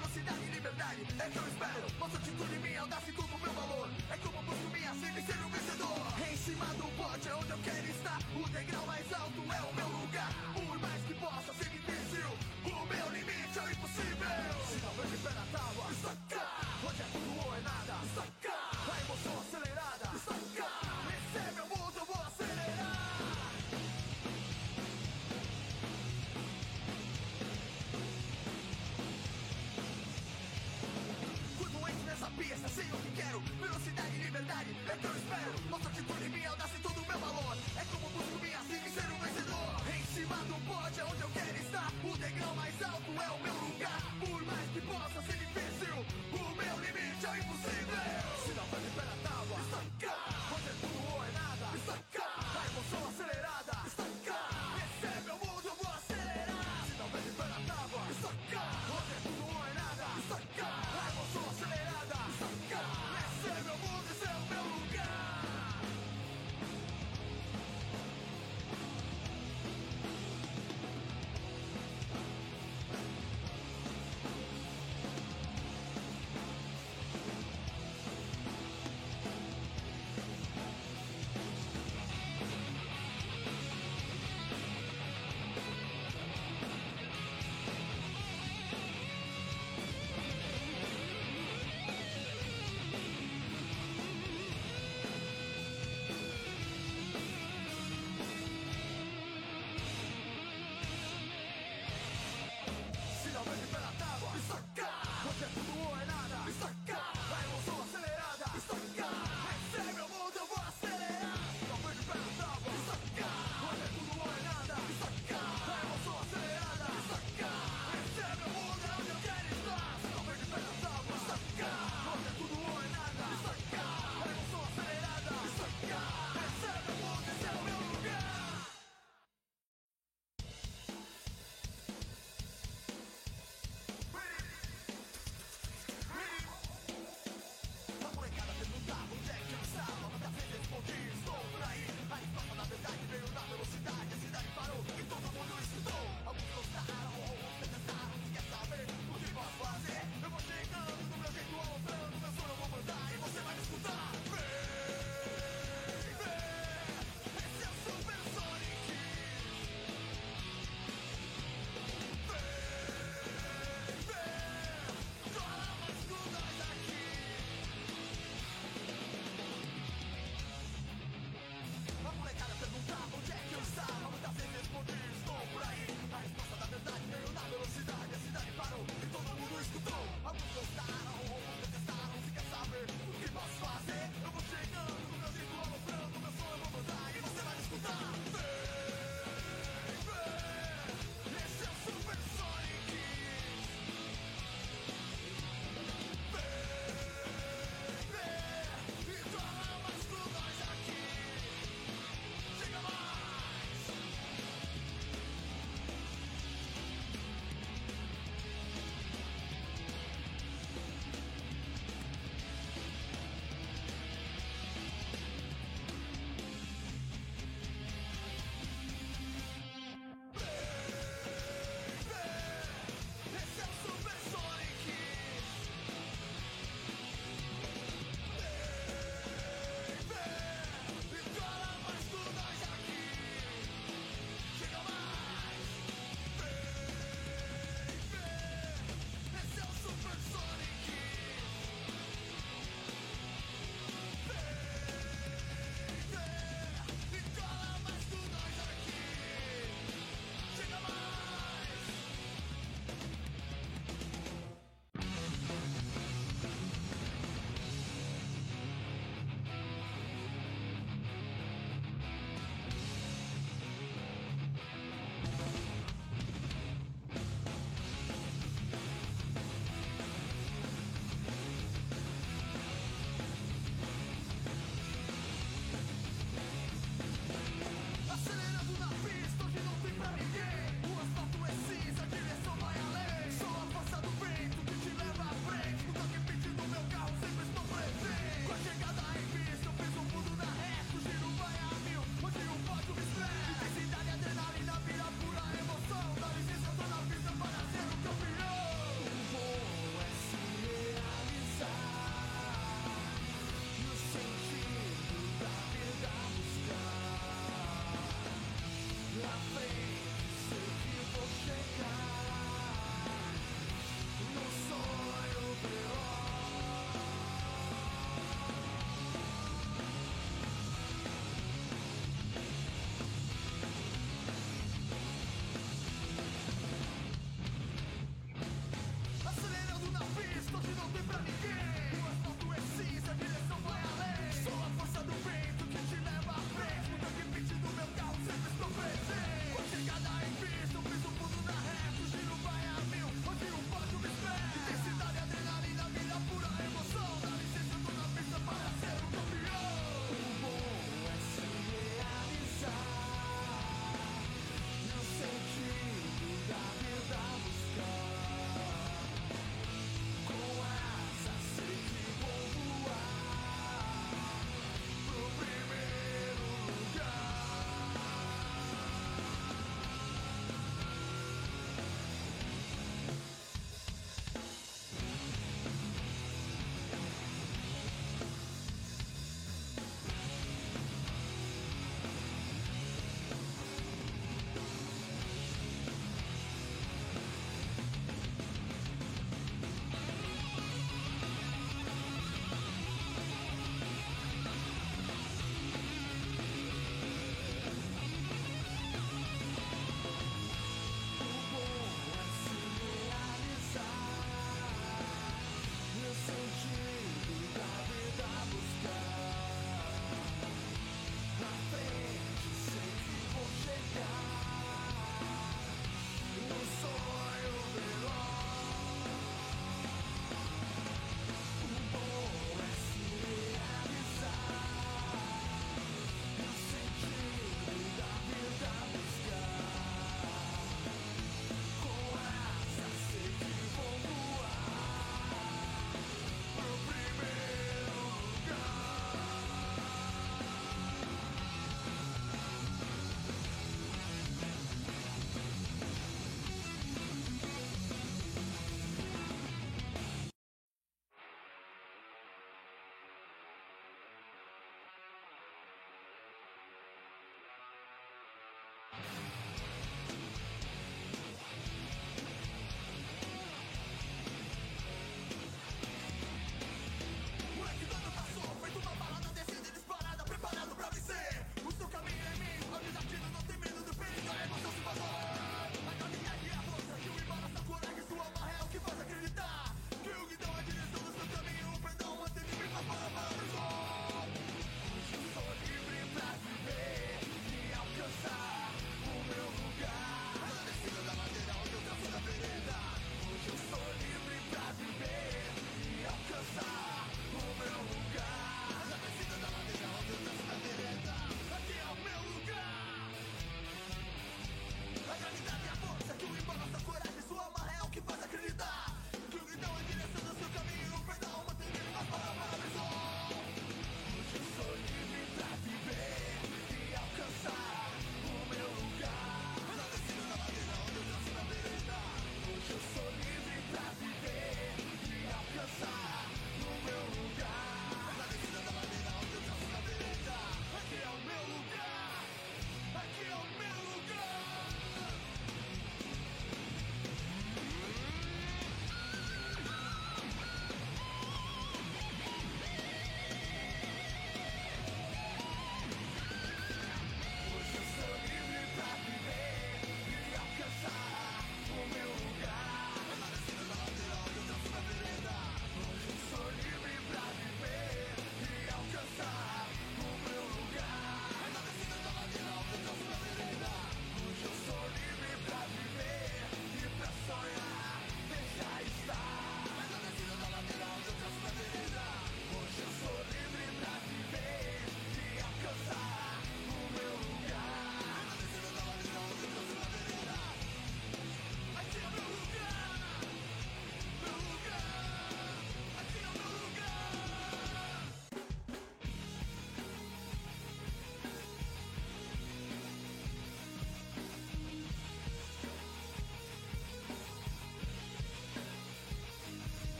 [0.00, 0.37] que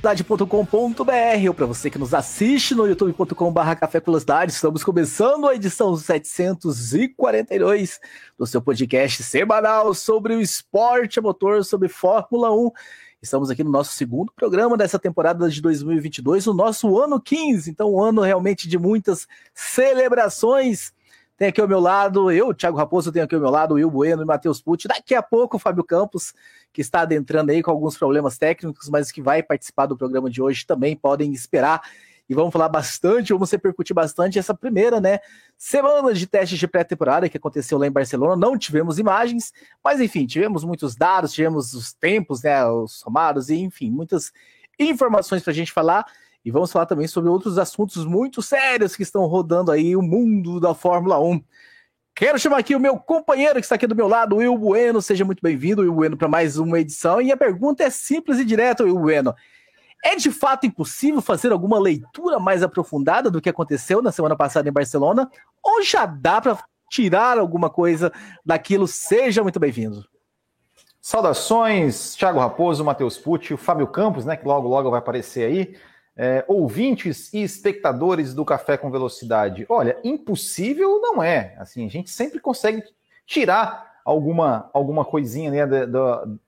[0.00, 4.52] velocidade.com.br ou para você que nos assiste no youtube.com.br Café Velocidade.
[4.52, 8.00] Estamos começando a edição 742
[8.38, 12.70] do seu podcast semanal sobre o esporte a motor, sobre Fórmula 1.
[13.20, 17.92] Estamos aqui no nosso segundo programa dessa temporada de 2022, o nosso ano 15, então
[17.92, 20.94] um ano realmente de muitas celebrações.
[21.40, 23.90] Tem aqui ao meu lado, eu, Thiago Raposo, tenho aqui ao meu lado o Will
[23.90, 24.86] Bueno e Matheus Pucci.
[24.86, 26.34] Daqui a pouco o Fábio Campos,
[26.70, 30.42] que está adentrando aí com alguns problemas técnicos, mas que vai participar do programa de
[30.42, 31.80] hoje também, podem esperar.
[32.28, 35.18] E vamos falar bastante, vamos repercutir bastante essa primeira, né,
[35.56, 38.36] semana de testes de pré-temporada que aconteceu lá em Barcelona.
[38.36, 39.50] Não tivemos imagens,
[39.82, 44.30] mas enfim, tivemos muitos dados, tivemos os tempos, né, os somados e enfim, muitas
[44.78, 46.04] informações para a gente falar.
[46.44, 50.58] E vamos falar também sobre outros assuntos muito sérios que estão rodando aí o mundo
[50.58, 51.42] da Fórmula 1.
[52.14, 55.02] Quero chamar aqui o meu companheiro que está aqui do meu lado, Will Bueno.
[55.02, 57.20] Seja muito bem-vindo, Will Bueno, para mais uma edição.
[57.20, 59.34] E a pergunta é simples e direta, Will Bueno.
[60.02, 64.66] É de fato impossível fazer alguma leitura mais aprofundada do que aconteceu na semana passada
[64.66, 65.30] em Barcelona?
[65.62, 66.58] Ou já dá para
[66.90, 68.10] tirar alguma coisa
[68.44, 68.86] daquilo?
[68.88, 70.06] Seja muito bem-vindo.
[71.02, 75.76] Saudações, Thiago Raposo, Matheus Pucci, o Fábio Campos, né, que logo logo vai aparecer aí
[76.22, 79.64] é, ouvintes e espectadores do Café com Velocidade.
[79.70, 81.54] Olha, impossível não é.
[81.56, 82.84] Assim, a gente sempre consegue
[83.26, 85.86] tirar alguma, alguma coisinha né, de,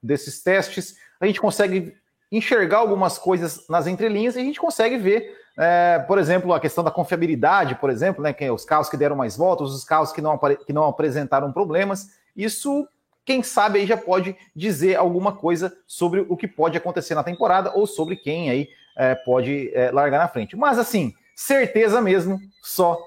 [0.03, 0.99] desses testes.
[1.19, 1.97] A gente consegue
[2.31, 6.85] enxergar algumas coisas nas entrelinhas e a gente consegue ver, é, por exemplo, a questão
[6.85, 10.13] da confiabilidade, por exemplo, né, que é os carros que deram mais voltas, os carros
[10.13, 12.11] que não, que não apresentaram problemas.
[12.37, 12.87] Isso
[13.25, 17.73] quem sabe aí já pode dizer alguma coisa sobre o que pode acontecer na temporada
[17.75, 20.57] ou sobre quem aí é, pode é, largar na frente.
[20.57, 22.99] Mas assim, certeza mesmo, só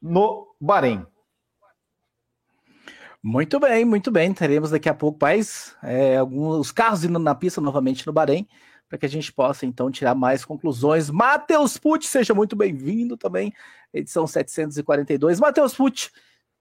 [0.00, 1.06] no Bahrein.
[3.22, 4.34] Muito bem, muito bem.
[4.34, 8.46] Teremos daqui a pouco mais é, alguns carros indo na pista novamente no Bahrein,
[8.86, 11.08] para que a gente possa então tirar mais conclusões.
[11.08, 13.50] Matheus Pucci, seja muito bem-vindo também,
[13.94, 15.40] edição 742.
[15.40, 16.10] Matheus Pucci,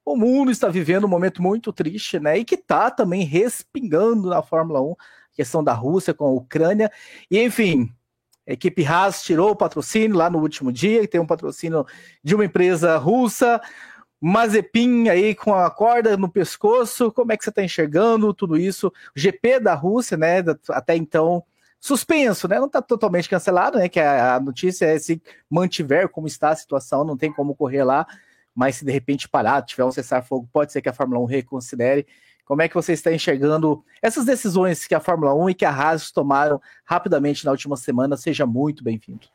[0.06, 2.38] o mundo está vivendo um momento muito triste, né?
[2.38, 4.96] E que está também respingando na Fórmula 1,
[5.34, 6.90] questão da Rússia com a Ucrânia.
[7.30, 7.94] E enfim,
[8.48, 11.86] a equipe Haas tirou o patrocínio lá no último dia, que tem um patrocínio
[12.24, 13.62] de uma empresa russa.
[14.20, 18.88] Mazepin aí com a corda no pescoço, como é que você está enxergando tudo isso?
[18.88, 20.38] O GP da Rússia, né,
[20.70, 21.44] até então
[21.78, 26.52] suspenso, né, não está totalmente cancelado, né, que a, notícia é se mantiver como está
[26.52, 28.08] a situação, não tem como correr lá,
[28.56, 32.08] mas se de repente parar, tiver um cessar-fogo, pode ser que a Fórmula 1 reconsidere.
[32.46, 35.72] Como é que você está enxergando essas decisões que a Fórmula 1 e que a
[35.72, 38.18] Haas tomaram rapidamente na última semana?
[38.18, 39.28] Seja muito bem-vindo.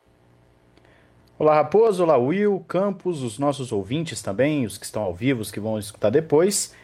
[1.37, 5.49] Olá, Raposo, olá, Will, Campos, os nossos ouvintes também, os que estão ao vivo, os
[5.49, 6.75] que vão escutar depois.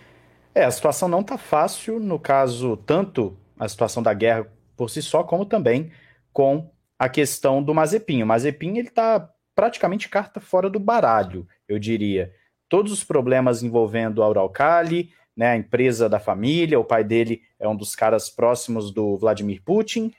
[0.56, 5.02] É, a situação não está fácil, no caso, tanto a situação da guerra por si
[5.02, 5.92] só, como também
[6.34, 8.24] com a questão do Mazepin.
[8.24, 12.34] O Mazepin, ele está praticamente carta fora do baralho, eu diria.
[12.68, 17.68] Todos os problemas envolvendo a Uralcali, né, a empresa da família, o pai dele é
[17.68, 20.14] um dos caras próximos do Vladimir Putin.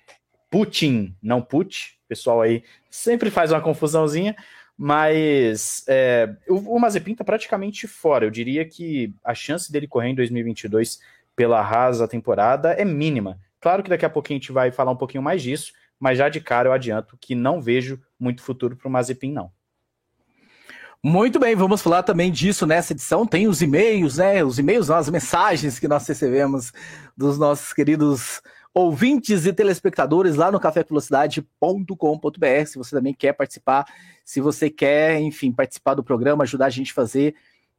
[0.50, 4.36] Putin, não Putin, o pessoal aí sempre faz uma confusãozinha,
[4.76, 8.26] mas é, o, o Mazepin está praticamente fora.
[8.26, 11.00] Eu diria que a chance dele correr em 2022
[11.34, 13.38] pela rasa temporada é mínima.
[13.60, 16.28] Claro que daqui a pouquinho a gente vai falar um pouquinho mais disso, mas já
[16.28, 19.50] de cara eu adianto que não vejo muito futuro para o Mazepin, não.
[21.08, 23.24] Muito bem, vamos falar também disso nessa edição.
[23.24, 24.42] Tem os e-mails, né?
[24.42, 26.72] Os e-mails, as mensagens que nós recebemos
[27.16, 28.42] dos nossos queridos
[28.74, 32.66] ouvintes e telespectadores lá no cafévelocidade.com.br.
[32.66, 33.86] Se você também quer participar,
[34.24, 37.36] se você quer, enfim, participar do programa, ajudar a gente a fazer,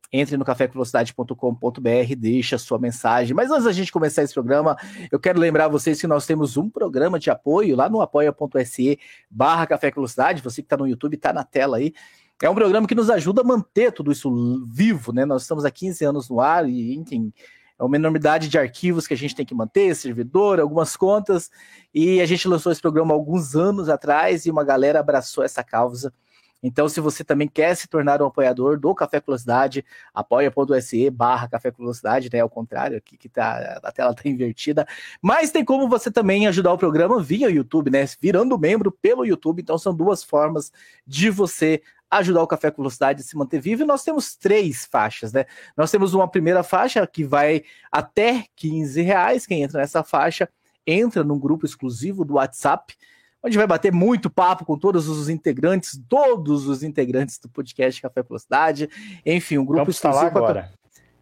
[0.10, 3.36] entre no cafévelocidade.com.br, deixa sua mensagem.
[3.36, 4.78] Mas antes da gente começar esse programa,
[5.12, 8.98] eu quero lembrar vocês que nós temos um programa de apoio lá no apoia.se
[9.30, 10.42] barra Café Velocidade.
[10.42, 11.94] Você que está no YouTube, está na tela aí.
[12.41, 15.26] É um programa que nos ajuda a manter tudo isso vivo, né?
[15.26, 17.34] Nós estamos há 15 anos no ar e, enfim,
[17.80, 21.50] é uma enormidade de arquivos que a gente tem que manter, servidor, algumas contas,
[21.93, 26.13] e a gente lançou esse programa alguns anos atrás e uma galera abraçou essa causa.
[26.62, 31.71] Então, se você também quer se tornar um apoiador do Café Velocidade, apoia.se barra Café
[31.71, 32.39] Velocidade, né?
[32.39, 34.88] Ao contrário, aqui que tá, a tela tá invertida.
[35.21, 38.06] Mas tem como você também ajudar o programa via YouTube, né?
[38.19, 39.62] Virando membro pelo YouTube.
[39.62, 40.71] Então, são duas formas
[41.06, 43.84] de você ajudar o Café com Velocidade a se manter vivo.
[43.84, 45.46] E nós temos três faixas, né?
[45.76, 49.46] Nós temos uma primeira faixa que vai até 15 reais.
[49.46, 50.50] Quem entra nessa faixa
[50.86, 52.96] entra num grupo exclusivo do WhatsApp,
[53.43, 58.24] onde vai bater muito papo com todos os integrantes, todos os integrantes do podcast Café
[58.24, 58.89] com Velocidade.
[59.26, 60.32] Enfim, um grupo Campos exclusivo.
[60.32, 60.74] Tá lá agora.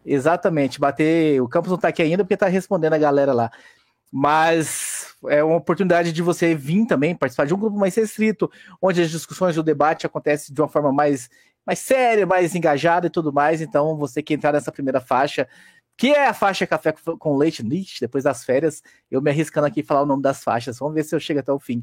[0.04, 1.42] Exatamente, bater.
[1.42, 3.50] O Campos não está aqui ainda porque está respondendo a galera lá.
[4.12, 9.02] Mas é uma oportunidade de você vir também participar de um grupo mais restrito, onde
[9.02, 11.28] as discussões e o debate acontecem de uma forma mais,
[11.66, 13.60] mais séria, mais engajada e tudo mais.
[13.60, 15.48] Então, você que entrar nessa primeira faixa,
[15.96, 17.64] que é a faixa Café com Leite
[18.00, 20.78] depois das férias, eu me arriscando aqui falar o nome das faixas.
[20.78, 21.82] Vamos ver se eu chego até o fim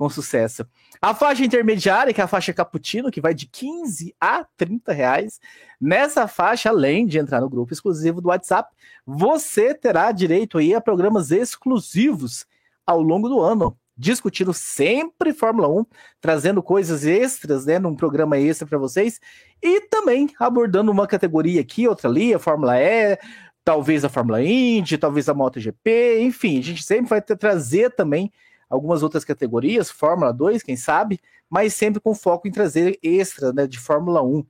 [0.00, 0.66] com sucesso.
[0.98, 5.38] A faixa intermediária, que é a faixa cappuccino, que vai de 15 a 30 reais.
[5.78, 10.80] Nessa faixa, além de entrar no grupo exclusivo do WhatsApp, você terá direito aí a
[10.80, 12.46] programas exclusivos
[12.86, 15.84] ao longo do ano, discutindo sempre Fórmula 1,
[16.18, 19.20] trazendo coisas extras, né, num programa extra para vocês,
[19.62, 23.18] e também abordando uma categoria aqui, outra ali, a Fórmula E,
[23.62, 28.32] talvez a Fórmula Indy, talvez a MotoGP, enfim, a gente sempre vai trazer também
[28.70, 33.66] algumas outras categorias, Fórmula 2, quem sabe, mas sempre com foco em trazer extra né,
[33.66, 34.46] de Fórmula 1.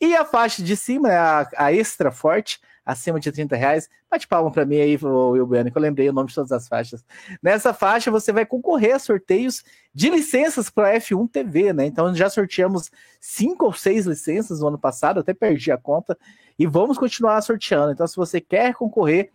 [0.00, 3.88] E a faixa de cima, é a, a extra forte, acima de 30 reais.
[4.10, 6.66] Bate palma para mim aí, Will Bueno, que eu lembrei o nome de todas as
[6.66, 7.04] faixas.
[7.42, 11.84] Nessa faixa você vai concorrer a sorteios de licenças para a F1 TV, né?
[11.84, 12.90] Então já sorteamos
[13.20, 16.16] cinco ou seis licenças no ano passado, até perdi a conta,
[16.58, 17.92] e vamos continuar sorteando.
[17.92, 19.30] Então, se você quer concorrer,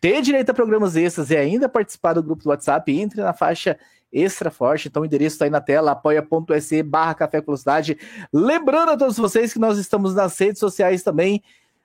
[0.00, 3.78] ter direito a programas extras e ainda participar do grupo do WhatsApp, entre na faixa
[4.12, 4.88] extra forte.
[4.88, 7.98] Então o endereço está aí na tela, apoia.se barra Café Velocidade.
[8.32, 11.42] Lembrando a todos vocês que nós estamos nas redes sociais também.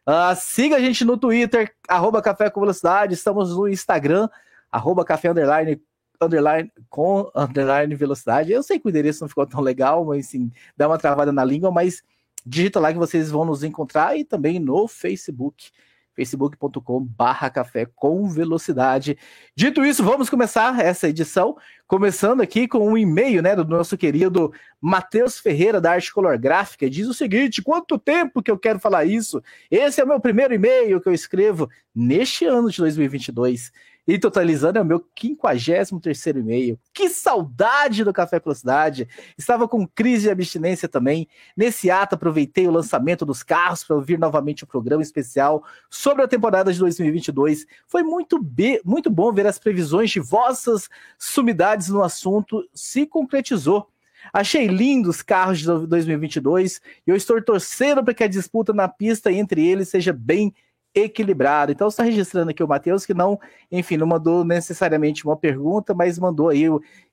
[0.08, 3.14] Uh, siga a gente no Twitter, arroba Café com Velocidade.
[3.14, 4.30] Estamos no Instagram,
[4.72, 5.82] arroba Café Underline,
[6.22, 8.52] underline com underline velocidade.
[8.52, 11.44] Eu sei que o endereço não ficou tão legal, mas sim, dá uma travada na
[11.44, 12.02] língua, mas
[12.46, 15.72] digita lá que vocês vão nos encontrar e também no Facebook
[16.16, 19.18] facebook.com barra café com velocidade.
[19.56, 24.54] Dito isso, vamos começar essa edição, começando aqui com um e-mail, né, do nosso querido
[24.80, 29.06] Matheus Ferreira, da Arte Color Gráfica, diz o seguinte, quanto tempo que eu quero falar
[29.06, 29.42] isso?
[29.70, 33.72] Esse é o meu primeiro e-mail que eu escrevo neste ano de 2022
[34.08, 36.80] e totalizando é o meu 53 e-mail.
[36.94, 39.08] Que saudade do Café Velocidade!
[39.38, 41.28] Estava com crise de abstinência também.
[41.58, 46.28] Nesse ato, aproveitei o lançamento dos carros para ouvir novamente o programa especial sobre a
[46.28, 47.66] temporada de 2022.
[47.88, 50.88] Foi muito, be muito bom ver as previsões de vossas
[51.18, 53.90] sumidades no assunto se concretizou.
[54.34, 58.88] Achei lindos os carros de 2022 e eu estou torcendo para que a disputa na
[58.88, 60.54] pista entre eles seja bem
[60.96, 61.72] equilibrado.
[61.72, 63.40] Então está registrando aqui o Matheus, que não,
[63.72, 66.64] enfim, não mandou necessariamente uma pergunta, mas mandou aí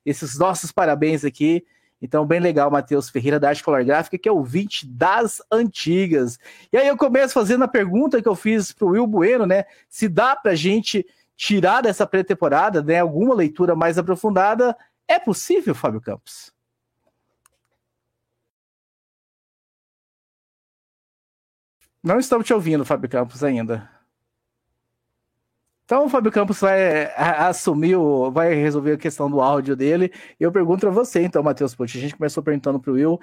[0.05, 1.65] esses nossos parabéns aqui.
[2.01, 6.37] Então, bem legal, Matheus Ferreira, da Arte Color Gráfica, que é ouvinte das antigas.
[6.71, 9.63] E aí eu começo fazendo a pergunta que eu fiz para o Will Bueno, né?
[9.87, 11.05] Se dá para a gente
[11.37, 14.75] tirar dessa pré-temporada, né, alguma leitura mais aprofundada,
[15.07, 16.53] é possível, Fábio Campos?
[22.03, 23.89] Não estamos te ouvindo, Fábio Campos, ainda.
[25.85, 27.95] Então o Fábio Campos vai assumir,
[28.31, 30.11] vai resolver a questão do áudio dele.
[30.39, 31.97] Eu pergunto a você, então, Matheus Pucci.
[31.97, 33.19] A gente começou perguntando para o Will.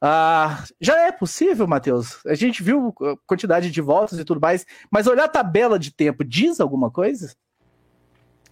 [0.00, 2.24] Ah, já é possível, Matheus?
[2.26, 5.92] A gente viu a quantidade de voltas e tudo mais, mas olhar a tabela de
[5.92, 7.34] tempo diz alguma coisa?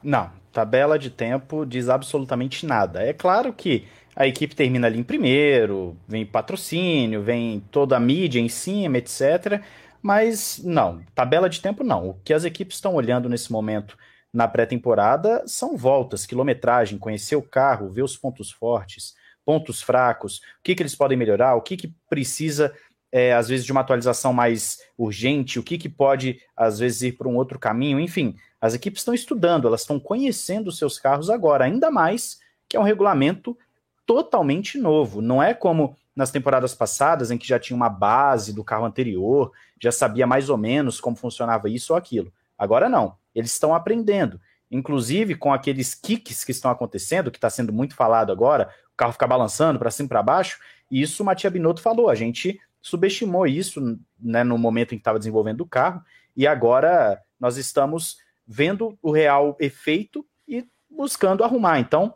[0.03, 3.03] Não, tabela de tempo diz absolutamente nada.
[3.03, 3.87] É claro que
[4.21, 9.63] a equipe termina ali em primeiro, vem patrocínio, vem toda a mídia em cima, etc.
[10.03, 12.11] Mas não, tabela de tempo não.
[12.11, 13.97] O que as equipes estão olhando nesse momento
[14.31, 20.63] na pré-temporada são voltas, quilometragem, conhecer o carro, ver os pontos fortes, pontos fracos, o
[20.63, 22.75] que, que eles podem melhorar, o que, que precisa,
[23.11, 27.13] é, às vezes, de uma atualização mais urgente, o que, que pode, às vezes, ir
[27.13, 28.37] para um outro caminho, enfim.
[28.61, 32.81] As equipes estão estudando, elas estão conhecendo os seus carros agora, ainda mais que é
[32.81, 33.57] um regulamento
[34.11, 35.23] totalmente novo.
[35.23, 39.53] Não é como nas temporadas passadas, em que já tinha uma base do carro anterior,
[39.81, 42.33] já sabia mais ou menos como funcionava isso ou aquilo.
[42.59, 44.41] Agora não, eles estão aprendendo.
[44.69, 49.13] Inclusive com aqueles kicks que estão acontecendo, que está sendo muito falado agora, o carro
[49.13, 50.59] fica balançando para cima e para baixo,
[50.91, 55.03] e isso o Matia Binotto falou, a gente subestimou isso né, no momento em que
[55.03, 56.03] estava desenvolvendo o carro,
[56.37, 61.79] e agora nós estamos vendo o real efeito e buscando arrumar.
[61.79, 62.13] Então,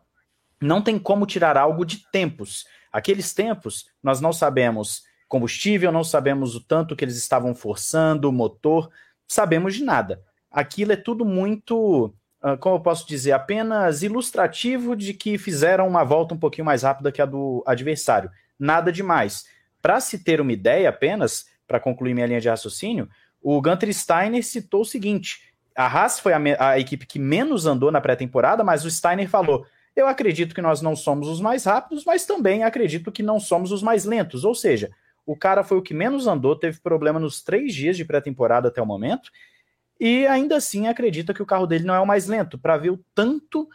[0.61, 2.67] não tem como tirar algo de tempos.
[2.93, 8.33] Aqueles tempos, nós não sabemos combustível, não sabemos o tanto que eles estavam forçando, o
[8.33, 8.91] motor,
[9.27, 10.23] sabemos de nada.
[10.51, 16.05] Aquilo é tudo muito, ah, como eu posso dizer, apenas ilustrativo de que fizeram uma
[16.05, 18.31] volta um pouquinho mais rápida que a do adversário.
[18.59, 19.45] Nada demais.
[19.83, 23.09] Para se ter uma ideia apenas, para concluir minha linha de raciocínio,
[23.43, 27.91] o Gunter Steiner citou o seguinte: a Haas foi a, a equipe que menos andou
[27.91, 32.05] na pré-temporada, mas o Steiner falou: eu acredito que nós não somos os mais rápidos,
[32.05, 34.45] mas também acredito que não somos os mais lentos.
[34.45, 34.91] Ou seja,
[35.27, 38.83] o cara foi o que menos andou, teve problema nos três dias de pré-temporada até
[38.83, 39.31] o momento,
[39.99, 42.91] e ainda assim acredita que o carro dele não é o mais lento, para ver
[42.91, 43.69] o tanto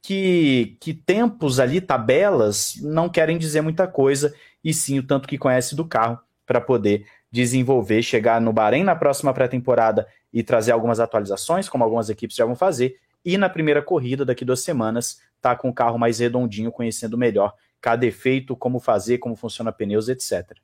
[0.00, 4.34] que, que tempos ali, tabelas, não querem dizer muita coisa,
[4.64, 8.96] e sim o tanto que conhece do carro para poder desenvolver, chegar no Bahrein na
[8.96, 13.82] próxima pré-temporada e trazer algumas atualizações, como algumas equipes já vão fazer, e na primeira
[13.82, 18.80] corrida daqui duas semanas tá com o carro mais redondinho, conhecendo melhor cada efeito, como
[18.80, 20.58] fazer, como funciona pneus, etc.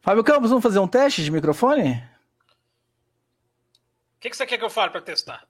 [0.00, 2.02] Fábio Campos, vamos fazer um teste de microfone?
[4.16, 5.46] O que, que você quer que eu fale para testar?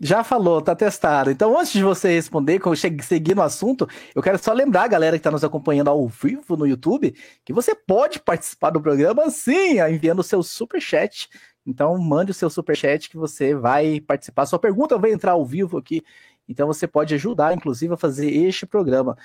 [0.00, 1.28] Já falou, tá testado.
[1.28, 5.16] Então, antes de você responder, quando seguir no assunto, eu quero só lembrar a galera
[5.16, 7.12] que está nos acompanhando ao vivo no YouTube
[7.44, 11.28] que você pode participar do programa sim, enviando o seu super chat.
[11.66, 14.46] Então, mande o seu super chat que você vai participar.
[14.46, 16.04] Sua pergunta vai entrar ao vivo aqui.
[16.48, 19.16] Então, você pode ajudar, inclusive, a fazer este programa.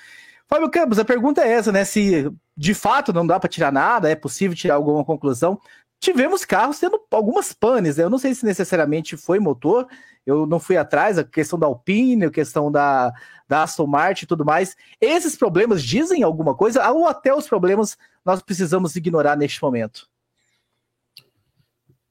[0.48, 1.86] Fábio Campos, a pergunta é essa, né?
[1.86, 5.60] Se de fato não dá para tirar nada, é possível tirar alguma conclusão.
[6.00, 8.04] Tivemos carros tendo algumas panes, né?
[8.04, 9.88] eu não sei se necessariamente foi motor,
[10.26, 13.12] eu não fui atrás, a questão da Alpine, a questão da,
[13.48, 14.76] da Aston Martin e tudo mais.
[15.00, 20.10] Esses problemas dizem alguma coisa ou até os problemas nós precisamos ignorar neste momento?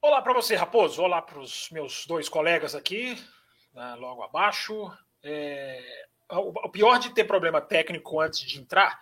[0.01, 1.01] Olá para você, Raposo.
[1.01, 3.17] Olá para os meus dois colegas aqui,
[3.73, 4.91] né, logo abaixo.
[5.23, 8.99] É, o pior de ter problema técnico antes de entrar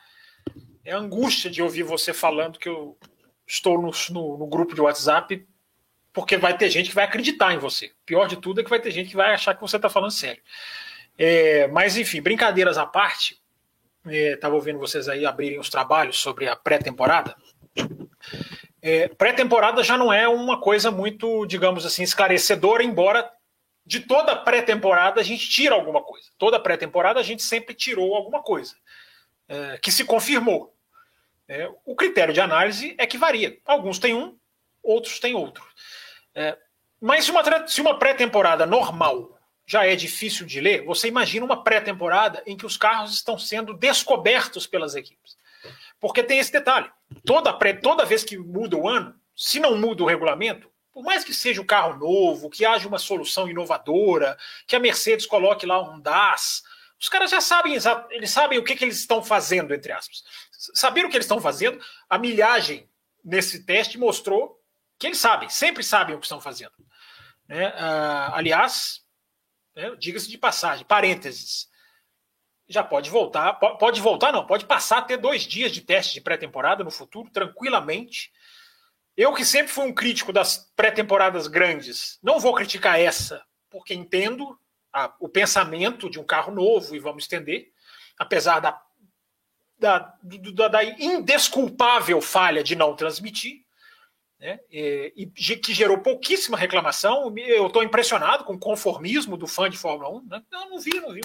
[0.83, 2.97] é a angústia de ouvir você falando que eu
[3.45, 5.45] estou no, no, no grupo de WhatsApp
[6.13, 7.87] porque vai ter gente que vai acreditar em você.
[7.87, 9.89] O pior de tudo é que vai ter gente que vai achar que você está
[9.89, 10.41] falando sério.
[11.17, 13.39] É, mas, enfim, brincadeiras à parte,
[14.05, 17.35] estava é, ouvindo vocês aí abrirem os trabalhos sobre a pré-temporada.
[18.81, 23.31] É, pré-temporada já não é uma coisa muito, digamos assim, esclarecedora, embora
[23.85, 26.29] de toda pré-temporada a gente tira alguma coisa.
[26.37, 28.75] Toda pré-temporada a gente sempre tirou alguma coisa
[29.47, 30.73] é, que se confirmou.
[31.47, 33.57] É, o critério de análise é que varia.
[33.65, 34.37] Alguns têm um,
[34.81, 35.63] outros têm outro.
[36.33, 36.57] É,
[36.99, 41.63] mas se uma, se uma pré-temporada normal já é difícil de ler, você imagina uma
[41.63, 45.37] pré-temporada em que os carros estão sendo descobertos pelas equipes.
[45.99, 46.89] Porque tem esse detalhe:
[47.25, 51.23] toda, pré, toda vez que muda o ano, se não muda o regulamento, por mais
[51.23, 55.81] que seja um carro novo, que haja uma solução inovadora, que a Mercedes coloque lá
[55.81, 56.63] um DAS,
[56.99, 57.75] os caras já sabem,
[58.11, 60.23] eles sabem o que, que eles estão fazendo, entre aspas.
[60.75, 62.87] Saber o que eles estão fazendo, a milhagem
[63.23, 64.61] nesse teste mostrou
[64.99, 66.73] que eles sabem, sempre sabem o que estão fazendo.
[67.47, 67.73] Né?
[67.75, 69.01] Ah, aliás,
[69.75, 71.71] né, diga-se de passagem, parênteses,
[72.67, 76.21] já pode voltar, pode voltar não, pode passar a ter dois dias de teste de
[76.21, 78.31] pré-temporada no futuro, tranquilamente.
[79.15, 84.57] Eu que sempre fui um crítico das pré-temporadas grandes, não vou criticar essa, porque entendo
[84.91, 87.71] a, o pensamento de um carro novo e vamos estender,
[88.17, 88.81] apesar da,
[89.77, 90.13] da,
[90.53, 93.61] da, da indesculpável falha de não transmitir
[94.41, 94.59] né?
[94.71, 97.31] E, e, que gerou pouquíssima reclamação.
[97.37, 100.25] Eu estou impressionado com o conformismo do fã de Fórmula 1.
[100.25, 100.43] Né?
[100.51, 101.23] Não, não vi, não viu.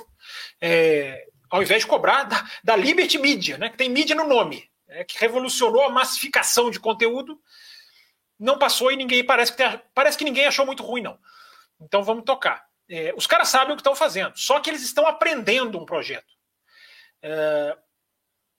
[0.61, 3.71] É, ao invés de cobrar da, da Liberty Media, né?
[3.71, 5.03] que tem mídia no nome, né?
[5.05, 7.41] que revolucionou a massificação de conteúdo,
[8.39, 11.19] não passou e ninguém parece que, tem, parece que ninguém achou muito ruim, não.
[11.81, 12.67] Então vamos tocar.
[12.89, 16.33] É, os caras sabem o que estão fazendo, só que eles estão aprendendo um projeto.
[17.23, 17.77] É,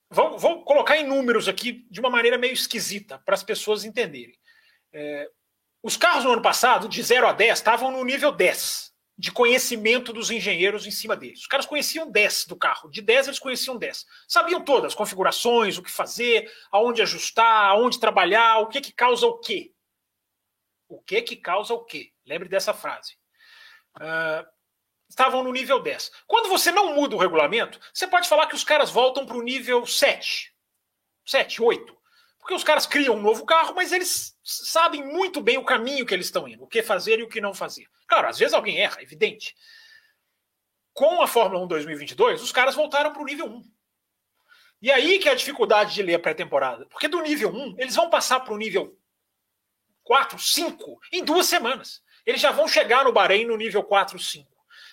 [0.10, 4.38] vou, vou colocar em números aqui de uma maneira meio esquisita para as pessoas entenderem.
[4.92, 5.30] É,
[5.82, 8.87] os carros no ano passado, de 0 a 10, estavam no nível 10
[9.17, 11.39] de conhecimento dos engenheiros em cima deles.
[11.39, 14.06] Os caras conheciam 10 do carro, de 10 eles conheciam 10.
[14.27, 19.25] Sabiam todas as configurações, o que fazer, aonde ajustar, aonde trabalhar, o que que causa
[19.25, 19.73] o quê.
[20.88, 22.13] O que que causa o quê?
[22.25, 23.17] Lembre dessa frase.
[23.95, 24.45] Uh,
[25.10, 26.12] estavam no nível 10.
[26.27, 29.41] Quando você não muda o regulamento, você pode falar que os caras voltam para o
[29.41, 30.53] nível 7,
[31.25, 31.97] 7, 8.
[32.48, 36.14] Porque os caras criam um novo carro, mas eles sabem muito bem o caminho que
[36.14, 37.86] eles estão indo, o que fazer e o que não fazer.
[38.08, 39.54] Claro, às vezes alguém erra, evidente.
[40.94, 43.64] Com a Fórmula 1 2022, os caras voltaram para o nível 1.
[44.82, 46.86] E aí que é a dificuldade de ler a pré-temporada.
[46.86, 48.98] Porque do nível 1, eles vão passar para o nível
[50.06, 52.02] 4, 5 em duas semanas.
[52.26, 54.50] Eles já vão chegar no Bahrein no nível 4, 5.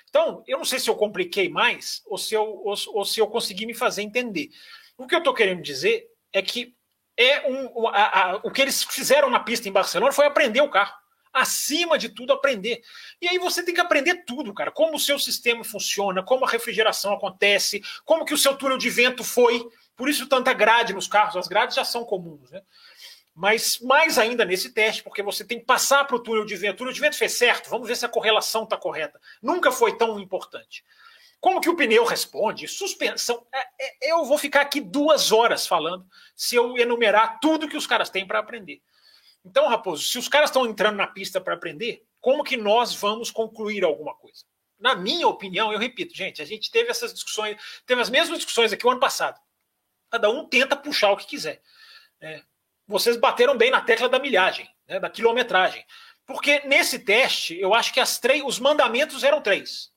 [0.08, 3.28] Então, eu não sei se eu compliquei mais ou se eu, ou, ou se eu
[3.28, 4.50] consegui me fazer entender.
[4.98, 6.74] O que eu estou querendo dizer é que
[7.16, 10.70] é um, a, a, o que eles fizeram na pista em Barcelona foi aprender o
[10.70, 10.94] carro.
[11.32, 12.80] Acima de tudo, aprender.
[13.20, 14.70] E aí você tem que aprender tudo, cara.
[14.70, 18.88] Como o seu sistema funciona, como a refrigeração acontece, como que o seu túnel de
[18.88, 19.66] vento foi.
[19.96, 21.36] Por isso tanta grade nos carros.
[21.36, 22.62] As grades já são comuns, né?
[23.34, 26.74] Mas mais ainda nesse teste, porque você tem que passar para o túnel de vento.
[26.74, 29.20] O túnel de vento fez certo, vamos ver se a correlação está correta.
[29.42, 30.84] Nunca foi tão importante.
[31.44, 32.66] Como que o pneu responde?
[32.66, 33.46] Suspensão.
[33.52, 37.86] É, é, eu vou ficar aqui duas horas falando se eu enumerar tudo que os
[37.86, 38.80] caras têm para aprender.
[39.44, 43.30] Então, Raposo, se os caras estão entrando na pista para aprender, como que nós vamos
[43.30, 44.42] concluir alguma coisa?
[44.80, 48.72] Na minha opinião, eu repito, gente, a gente teve essas discussões, teve as mesmas discussões
[48.72, 49.38] aqui o ano passado.
[50.10, 51.60] Cada um tenta puxar o que quiser.
[52.22, 52.40] É,
[52.88, 55.84] vocês bateram bem na tecla da milhagem, né, da quilometragem.
[56.24, 59.92] Porque nesse teste, eu acho que as três, os mandamentos eram três: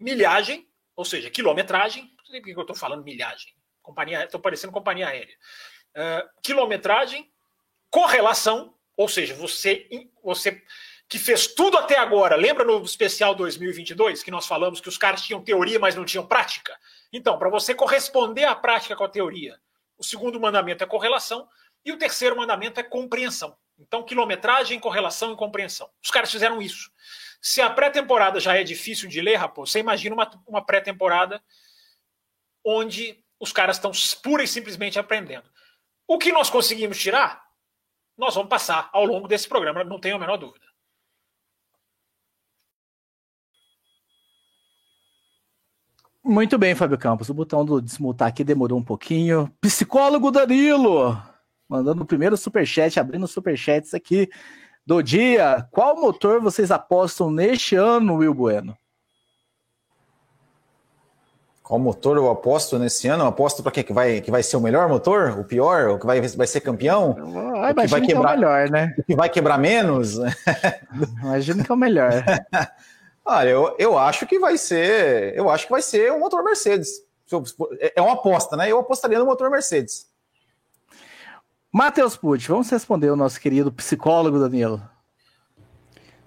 [0.00, 2.12] milhagem, ou seja, quilometragem.
[2.18, 3.54] Não sei por que eu estou falando milhagem.
[3.82, 5.36] Companhia, estou parecendo companhia aérea.
[5.94, 7.30] Uh, quilometragem,
[7.90, 9.88] correlação, ou seja, você,
[10.22, 10.62] você
[11.08, 15.22] que fez tudo até agora, lembra no especial 2022 que nós falamos que os caras
[15.22, 16.78] tinham teoria, mas não tinham prática?
[17.12, 19.58] Então, para você corresponder à prática com a teoria,
[19.98, 21.48] o segundo mandamento é correlação
[21.84, 23.56] e o terceiro mandamento é compreensão.
[23.78, 25.90] Então, quilometragem, correlação e compreensão.
[26.02, 26.92] Os caras fizeram isso.
[27.40, 31.42] Se a pré-temporada já é difícil de ler, Raposo, você imagina uma, uma pré-temporada
[32.64, 33.90] onde os caras estão
[34.22, 35.48] pura e simplesmente aprendendo.
[36.06, 37.42] O que nós conseguimos tirar,
[38.16, 40.66] nós vamos passar ao longo desse programa, não tenho a menor dúvida.
[46.22, 47.30] Muito bem, Fábio Campos.
[47.30, 49.50] O botão do desmutar aqui demorou um pouquinho.
[49.58, 51.20] Psicólogo Danilo,
[51.66, 54.28] mandando o primeiro superchat, abrindo superchats aqui
[54.90, 55.68] do dia.
[55.70, 58.76] Qual motor vocês apostam neste ano, Will Bueno?
[61.62, 63.22] Qual motor eu aposto nesse ano?
[63.22, 63.84] Eu aposto para quê?
[63.84, 65.38] Que vai, que vai ser o melhor motor?
[65.38, 65.90] O pior?
[65.90, 67.14] O que vai, vai ser campeão?
[67.54, 68.94] Ah, que vai quebrar, que é o melhor, né?
[68.98, 70.16] O que vai quebrar menos?
[71.22, 72.10] Imagino que é o melhor.
[73.24, 75.36] Olha, eu, eu acho que vai ser.
[75.36, 76.88] Eu acho que vai ser o um motor Mercedes.
[77.78, 78.68] É, é uma aposta, né?
[78.68, 80.09] Eu apostaria no motor Mercedes.
[81.72, 84.82] Matheus Pucci, vamos responder o nosso querido psicólogo Danilo.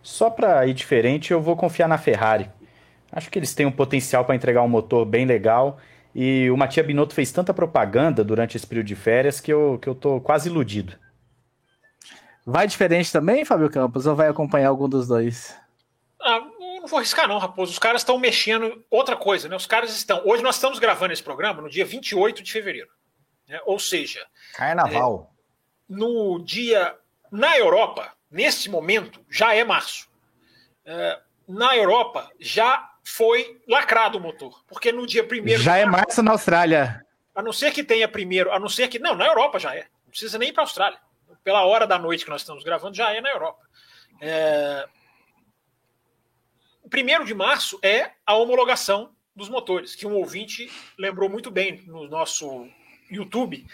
[0.02, 2.50] Só para ir diferente, eu vou confiar na Ferrari.
[3.12, 5.80] Acho que eles têm um potencial para entregar um motor bem legal.
[6.16, 9.90] E o Matia Binotto fez tanta propaganda durante esse período de férias que eu, que
[9.90, 10.98] eu tô quase iludido.
[12.46, 15.58] Vai diferente também, Fábio Campos, ou vai acompanhar algum dos dois?
[16.22, 17.72] Ah, não vou arriscar, não, Raposo.
[17.72, 18.84] Os caras estão mexendo.
[18.90, 19.56] Outra coisa, né?
[19.56, 20.22] Os caras estão.
[20.26, 22.90] Hoje nós estamos gravando esse programa no dia 28 de fevereiro.
[23.48, 23.60] Né?
[23.66, 24.26] Ou seja.
[24.56, 25.30] Carnaval.
[25.30, 25.33] É,
[25.88, 26.96] no dia.
[27.32, 30.08] Na Europa, nesse momento, já é março.
[30.86, 34.64] É, na Europa, já foi lacrado o motor.
[34.68, 35.62] Porque no dia primeiro.
[35.62, 37.04] Já é março na Austrália.
[37.34, 38.52] A não ser que tenha primeiro.
[38.52, 39.00] A não ser que.
[39.00, 39.88] Não, na Europa já é.
[40.06, 41.00] Não precisa nem ir para a Austrália.
[41.44, 43.60] Pela hora da noite que nós estamos gravando, já é na Europa.
[44.22, 44.88] É,
[46.94, 52.08] primeiro de março é a homologação dos motores, que um ouvinte lembrou muito bem no
[52.08, 52.68] nosso
[53.10, 53.66] YouTube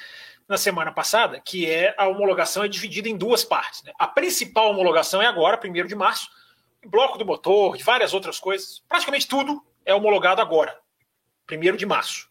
[0.49, 3.83] na semana passada, que é a homologação é dividida em duas partes.
[3.83, 3.93] Né?
[3.99, 6.27] A principal homologação é agora, primeiro de março,
[6.83, 8.83] bloco do motor, e várias outras coisas.
[8.89, 10.75] Praticamente tudo é homologado agora,
[11.45, 12.27] primeiro de março.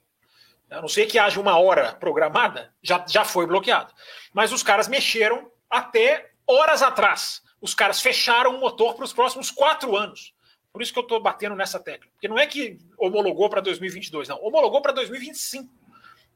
[0.69, 3.95] A não ser que haja uma hora programada, já, já foi bloqueado.
[4.35, 7.41] Mas os caras mexeram até horas atrás.
[7.61, 10.35] Os caras fecharam o motor para os próximos quatro anos.
[10.73, 12.11] Por isso que eu estou batendo nessa tecla.
[12.13, 14.43] Porque não é que homologou para 2022, não.
[14.43, 15.73] Homologou para 2025.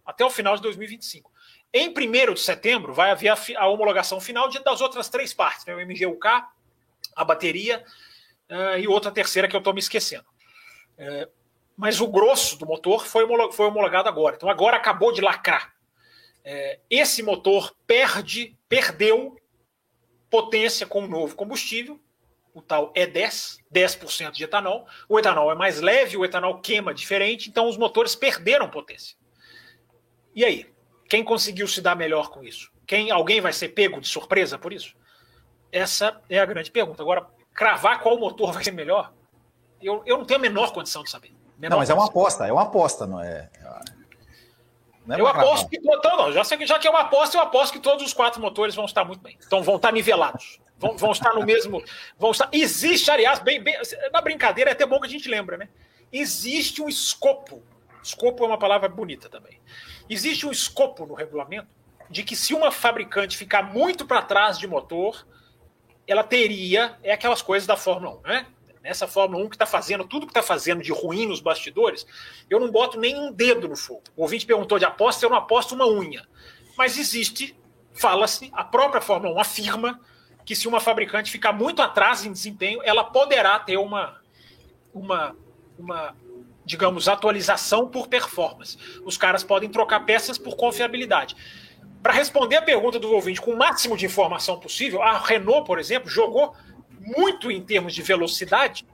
[0.07, 1.31] Até o final de 2025.
[1.75, 5.65] Em 1 de setembro, vai haver a, a homologação final de, das outras três partes:
[5.65, 5.75] né?
[5.75, 6.45] o MGUK,
[7.17, 7.85] a bateria
[8.51, 10.27] uh, e outra terceira que eu estou me esquecendo.
[10.99, 11.31] Uh,
[11.77, 14.37] mas o grosso do motor foi, homolog, foi homologado agora.
[14.37, 15.75] Então agora acabou de lacrar.
[16.45, 19.37] Uh, esse motor perde, perdeu
[20.31, 22.01] potência com o novo combustível
[22.55, 24.87] o tal E10, 10% de etanol.
[25.09, 29.17] O etanol é mais leve, o etanol queima diferente, então os motores perderam potência.
[30.35, 30.72] E aí?
[31.13, 32.73] Quem conseguiu se dar melhor com isso?
[32.87, 34.95] Quem Alguém vai ser pego de surpresa por isso?
[35.71, 37.03] Essa é a grande pergunta.
[37.03, 39.13] Agora, cravar qual motor vai ser melhor,
[39.83, 41.31] eu, eu não tenho a menor condição de saber.
[41.59, 43.51] Menor não, mas é uma aposta, é uma aposta, não é?
[45.05, 45.77] Não é eu aposto que.
[45.77, 48.75] Então, não, já, já que é uma aposta, eu aposto que todos os quatro motores
[48.75, 49.37] vão estar muito bem.
[49.47, 50.63] Então vão estar nivelados.
[50.79, 51.85] Vão, vão estar no mesmo.
[52.19, 53.77] Vão estar, existe, aliás, bem, bem,
[54.11, 55.69] na brincadeira é até bom que a gente lembra, né?
[56.11, 57.63] Existe um escopo.
[58.03, 59.61] Escopo é uma palavra bonita também.
[60.09, 61.69] Existe um escopo no regulamento
[62.11, 65.27] de que se uma fabricante ficar muito para trás de motor,
[66.07, 66.99] ela teria.
[67.03, 68.47] É aquelas coisas da Fórmula 1, né?
[68.83, 72.05] Nessa Fórmula 1 que está fazendo tudo que está fazendo de ruim nos bastidores,
[72.51, 74.03] eu não boto nem um dedo no fogo.
[74.17, 76.27] O ouvinte perguntou de aposta, eu não aposto uma unha.
[76.77, 77.57] Mas existe,
[77.93, 80.01] fala-se, a própria Fórmula 1 afirma
[80.45, 84.21] que se uma fabricante ficar muito atrás em desempenho, ela poderá ter uma,
[84.93, 85.37] uma,
[85.79, 86.17] uma
[86.65, 88.79] digamos, atualização por performance.
[89.05, 91.37] Os caras podem trocar peças por confiabilidade.
[92.03, 95.79] Para responder a pergunta do ouvinte com o máximo de informação possível, a Renault, por
[95.79, 96.55] exemplo, jogou
[97.01, 98.85] muito em termos de velocidade,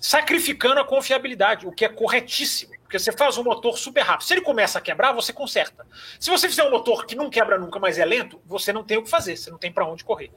[0.00, 2.72] sacrificando a confiabilidade, o que é corretíssimo.
[2.82, 4.26] Porque você faz um motor super rápido.
[4.26, 5.86] Se ele começa a quebrar, você conserta.
[6.18, 8.98] Se você fizer um motor que não quebra nunca, mas é lento, você não tem
[8.98, 10.32] o que fazer, você não tem para onde correr.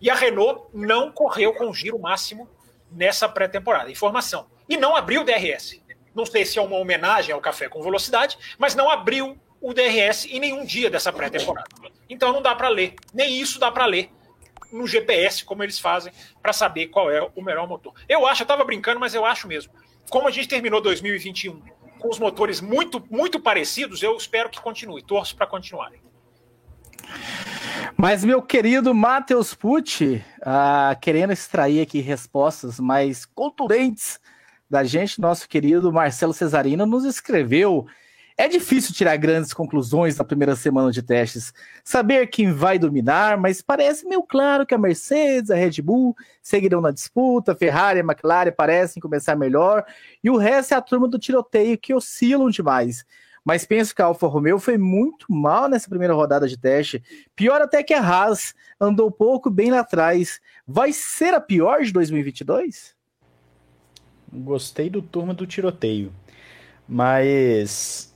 [0.00, 2.48] E a Renault não correu com giro máximo
[2.90, 3.90] nessa pré-temporada.
[3.90, 5.80] Informação: e não abriu o DRS.
[6.16, 10.24] Não sei se é uma homenagem ao café com velocidade, mas não abriu o DRS
[10.24, 11.68] em nenhum dia dessa pré-temporada.
[12.08, 12.94] Então não dá para ler.
[13.12, 14.10] Nem isso dá para ler
[14.72, 17.92] no GPS, como eles fazem, para saber qual é o melhor motor.
[18.08, 19.74] Eu acho, eu estava brincando, mas eu acho mesmo.
[20.08, 21.60] Como a gente terminou 2021
[21.98, 25.02] com os motores muito, muito parecidos, eu espero que continue.
[25.02, 26.00] Torço para continuarem.
[27.94, 34.18] Mas, meu querido Matheus Pucci, uh, querendo extrair aqui respostas mais contundentes
[34.68, 37.86] da gente, nosso querido Marcelo Cesarino nos escreveu.
[38.38, 43.62] É difícil tirar grandes conclusões na primeira semana de testes, saber quem vai dominar, mas
[43.62, 48.52] parece meio claro que a Mercedes, a Red Bull seguirão na disputa, Ferrari e McLaren
[48.52, 49.86] parecem começar melhor,
[50.22, 53.06] e o resto é a turma do tiroteio que oscilam demais.
[53.42, 57.00] Mas penso que a Alfa Romeo foi muito mal nessa primeira rodada de teste.
[57.36, 60.40] Pior até que a Haas andou pouco bem lá atrás.
[60.66, 62.95] Vai ser a pior de 2022?
[64.32, 66.12] Gostei do turma do tiroteio.
[66.88, 68.14] Mas,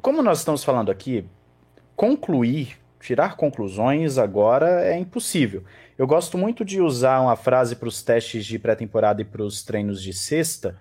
[0.00, 1.24] como nós estamos falando aqui,
[1.96, 5.64] concluir, tirar conclusões agora é impossível.
[5.98, 9.62] Eu gosto muito de usar uma frase para os testes de pré-temporada e para os
[9.62, 10.78] treinos de sexta,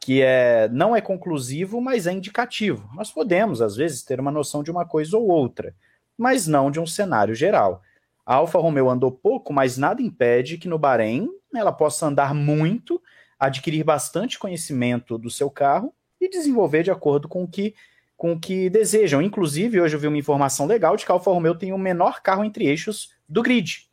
[0.00, 2.88] que é não é conclusivo, mas é indicativo.
[2.94, 5.74] Nós podemos, às vezes, ter uma noção de uma coisa ou outra,
[6.16, 7.82] mas não de um cenário geral.
[8.24, 13.00] A Alfa Romeo andou pouco, mas nada impede que no Bahrein ela possa andar muito
[13.38, 17.74] adquirir bastante conhecimento do seu carro e desenvolver de acordo com o que,
[18.16, 19.20] com o que desejam.
[19.20, 22.22] Inclusive, hoje eu vi uma informação legal de que a Alfa Romeo tem o menor
[22.22, 23.88] carro entre eixos do grid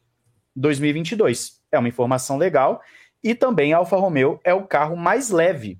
[0.56, 1.62] 2022.
[1.72, 2.82] É uma informação legal.
[3.24, 5.80] E também a Alfa Romeo é o carro mais leve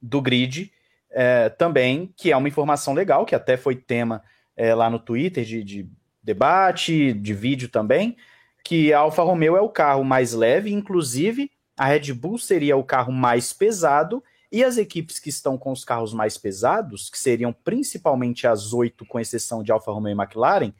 [0.00, 0.72] do grid
[1.10, 4.22] é, também, que é uma informação legal, que até foi tema
[4.56, 5.88] é, lá no Twitter de, de
[6.22, 8.16] debate, de vídeo também,
[8.64, 12.84] que a Alfa Romeo é o carro mais leve, inclusive a Red Bull seria o
[12.84, 17.52] carro mais pesado e as equipes que estão com os carros mais pesados, que seriam
[17.52, 20.72] principalmente as oito, com exceção de Alfa Romeo e McLaren,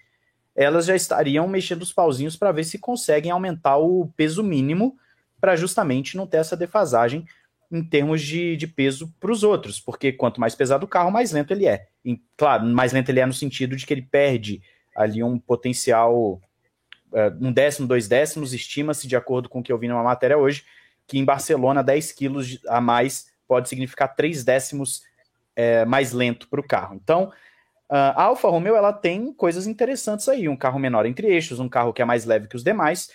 [0.55, 4.97] elas já estariam mexendo os pauzinhos para ver se conseguem aumentar o peso mínimo
[5.39, 7.27] para justamente não ter essa defasagem
[7.71, 11.33] em termos de, de peso para os outros, porque quanto mais pesado o carro, mais
[11.33, 11.89] lento ele é.
[12.05, 14.63] E, claro, mais lento ele é no sentido de que ele perde
[14.95, 16.41] ali um potencial,
[17.13, 20.39] uh, um décimo, dois décimos, estima-se, de acordo com o que eu vi numa matéria
[20.39, 20.65] hoje,
[21.07, 25.03] que em Barcelona 10 quilos a mais pode significar 3 décimos
[25.55, 26.95] é, mais lento para o carro.
[26.95, 27.33] Então,
[27.89, 31.93] a Alfa Romeo ela tem coisas interessantes aí, um carro menor entre eixos, um carro
[31.93, 33.11] que é mais leve que os demais,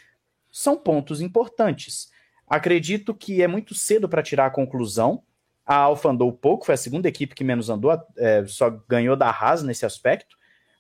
[0.50, 2.10] são pontos importantes.
[2.48, 5.24] Acredito que é muito cedo para tirar a conclusão.
[5.66, 9.30] A Alfa andou pouco, foi a segunda equipe que menos andou, é, só ganhou da
[9.30, 10.38] Haas nesse aspecto,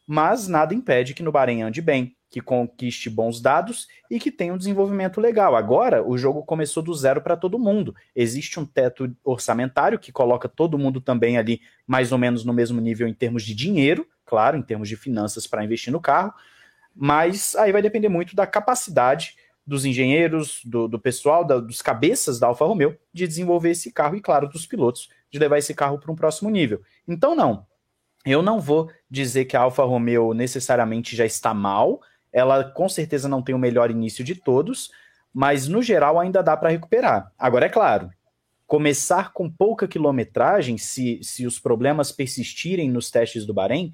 [0.07, 4.53] mas nada impede que no Bahrein ande bem que conquiste bons dados e que tenha
[4.53, 5.53] um desenvolvimento legal.
[5.53, 7.93] Agora, o jogo começou do zero para todo mundo.
[8.15, 12.79] Existe um teto orçamentário que coloca todo mundo também ali mais ou menos no mesmo
[12.79, 16.33] nível em termos de dinheiro, claro, em termos de finanças para investir no carro,
[16.95, 19.35] mas aí vai depender muito da capacidade
[19.67, 24.15] dos engenheiros, do, do pessoal, da, dos cabeças da Alfa Romeo de desenvolver esse carro
[24.15, 26.81] e, claro, dos pilotos de levar esse carro para um próximo nível.
[27.05, 27.67] Então, não.
[28.25, 32.01] Eu não vou dizer que a Alfa Romeo necessariamente já está mal,
[32.31, 34.91] ela com certeza não tem o melhor início de todos,
[35.33, 37.31] mas no geral ainda dá para recuperar.
[37.37, 38.09] Agora, é claro,
[38.67, 43.93] começar com pouca quilometragem, se, se os problemas persistirem nos testes do Bahrein,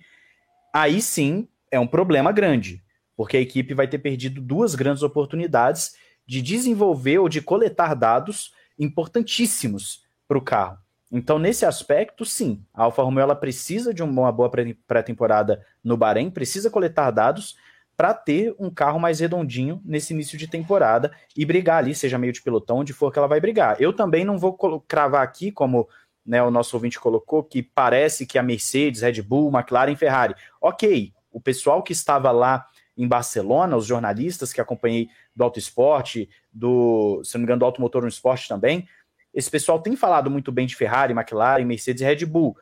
[0.74, 2.84] aí sim é um problema grande,
[3.16, 8.54] porque a equipe vai ter perdido duas grandes oportunidades de desenvolver ou de coletar dados
[8.78, 10.78] importantíssimos para o carro.
[11.12, 14.52] Então, nesse aspecto, sim, a Alfa Romeo ela precisa de uma boa
[14.86, 17.56] pré-temporada no Bahrein, precisa coletar dados,
[17.98, 22.32] para ter um carro mais redondinho nesse início de temporada e brigar ali, seja meio
[22.32, 23.82] de pelotão, onde for que ela vai brigar.
[23.82, 24.56] Eu também não vou
[24.88, 25.90] cravar aqui, como
[26.24, 30.36] né, o nosso ouvinte colocou, que parece que a Mercedes, Red Bull, McLaren, Ferrari.
[30.62, 36.30] Ok, o pessoal que estava lá em Barcelona, os jornalistas que acompanhei do Auto Esporte,
[36.54, 38.88] do, se não me engano, do Automotor no Esporte também,
[39.34, 42.56] esse pessoal tem falado muito bem de Ferrari, McLaren, Mercedes e Red Bull.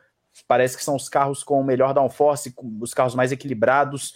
[0.48, 4.14] Parece que são os carros com o melhor downforce, os carros mais equilibrados,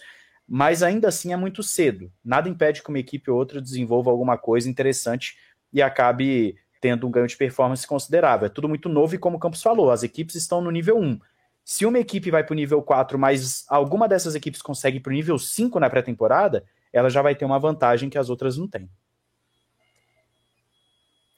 [0.53, 2.11] mas ainda assim é muito cedo.
[2.21, 5.37] Nada impede que uma equipe ou outra desenvolva alguma coisa interessante
[5.71, 8.47] e acabe tendo um ganho de performance considerável.
[8.47, 11.21] É tudo muito novo e como o Campos falou, as equipes estão no nível 1.
[11.63, 15.13] Se uma equipe vai para o nível 4, mas alguma dessas equipes consegue para o
[15.13, 18.89] nível 5 na pré-temporada, ela já vai ter uma vantagem que as outras não têm.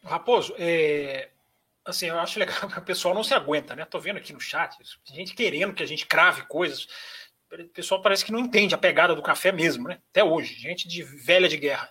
[0.04, 1.30] Raposo, é,
[1.86, 3.86] assim, eu acho legal que o pessoal não se aguenta, né?
[3.86, 6.88] Tô vendo aqui no chat, gente querendo que a gente crave coisas
[7.62, 10.00] o pessoal parece que não entende a pegada do café mesmo, né?
[10.10, 11.90] Até hoje, gente de velha de guerra.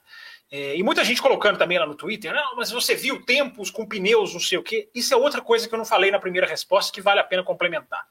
[0.50, 3.86] É, e muita gente colocando também lá no Twitter, não, mas você viu tempos com
[3.86, 4.90] pneus, não sei o quê.
[4.94, 7.42] Isso é outra coisa que eu não falei na primeira resposta que vale a pena
[7.42, 8.06] complementar.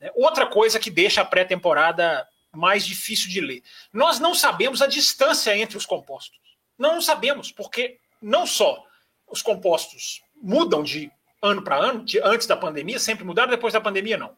[0.00, 3.62] É, outra coisa que deixa a pré-temporada mais difícil de ler.
[3.92, 6.38] Nós não sabemos a distância entre os compostos.
[6.76, 8.84] Não sabemos, porque não só
[9.26, 11.10] os compostos mudam de
[11.42, 14.36] ano para ano, de antes da pandemia, sempre mudaram, depois da pandemia não.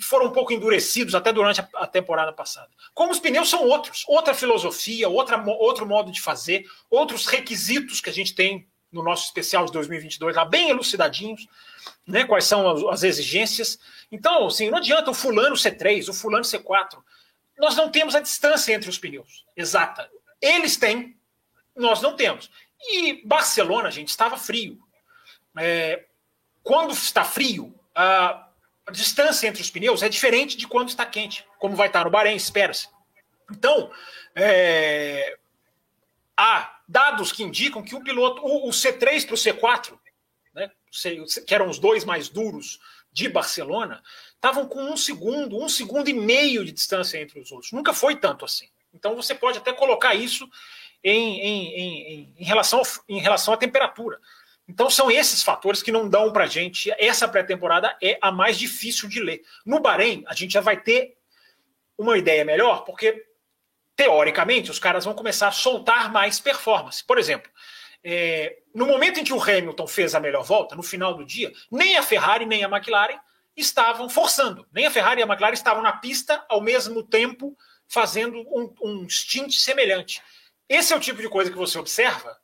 [0.00, 2.70] Foram um pouco endurecidos até durante a, temporada passada.
[2.94, 8.08] Como os pneus são outros, outra filosofia, outra, outro modo de fazer, outros requisitos que
[8.08, 11.46] a gente tem no nosso especial de 2022, lá bem elucidadinhos,
[12.06, 13.78] né, quais são as, as exigências.
[14.10, 16.98] Então, assim, não adianta o fulano C3, o fulano C4.
[17.58, 20.10] Nós não temos a distância entre os pneus exata.
[20.40, 21.16] Eles têm,
[21.76, 22.50] nós não temos.
[22.80, 24.78] E Barcelona, gente, estava frio.
[25.56, 26.04] É,
[26.62, 28.48] quando está frio, a,
[28.92, 32.36] distância entre os pneus é diferente de quando está quente, como vai estar no Bahrein,
[32.36, 32.88] espera-se.
[33.50, 33.90] Então,
[34.34, 35.36] é,
[36.36, 39.98] há dados que indicam que o piloto, o, o C3 para o C4,
[40.54, 40.70] né,
[41.46, 42.80] que eram os dois mais duros
[43.12, 44.02] de Barcelona,
[44.34, 47.72] estavam com um segundo, um segundo e meio de distância entre os outros.
[47.72, 48.68] Nunca foi tanto assim.
[48.92, 50.48] Então você pode até colocar isso
[51.02, 54.20] em, em, em, em relação, em relação à temperatura.
[54.68, 56.90] Então são esses fatores que não dão para gente.
[56.98, 59.42] Essa pré-temporada é a mais difícil de ler.
[59.66, 61.16] No Bahrein, a gente já vai ter
[61.98, 63.26] uma ideia melhor, porque
[63.96, 67.04] teoricamente os caras vão começar a soltar mais performance.
[67.04, 67.50] Por exemplo,
[68.04, 71.52] é, no momento em que o Hamilton fez a melhor volta, no final do dia,
[71.70, 73.18] nem a Ferrari nem a McLaren
[73.56, 74.66] estavam forçando.
[74.72, 77.56] Nem a Ferrari e a McLaren estavam na pista ao mesmo tempo
[77.86, 80.22] fazendo um, um stint semelhante.
[80.68, 82.40] Esse é o tipo de coisa que você observa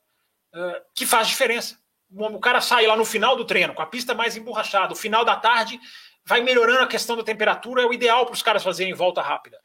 [0.55, 1.79] uh, que faz diferença.
[2.11, 5.25] O cara sai lá no final do treino, com a pista mais emborrachada, o final
[5.25, 5.79] da tarde
[6.25, 9.59] vai melhorando a questão da temperatura, é o ideal para os caras fazerem volta rápida.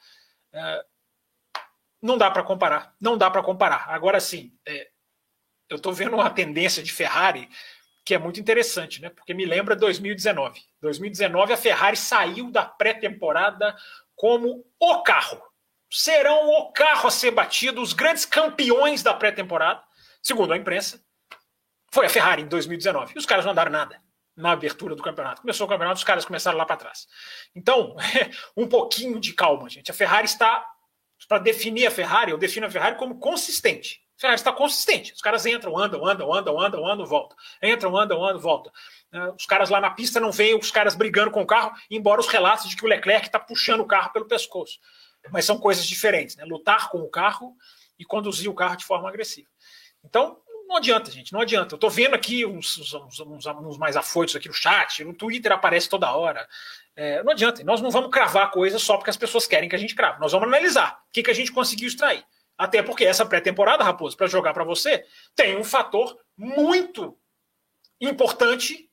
[0.54, 0.84] Uh,
[2.02, 3.86] não dá para comparar, não dá para comparar.
[3.89, 4.89] Agora sim, é,
[5.70, 7.50] eu estou vendo uma tendência de Ferrari
[8.06, 9.10] que é muito interessante, né?
[9.10, 10.62] Porque me lembra 2019.
[10.82, 13.74] 2019 a Ferrari saiu da pré-temporada
[14.14, 15.41] como o carro
[15.94, 19.80] serão o carro a ser batido, os grandes campeões da pré-temporada,
[20.24, 21.00] segundo a imprensa,
[21.94, 23.14] foi a Ferrari em 2019.
[23.16, 24.02] E os caras não andaram nada
[24.36, 25.41] na abertura do campeonato.
[25.41, 27.08] Começou o campeonato, os caras começaram lá para trás.
[27.56, 27.96] Então,
[28.58, 29.91] um pouquinho de calma, gente.
[29.91, 30.66] A Ferrari está,
[31.28, 34.02] para definir a Ferrari, eu defino a Ferrari como consistente.
[34.18, 35.14] A Ferrari está consistente.
[35.14, 37.38] Os caras entram, andam, andam, andam, andam, andam, voltam.
[37.62, 38.72] Entram, andam, andam, voltam.
[39.12, 42.20] É, os caras lá na pista não veem os caras brigando com o carro, embora
[42.20, 44.80] os relatos de que o Leclerc está puxando o carro pelo pescoço
[45.32, 46.44] mas são coisas diferentes, né?
[46.46, 47.56] Lutar com o carro
[47.98, 49.48] e conduzir o carro de forma agressiva.
[50.04, 51.74] Então, não adianta, gente, não adianta.
[51.74, 55.51] Eu estou vendo aqui uns, uns, uns, uns, mais afoitos aqui no chat, no Twitter
[55.51, 56.47] aparece toda hora.
[56.95, 59.80] É, não adianta, nós não vamos cravar coisas só porque as pessoas querem que a
[59.80, 60.20] gente crave.
[60.20, 62.24] Nós vamos analisar o que, que a gente conseguiu extrair.
[62.57, 65.05] Até porque essa pré-temporada, Raposo, para jogar para você,
[65.36, 67.18] tem um fator muito
[67.99, 68.89] importante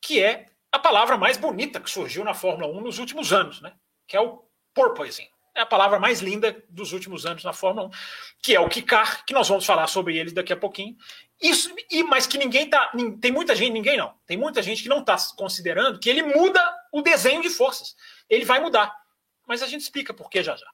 [0.00, 3.74] que é a palavra mais bonita que surgiu na Fórmula 1 nos últimos anos, né?
[4.08, 4.42] Que é o
[4.74, 7.90] porpoising é a palavra mais linda dos últimos anos na Fórmula 1,
[8.42, 10.96] que é o Kikar, que nós vamos falar sobre ele daqui a pouquinho.
[11.40, 12.90] Isso, e mas que ninguém tá,
[13.20, 16.60] tem muita gente, ninguém não, tem muita gente que não está considerando que ele muda
[16.92, 17.94] o desenho de forças.
[18.28, 18.94] Ele vai mudar,
[19.46, 20.66] mas a gente explica por que já já.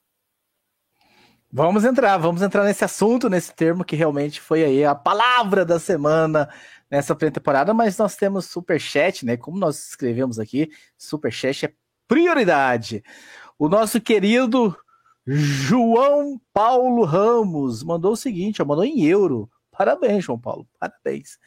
[1.51, 5.81] Vamos entrar, vamos entrar nesse assunto, nesse termo que realmente foi aí a palavra da
[5.81, 6.47] semana
[6.91, 9.37] nessa pré-temporada, mas nós temos super chat, né?
[9.37, 11.73] Como nós escrevemos aqui, super chat é
[12.07, 13.03] prioridade.
[13.59, 14.77] O nosso querido
[15.27, 19.51] João Paulo Ramos mandou o seguinte, mandou em euro.
[19.73, 21.39] Parabéns, João Paulo, parabéns.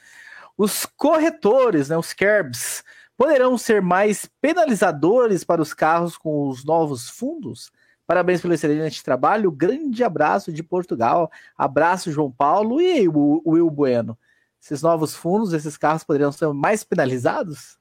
[0.57, 2.83] Os corretores, né, os CERBs,
[3.15, 7.71] poderão ser mais penalizadores para os carros com os novos fundos?
[8.05, 9.49] Parabéns pelo excelente trabalho.
[9.49, 11.31] Grande abraço de Portugal.
[11.57, 14.17] Abraço, João Paulo e o Will Bueno.
[14.61, 17.79] Esses novos fundos, esses carros poderiam ser mais penalizados?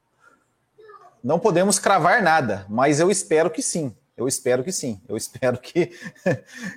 [1.23, 3.93] Não podemos cravar nada, mas eu espero que sim.
[4.25, 5.01] Eu espero que sim.
[5.09, 5.93] Eu espero que,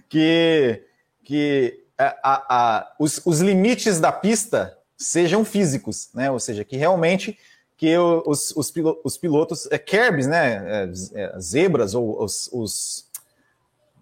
[0.10, 0.84] que,
[1.24, 6.32] que a, a, a, os, os limites da pista sejam físicos, né?
[6.32, 7.38] Ou seja, que realmente
[7.76, 8.74] que os, os,
[9.04, 10.86] os pilotos, é, kerbs, né?
[10.86, 13.10] É, é, zebras ou os, os,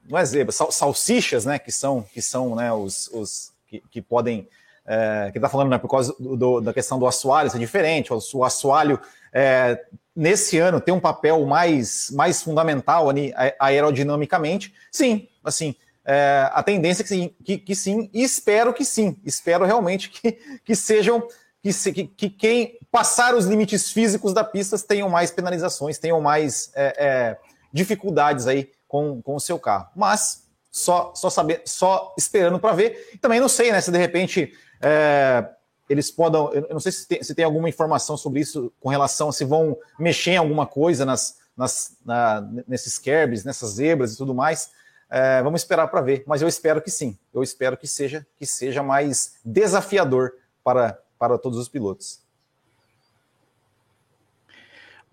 [0.07, 1.57] não é zebra, sal, salsichas, né?
[1.57, 2.71] Que são que são né?
[2.71, 4.47] Os, os que, que podem
[4.85, 7.59] é, que está falando né, por causa do, do, da questão do assoalho, isso é
[7.59, 8.13] diferente.
[8.13, 8.99] O, o assoalho
[9.33, 9.79] é,
[10.15, 14.73] nesse ano tem um papel mais, mais fundamental ali, aerodinamicamente.
[14.91, 19.17] Sim, assim, é, a tendência é que sim, que, que, sim, e espero que sim,
[19.23, 21.27] espero realmente que, que sejam,
[21.61, 26.71] que, que, que quem passar os limites físicos da pista tenham mais penalizações, tenham mais
[26.75, 27.37] é, é,
[27.71, 29.87] dificuldades aí com, com o seu carro.
[29.95, 33.17] Mas só, só saber, só esperando para ver.
[33.21, 33.79] Também não sei, né?
[33.81, 35.47] Se de repente é,
[35.89, 36.41] eles podem.
[36.53, 39.45] Eu não sei se tem, se tem, alguma informação sobre isso com relação a se
[39.45, 44.71] vão mexer em alguma coisa nas, nas, na, nesses kerbs, nessas zebras e tudo mais.
[45.09, 47.17] É, vamos esperar para ver, mas eu espero que sim.
[47.33, 50.31] Eu espero que seja que seja mais desafiador
[50.63, 52.21] para, para todos os pilotos.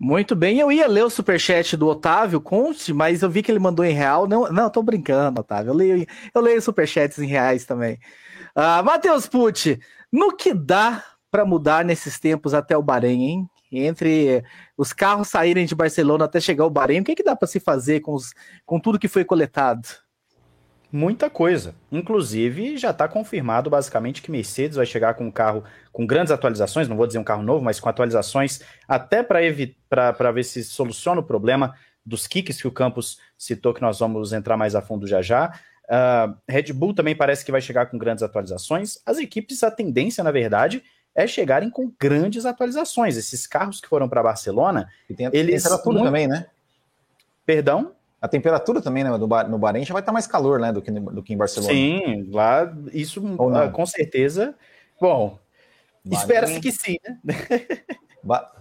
[0.01, 3.59] Muito bem, eu ia ler o superchat do Otávio Conte, mas eu vi que ele
[3.59, 4.25] mandou em real.
[4.25, 5.71] Não, não, tô brincando, Otávio.
[5.71, 7.99] Eu leio, eu leio superchats em reais também.
[8.59, 9.79] Uh, Matheus Pucci,
[10.11, 11.01] no que dá
[11.31, 13.49] para mudar nesses tempos até o Bahrein, hein?
[13.71, 14.43] Entre
[14.77, 17.57] os carros saírem de Barcelona até chegar ao Bahrein, o que, que dá para se
[17.57, 18.33] fazer com, os,
[18.65, 19.87] com tudo que foi coletado?
[20.91, 21.73] Muita coisa.
[21.89, 26.89] Inclusive, já está confirmado basicamente que Mercedes vai chegar com um carro com grandes atualizações,
[26.89, 31.23] não vou dizer um carro novo, mas com atualizações até para ver se soluciona o
[31.23, 31.73] problema
[32.05, 35.53] dos kicks que o Campos citou, que nós vamos entrar mais a fundo já já.
[35.89, 38.99] Uh, Red Bull também parece que vai chegar com grandes atualizações.
[39.05, 40.83] As equipes, a tendência, na verdade,
[41.15, 43.17] é chegarem com grandes atualizações.
[43.17, 46.05] Esses carros que foram para Barcelona, e tem a eles temperatura muito...
[46.05, 46.45] também, né?
[47.43, 47.93] Perdão?
[48.21, 49.09] A temperatura também, né?
[49.09, 50.71] No, no Bahrein já vai estar mais calor, né?
[50.71, 51.73] Do que, do que em Barcelona.
[51.73, 54.53] Sim, lá isso uh, com certeza.
[55.01, 55.39] Bom,
[56.05, 57.35] espera-se que sim, né?
[58.21, 58.51] Ba...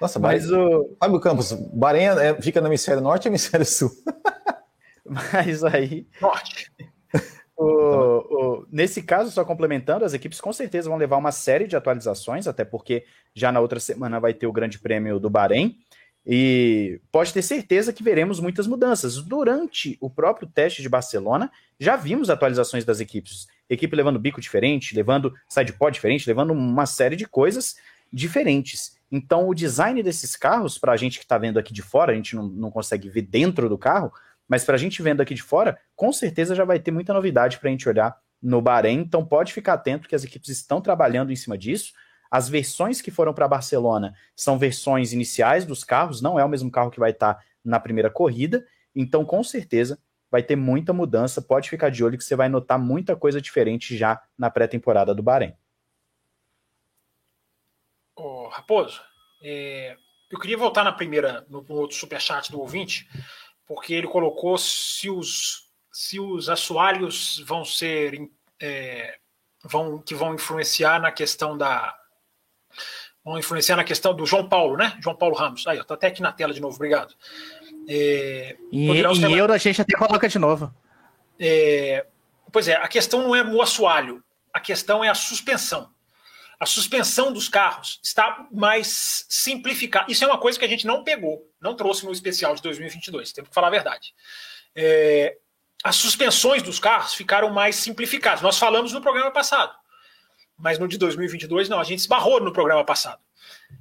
[0.00, 0.64] Nossa, mas Bahrein...
[0.64, 0.96] o.
[0.98, 3.90] Fábio Campos, Bahrein é, fica no hemisfério norte ou hemisfério sul?
[5.10, 6.06] mas aí.
[6.20, 6.70] Norte.
[7.56, 11.76] O, o, nesse caso, só complementando, as equipes com certeza vão levar uma série de
[11.76, 13.04] atualizações, até porque
[13.34, 15.76] já na outra semana vai ter o Grande Prêmio do Bahrein.
[16.26, 19.16] E pode ter certeza que veremos muitas mudanças.
[19.16, 23.46] Durante o próprio teste de Barcelona, já vimos atualizações das equipes.
[23.68, 27.76] Equipe levando bico diferente, levando sidepod diferente, levando uma série de coisas
[28.12, 28.98] diferentes.
[29.10, 32.14] Então, o design desses carros, para a gente que está vendo aqui de fora, a
[32.14, 34.12] gente não, não consegue ver dentro do carro,
[34.50, 37.60] mas para a gente vendo aqui de fora, com certeza já vai ter muita novidade
[37.60, 38.98] para a gente olhar no Bahrein.
[38.98, 41.92] Então, pode ficar atento que as equipes estão trabalhando em cima disso.
[42.28, 46.68] As versões que foram para Barcelona são versões iniciais dos carros, não é o mesmo
[46.68, 48.66] carro que vai estar tá na primeira corrida.
[48.92, 51.40] Então, com certeza, vai ter muita mudança.
[51.40, 55.22] Pode ficar de olho que você vai notar muita coisa diferente já na pré-temporada do
[55.22, 55.54] Bahrein.
[58.50, 59.00] Raposo,
[59.44, 59.96] é,
[60.30, 63.08] eu queria voltar na primeira, no, no outro superchat do ouvinte,
[63.70, 68.28] porque ele colocou se os, se os assoalhos vão ser.
[68.60, 69.16] É,
[69.62, 71.96] vão, que vão influenciar na questão da,
[73.24, 74.98] vão influenciar na questão do João Paulo, né?
[75.00, 75.64] João Paulo Ramos.
[75.68, 77.14] Aí, ó, tá até aqui na tela de novo, obrigado.
[77.88, 80.74] É, e em euro a gente até coloca de novo.
[81.38, 82.04] É,
[82.50, 84.20] pois é, a questão não é o assoalho,
[84.52, 85.88] a questão é a suspensão.
[86.60, 90.12] A suspensão dos carros está mais simplificada.
[90.12, 93.32] Isso é uma coisa que a gente não pegou, não trouxe no especial de 2022,
[93.32, 94.14] temos que falar a verdade.
[94.76, 95.38] É,
[95.82, 98.42] as suspensões dos carros ficaram mais simplificadas.
[98.42, 99.74] Nós falamos no programa passado
[100.60, 103.20] mas no de 2022 não, a gente esbarrou no programa passado.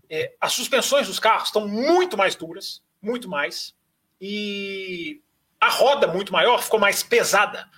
[0.09, 3.75] É, as suspensões dos carros estão muito mais duras, muito mais,
[4.19, 5.21] e
[5.59, 7.69] a roda muito maior ficou mais pesada.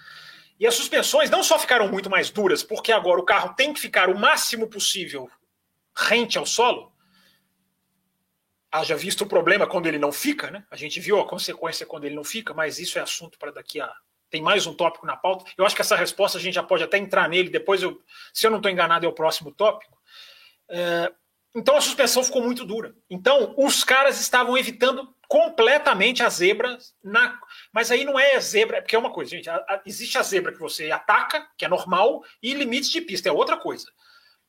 [0.61, 3.81] E as suspensões não só ficaram muito mais duras, porque agora o carro tem que
[3.81, 5.27] ficar o máximo possível
[5.97, 6.93] rente ao solo.
[8.71, 10.63] Haja visto o problema quando ele não fica, né?
[10.69, 13.81] A gente viu a consequência quando ele não fica, mas isso é assunto para daqui
[13.81, 13.91] a
[14.29, 15.51] tem mais um tópico na pauta.
[15.57, 17.99] Eu acho que essa resposta a gente já pode até entrar nele, depois, eu,
[18.31, 19.97] se eu não estou enganado, é o próximo tópico.
[20.69, 21.11] É,
[21.55, 22.95] então a suspensão ficou muito dura.
[23.09, 26.77] Então os caras estavam evitando completamente a zebra.
[27.01, 27.39] Na...
[27.71, 29.49] Mas aí não é zebra, porque é uma coisa, gente.
[29.49, 33.29] A, a, existe a zebra que você ataca, que é normal, e limites de pista,
[33.29, 33.89] é outra coisa.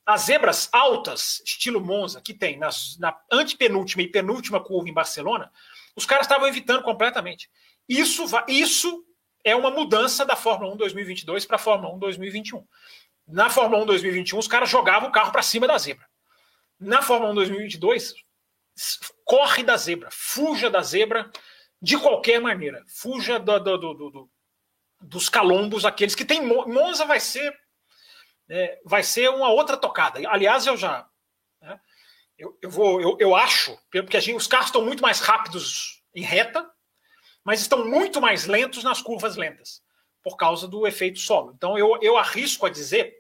[0.05, 5.53] As zebras altas, estilo Monza, que tem nas, na antepenúltima e penúltima curva em Barcelona,
[5.95, 7.49] os caras estavam evitando completamente.
[7.89, 9.05] Isso, isso
[9.45, 12.67] é uma mudança da Fórmula 1 2022 para a Fórmula 1 2021.
[13.29, 16.09] Na Fórmula 1 2021, os caras jogavam o carro para cima da zebra.
[16.81, 18.15] Na Fórmula 1 2022,
[19.25, 21.31] corre da zebra, fuja da zebra
[21.81, 22.85] de qualquer maneira.
[22.89, 24.31] Fuja do, do, do, do
[25.03, 26.41] dos calombos, aqueles que tem.
[26.41, 27.59] Monza vai ser.
[28.49, 30.21] É, vai ser uma outra tocada.
[30.29, 31.09] Aliás, eu já.
[31.61, 31.81] Né,
[32.39, 36.23] eu, eu, vou, eu, eu acho, porque gente, os carros estão muito mais rápidos em
[36.23, 36.69] reta,
[37.45, 39.83] mas estão muito mais lentos nas curvas lentas,
[40.23, 41.53] por causa do efeito solo.
[41.55, 43.15] Então eu, eu arrisco a dizer,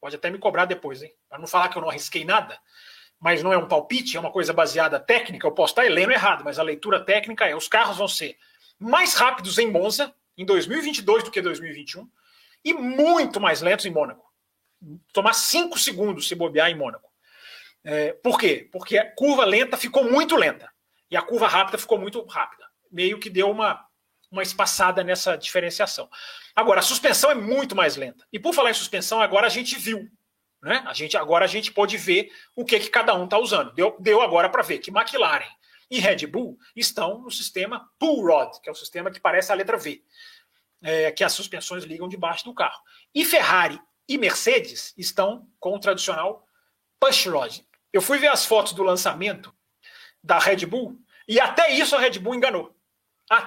[0.00, 1.12] pode até me cobrar depois, hein?
[1.28, 2.58] Para não falar que eu não arrisquei nada,
[3.24, 6.44] mas não é um palpite, é uma coisa baseada técnica, eu posso estar lendo errado,
[6.44, 8.36] mas a leitura técnica é: os carros vão ser
[8.78, 12.06] mais rápidos em Monza em 2022 do que 2021
[12.62, 14.30] e muito mais lentos em Mônaco.
[15.10, 17.10] Tomar cinco segundos se bobear em Mônaco.
[17.82, 18.68] É, por quê?
[18.70, 20.70] Porque a curva lenta ficou muito lenta
[21.10, 23.82] e a curva rápida ficou muito rápida meio que deu uma,
[24.30, 26.10] uma espaçada nessa diferenciação.
[26.54, 28.24] Agora, a suspensão é muito mais lenta.
[28.30, 30.08] E por falar em suspensão, agora a gente viu.
[30.64, 30.82] Né?
[30.86, 33.74] A gente, agora a gente pode ver o que, que cada um está usando.
[33.74, 35.44] Deu, deu agora para ver que McLaren
[35.90, 39.54] e Red Bull estão no sistema Pull Rod, que é o sistema que parece a
[39.54, 40.02] letra V,
[40.82, 42.80] é, que as suspensões ligam debaixo do carro.
[43.14, 46.46] E Ferrari e Mercedes estão com o tradicional
[46.98, 47.58] Push Rod.
[47.92, 49.54] Eu fui ver as fotos do lançamento
[50.22, 50.98] da Red Bull
[51.28, 52.73] e até isso a Red Bull enganou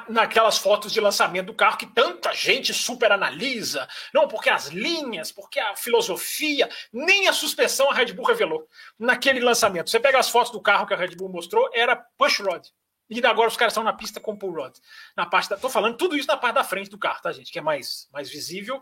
[0.10, 3.88] naquelas fotos de lançamento do carro que tanta gente super analisa.
[4.14, 8.68] Não, porque as linhas, porque a filosofia, nem a suspensão a Red Bull revelou
[8.98, 9.90] naquele lançamento.
[9.90, 12.68] Você pega as fotos do carro que a Red Bull mostrou, era push rod.
[13.10, 14.76] E agora os caras estão na pista com pull rod.
[15.16, 17.52] Na parte da, tô falando tudo isso na parte da frente do carro, tá, gente?
[17.52, 18.82] Que é mais, mais visível.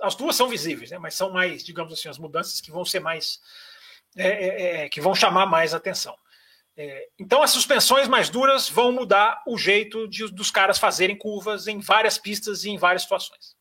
[0.00, 0.98] As duas são visíveis, né?
[0.98, 3.40] Mas são mais, digamos assim, as mudanças que vão ser mais.
[4.16, 6.16] É, é, é, que vão chamar mais atenção.
[6.76, 11.66] É, então, as suspensões mais duras vão mudar o jeito de, dos caras fazerem curvas
[11.66, 13.56] em várias pistas e em várias situações.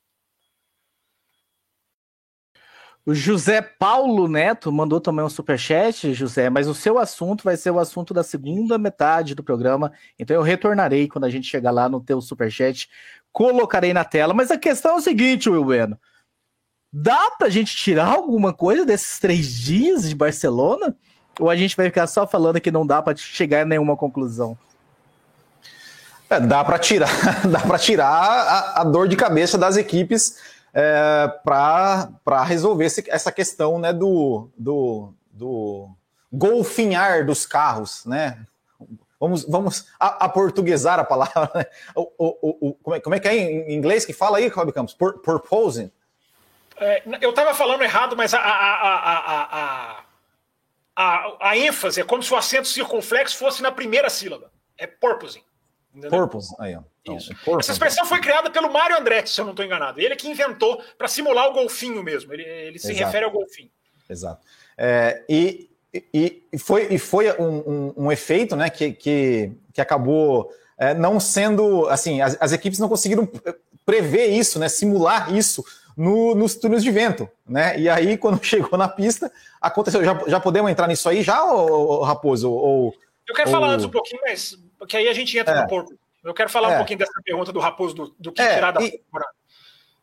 [3.05, 7.69] O José Paulo Neto mandou também um superchat, José, mas o seu assunto vai ser
[7.69, 11.87] o assunto da segunda metade do programa, então eu retornarei quando a gente chegar lá
[11.87, 12.89] no teu superchat,
[13.31, 14.33] colocarei na tela.
[14.33, 15.99] Mas a questão é o seguinte, Will Bueno,
[16.91, 20.97] dá pra gente tirar alguma coisa desses três dias de Barcelona?
[21.39, 24.57] Ou a gente vai ficar só falando que não dá para chegar a nenhuma conclusão?
[26.29, 27.09] É, dá para tirar,
[27.47, 30.37] dá para tirar a, a, dor de cabeça das equipes
[30.73, 35.89] é, para resolver esse, essa questão né, do, do, do
[36.31, 38.39] golfinhar dos carros, né?
[39.19, 41.51] Vamos, vamos a, a a palavra.
[41.55, 41.65] Né?
[41.95, 44.71] O, o, o, como, é, como, é, que é em inglês que fala aí, Rob
[44.73, 44.93] Campos?
[44.93, 45.89] purposing?
[46.77, 50.03] É, eu estava falando errado, mas a, a, a,
[50.95, 54.51] a ênfase é como se o acento circunflexo fosse na primeira sílaba.
[54.77, 55.43] É purposing.
[56.09, 56.81] Purpose, aí, ó.
[57.01, 57.31] Então, Isso.
[57.31, 59.99] É Essa expressão foi criada pelo Mário Andretti, se eu não estou enganado.
[59.99, 62.33] Ele é que inventou para simular o golfinho mesmo.
[62.33, 63.05] Ele, ele se Exato.
[63.05, 63.69] refere ao golfinho.
[64.09, 64.45] Exato.
[64.77, 65.69] É, e,
[66.13, 70.93] e, e, foi, e foi um, um, um, efeito né, que, que, que acabou é,
[70.93, 71.87] não sendo.
[71.87, 73.29] Assim, as, as equipes não conseguiram
[73.85, 75.63] prever isso, né, simular isso
[75.95, 77.79] no, nos túneis de vento, né?
[77.79, 79.31] E aí, quando chegou na pista,
[79.61, 80.03] aconteceu.
[80.03, 82.51] Já, já podemos entrar nisso aí já, ou, Raposo?
[82.51, 82.93] Ou,
[83.27, 83.53] Eu quero ou...
[83.53, 85.61] falar antes um pouquinho, mas porque aí a gente entra é.
[85.61, 85.93] no porco.
[86.23, 86.75] Eu quero falar é.
[86.75, 88.99] um pouquinho dessa pergunta do Raposo, do, do que é, tirar da e,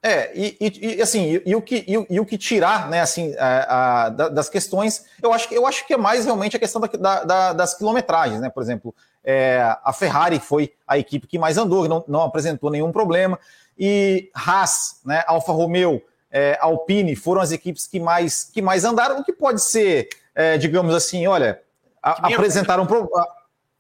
[0.03, 3.35] É, e, e, e assim, e, e, o que, e, o que tirar, né, assim,
[3.37, 6.81] a, a, das questões, eu acho, que, eu acho que é mais realmente a questão
[6.81, 8.49] da, da, das quilometragens, né?
[8.49, 12.93] Por exemplo, é, a Ferrari foi a equipe que mais andou, não, não apresentou nenhum
[12.93, 13.39] problema
[13.79, 19.21] e Haas, né, Alfa Romeo, é, Alpine foram as equipes que mais, que mais andaram,
[19.21, 21.61] o que pode ser, é, digamos assim, olha,
[22.03, 22.87] a, apresentaram.
[22.87, 23.09] Pro...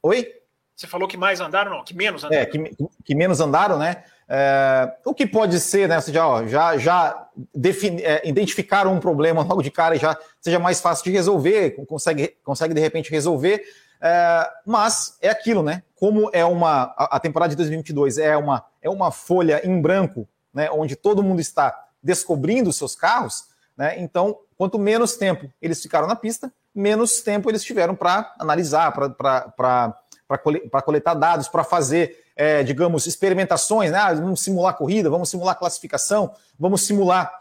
[0.02, 0.28] Oi?
[0.76, 2.42] Você falou que mais andaram, não, que menos andaram.
[2.42, 2.58] É, que,
[3.04, 4.04] que menos andaram, né?
[4.28, 6.00] É, o que pode ser, né?
[6.00, 10.58] Seja, ó, já, já defini, é, identificaram um problema logo de cara e já seja
[10.58, 13.62] mais fácil de resolver, consegue, consegue de repente resolver.
[14.00, 15.82] É, mas é aquilo, né?
[15.94, 16.94] Como é uma.
[16.96, 21.22] A, a temporada de 2022 é uma é uma folha em branco, né, onde todo
[21.22, 23.44] mundo está descobrindo os seus carros,
[23.76, 28.92] né, então, quanto menos tempo eles ficaram na pista, menos tempo eles tiveram para analisar,
[28.92, 35.58] para coletar dados, para fazer, é, digamos, experimentações, né, ah, vamos simular corrida, vamos simular
[35.58, 37.32] classificação, vamos simular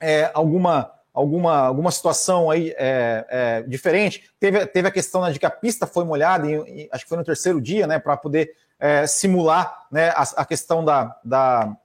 [0.00, 4.30] é, alguma, alguma, alguma situação aí é, é, diferente.
[4.38, 7.08] Teve, teve a questão né, de que a pista foi molhada, e, e, acho que
[7.08, 11.76] foi no terceiro dia, né, para poder é, simular né, a, a, questão da, da,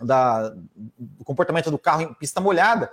[0.00, 2.90] da, do comportamento do carro em pista molhada.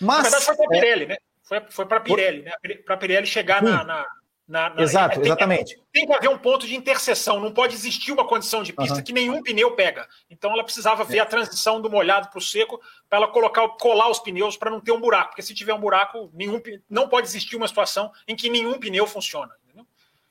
[0.00, 1.16] Mas, Na verdade, foi para a é, Pirelli, né?
[1.42, 2.52] Foi, foi para a Pirelli, né?
[2.84, 4.06] Para a Pirelli chegar na, na,
[4.46, 5.78] na, na, Exato, tem, exatamente.
[5.92, 9.02] Tem que haver um ponto de interseção, não pode existir uma condição de pista uhum.
[9.02, 10.06] que nenhum pneu pega.
[10.30, 11.20] Então ela precisava ver é.
[11.20, 14.80] a transição do molhado para o seco para ela colocar, colar os pneus para não
[14.80, 18.34] ter um buraco, porque se tiver um buraco, nenhum, não pode existir uma situação em
[18.34, 19.52] que nenhum pneu funciona.
[19.64, 19.86] Entendeu?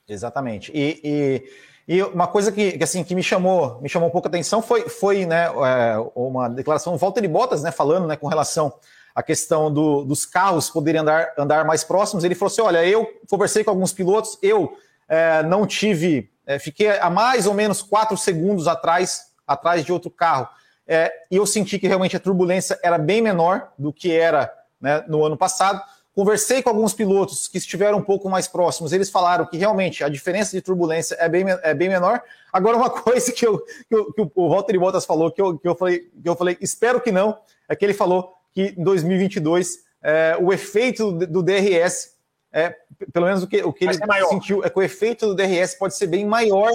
[0.08, 0.72] Exatamente.
[0.74, 4.28] E, e e uma coisa que, que, assim, que me chamou, me chamou um pouco
[4.28, 8.26] a atenção foi, foi né, é, uma declaração do Walter Bottas, né, falando né, com
[8.26, 8.74] relação
[9.14, 12.24] à questão do, dos carros poderem andar, andar mais próximos.
[12.24, 14.76] Ele falou assim: olha, eu conversei com alguns pilotos, eu
[15.08, 20.10] é, não tive, é, fiquei a mais ou menos quatro segundos atrás, atrás de outro
[20.10, 20.46] carro.
[20.86, 25.02] É, e eu senti que realmente a turbulência era bem menor do que era né,
[25.08, 25.82] no ano passado.
[26.18, 30.08] Conversei com alguns pilotos que estiveram um pouco mais próximos, eles falaram que realmente a
[30.08, 32.20] diferença de turbulência é bem, é bem menor.
[32.52, 35.68] Agora, uma coisa que, eu, que, eu, que o Walter Bottas falou, que eu, que,
[35.68, 37.38] eu falei, que eu falei, espero que não,
[37.68, 42.16] é que ele falou que em 2022 é, o efeito do, DRS,
[42.52, 42.74] é,
[43.12, 43.94] pelo menos o que, o que ele
[44.28, 46.72] sentiu, é que o efeito do DRS pode ser bem maior,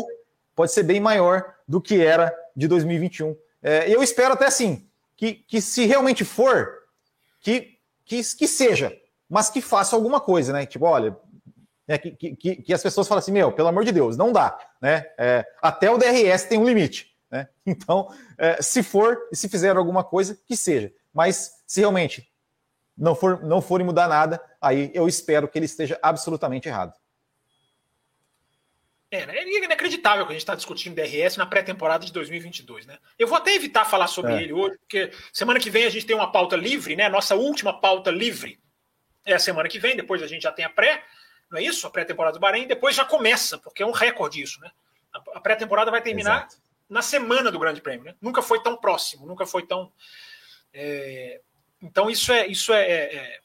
[0.56, 3.36] pode ser bem maior do que era de 2021.
[3.62, 4.88] É, eu espero até assim,
[5.18, 6.84] que, que se realmente for,
[7.41, 9.03] que, que, que seja,
[9.34, 10.64] mas que faça alguma coisa, né?
[10.64, 11.18] Tipo, olha,
[11.88, 14.56] é, que, que, que, as pessoas falam assim, meu, pelo amor de Deus, não dá,
[14.80, 15.08] né?
[15.18, 17.50] É, até o DRS tem um limite, né?
[17.66, 20.94] Então, é, se for, se fizer alguma coisa, que seja.
[21.12, 22.32] Mas se realmente
[22.96, 26.94] não for não forem mudar nada, aí eu espero que ele esteja absolutamente errado.
[29.10, 29.36] É, né?
[29.36, 33.00] é inacreditável que a gente está discutindo DRS na pré-temporada de 2022, né?
[33.18, 34.44] Eu vou até evitar falar sobre é.
[34.44, 37.10] ele hoje, porque semana que vem a gente tem uma pauta livre, né?
[37.10, 38.62] Nossa última pauta livre
[39.26, 41.03] é a semana que vem, depois a gente já tem a pré,
[41.49, 41.86] não é isso?
[41.86, 44.71] A pré-temporada do Bahrein, depois já começa, porque é um recorde isso, né?
[45.34, 46.57] A pré-temporada vai terminar Exato.
[46.89, 48.15] na semana do Grande Prêmio, né?
[48.19, 49.91] Nunca foi tão próximo, nunca foi tão.
[50.74, 51.39] É...
[51.82, 53.39] Então isso é isso é, é,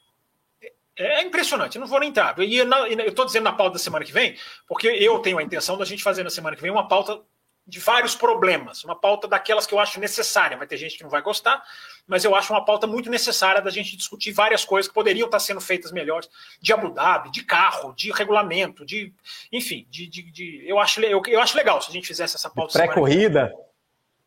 [0.62, 1.76] é, é impressionante.
[1.76, 2.38] Eu não vou nem entrar.
[2.38, 2.68] E eu
[3.06, 6.02] estou dizendo na pauta da semana que vem, porque eu tenho a intenção da gente
[6.02, 7.20] fazer na semana que vem uma pauta
[7.68, 10.56] de vários problemas, uma pauta daquelas que eu acho necessária.
[10.56, 11.62] Vai ter gente que não vai gostar,
[12.06, 15.38] mas eu acho uma pauta muito necessária da gente discutir várias coisas que poderiam estar
[15.38, 16.30] sendo feitas melhores,
[16.62, 19.12] de Abu Dhabi, de carro, de regulamento, de.
[19.52, 22.48] Enfim, de, de, de eu, acho, eu, eu acho legal se a gente fizesse essa
[22.48, 22.72] pauta.
[22.72, 23.52] Pré-corrida.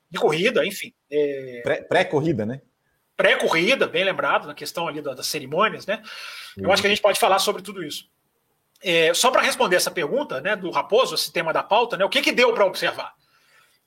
[0.07, 0.93] De corrida, enfim.
[1.09, 1.83] É...
[1.89, 2.61] Pré-corrida, né?
[3.17, 6.03] Pré-corrida, bem lembrado, na questão ali das cerimônias, né?
[6.55, 8.07] Eu acho que a gente pode falar sobre tudo isso.
[8.83, 12.09] É, só para responder essa pergunta né, do Raposo, esse tema da pauta, né, o
[12.09, 13.13] que, que deu para observar?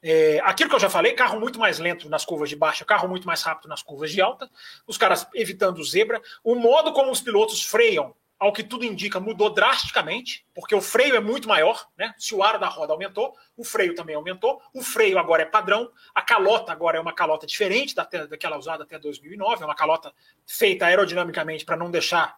[0.06, 3.08] É, aquilo que eu já falei, carro muito mais lento nas curvas de baixa, carro
[3.08, 4.50] muito mais rápido nas curvas de alta,
[4.86, 6.20] os caras evitando zebra.
[6.42, 11.16] O modo como os pilotos freiam, ao que tudo indica, mudou drasticamente, porque o freio
[11.16, 12.14] é muito maior, né?
[12.18, 14.60] Se o ar da roda aumentou, o freio também aumentou.
[14.74, 18.98] O freio agora é padrão, a calota agora é uma calota diferente daquela usada até
[18.98, 20.12] 2009, é uma calota
[20.46, 22.36] feita aerodinamicamente para não deixar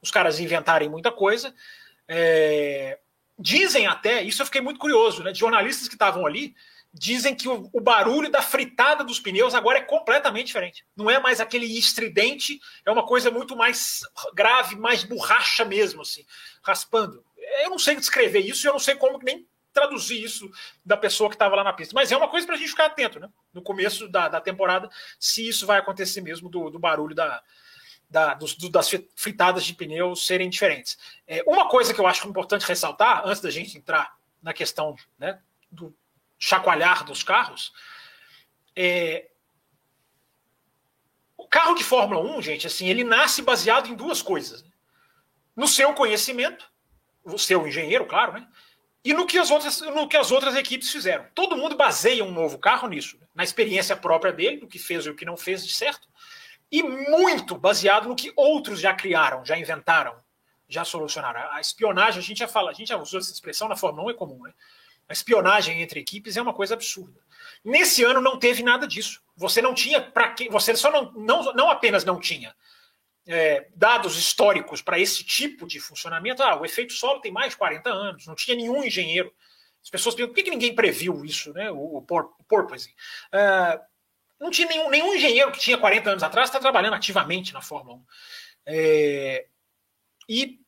[0.00, 1.52] os caras inventarem muita coisa.
[2.06, 3.00] É...
[3.36, 5.32] Dizem até, isso eu fiquei muito curioso, né?
[5.32, 6.54] De jornalistas que estavam ali,
[6.92, 10.84] dizem que o, o, barulho da fritada dos pneus agora é completamente diferente.
[10.96, 14.00] Não é mais aquele estridente, é uma coisa muito mais
[14.34, 16.24] grave, mais borracha mesmo, assim,
[16.62, 17.24] raspando.
[17.62, 20.50] Eu não sei descrever isso, eu não sei como nem traduzir isso
[20.84, 21.94] da pessoa que estava lá na pista.
[21.94, 23.28] Mas é uma coisa para a gente ficar atento, né?
[23.52, 24.88] No começo da, da temporada,
[25.20, 27.42] se isso vai acontecer mesmo do, do barulho da,
[28.08, 30.98] da, dos, do, das fritadas de pneus serem diferentes.
[31.26, 35.40] É, uma coisa que eu acho importante ressaltar, antes da gente entrar na questão né,
[35.70, 35.94] do
[36.38, 37.72] chacoalhar dos carros.
[38.76, 39.28] É...
[41.36, 44.62] O carro de Fórmula 1, gente, assim, ele nasce baseado em duas coisas.
[44.62, 44.70] Né?
[45.56, 46.70] No seu conhecimento,
[47.24, 48.46] o seu engenheiro, claro, né?
[49.04, 51.26] E no que, as outras, no que as outras equipes fizeram.
[51.34, 53.26] Todo mundo baseia um novo carro nisso, né?
[53.34, 56.08] na experiência própria dele, do que fez e o que não fez de certo,
[56.70, 60.14] e muito baseado no que outros já criaram, já inventaram,
[60.68, 61.50] já solucionaram.
[61.52, 64.10] A espionagem, a gente já fala, a gente já usou essa expressão na Fórmula 1,
[64.10, 64.52] é comum, né?
[65.08, 67.20] A espionagem entre equipes é uma coisa absurda.
[67.64, 69.22] Nesse ano não teve nada disso.
[69.36, 70.48] Você não tinha para que.
[70.48, 72.54] Você só não, não, não apenas não tinha
[73.26, 76.42] é, dados históricos para esse tipo de funcionamento.
[76.42, 79.32] Ah, o efeito solo tem mais de 40 anos, não tinha nenhum engenheiro.
[79.82, 81.70] As pessoas perguntam por que, que ninguém previu isso, né?
[81.70, 82.94] O, o, o porpoise.
[83.32, 83.80] Uh,
[84.40, 87.98] não tinha nenhum, nenhum engenheiro que tinha 40 anos atrás está trabalhando ativamente na Fórmula
[87.98, 88.04] 1.
[88.66, 89.46] É,
[90.28, 90.60] e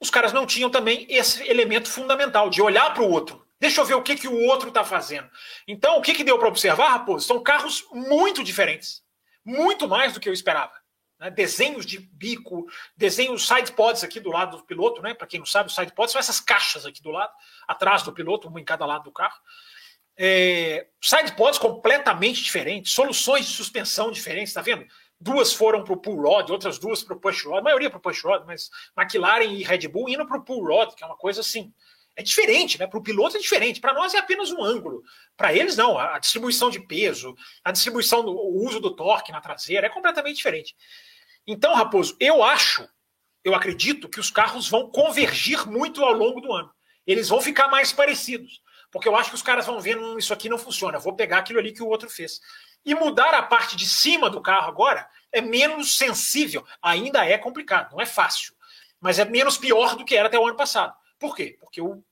[0.00, 3.46] os caras não tinham também esse elemento fundamental de olhar para o outro.
[3.60, 5.28] Deixa eu ver o que, que o outro está fazendo.
[5.66, 7.26] Então, o que, que deu para observar, Raposo?
[7.26, 9.02] São carros muito diferentes.
[9.44, 10.72] Muito mais do que eu esperava.
[11.18, 11.30] Né?
[11.30, 15.12] Desenhos de bico, desenhos side pods aqui do lado do piloto, né?
[15.14, 17.32] Para quem não sabe, os side pods são essas caixas aqui do lado,
[17.66, 19.36] atrás do piloto, uma em cada lado do carro.
[20.16, 24.86] É, side pods completamente diferentes, soluções de suspensão diferentes, tá vendo?
[25.20, 27.98] Duas foram para o pull rod, outras duas para o push rod, a maioria para
[27.98, 31.06] o push rod, mas McLaren e Red Bull indo para o pull rod, que é
[31.06, 31.72] uma coisa assim.
[32.18, 32.86] É diferente, né?
[32.86, 33.80] Para o piloto é diferente.
[33.80, 35.04] Para nós é apenas um ângulo.
[35.36, 35.96] Para eles, não.
[35.96, 40.34] A distribuição de peso, a distribuição, do, o uso do torque na traseira é completamente
[40.34, 40.74] diferente.
[41.46, 42.88] Então, Raposo, eu acho,
[43.44, 46.70] eu acredito que os carros vão convergir muito ao longo do ano.
[47.06, 48.60] Eles vão ficar mais parecidos.
[48.90, 51.38] Porque eu acho que os caras vão ver, hum, isso aqui não funciona, vou pegar
[51.38, 52.40] aquilo ali que o outro fez.
[52.84, 56.66] E mudar a parte de cima do carro agora é menos sensível.
[56.80, 58.54] Ainda é complicado, não é fácil.
[59.00, 60.94] Mas é menos pior do que era até o ano passado.
[61.18, 61.56] Por quê?
[61.60, 62.02] Porque o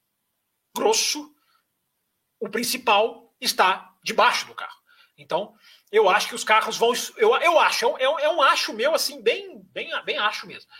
[0.76, 1.34] grosso,
[2.38, 4.76] o principal, está debaixo do carro.
[5.16, 5.54] Então,
[5.90, 6.92] eu acho que os carros vão.
[7.16, 10.70] Eu, eu acho, é um, é um acho meu, assim, bem, bem, bem acho mesmo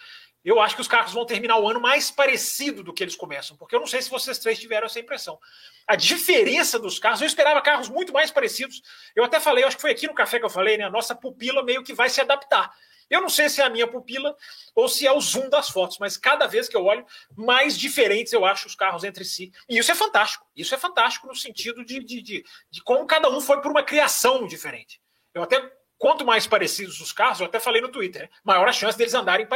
[0.47, 3.57] eu acho que os carros vão terminar o ano mais parecido do que eles começam,
[3.57, 5.41] porque eu não sei se vocês três tiveram essa impressão.
[5.87, 8.81] A diferença dos carros, eu esperava carros muito mais parecidos.
[9.17, 10.85] Eu até falei, acho que foi aqui no café que eu falei, né?
[10.85, 12.73] A nossa pupila meio que vai se adaptar.
[13.11, 14.37] Eu não sei se é a minha pupila
[14.75, 17.05] ou se é o zoom das fotos, mas cada vez que eu olho,
[17.37, 19.53] mais diferentes eu acho os carros entre si.
[19.69, 20.47] E isso é fantástico.
[20.55, 23.83] Isso é fantástico no sentido de, de, de, de como cada um foi por uma
[23.83, 25.01] criação diferente.
[25.35, 28.29] Eu até, quanto mais parecidos os carros, eu até falei no Twitter, né?
[28.45, 29.47] maior a chance deles andarem,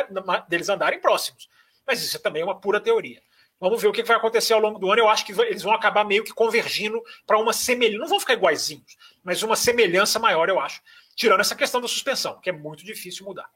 [0.49, 1.49] deles andarem próximos.
[1.87, 3.21] Mas isso é também uma pura teoria.
[3.61, 5.03] Vamos ver o que vai acontecer ao longo do ano.
[5.03, 7.99] Eu acho que eles vão acabar meio que convergindo para uma semelhança.
[7.99, 10.81] Não vão ficar iguaizinhos, mas uma semelhança maior, eu acho.
[11.15, 13.51] Tirando essa questão da suspensão, que é muito difícil mudar.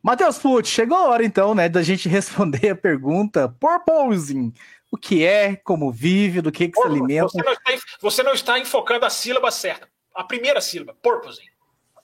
[0.00, 4.54] Matheus Pucci, chegou a hora então, né, da gente responder a pergunta porposing.
[4.88, 7.26] O que é, como vive, do que, que se alimenta.
[7.26, 9.88] Você não, está, você não está enfocando a sílaba certa.
[10.16, 11.44] A primeira sílaba, porposing.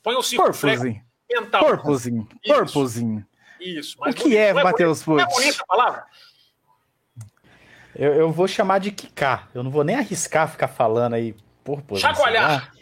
[0.03, 1.03] Põe o círculo porposing.
[1.31, 1.65] mental.
[1.65, 2.29] Porposing.
[2.47, 3.25] Porposing.
[3.59, 3.97] Isso.
[4.01, 5.23] o que é, é Matheus Pucci?
[5.23, 6.05] é bonita a palavra?
[7.95, 9.49] Eu, eu, vou chamar de quicar.
[9.55, 12.01] Eu não vou nem arriscar ficar falando aí porposing.
[12.01, 12.73] Chacoalhar.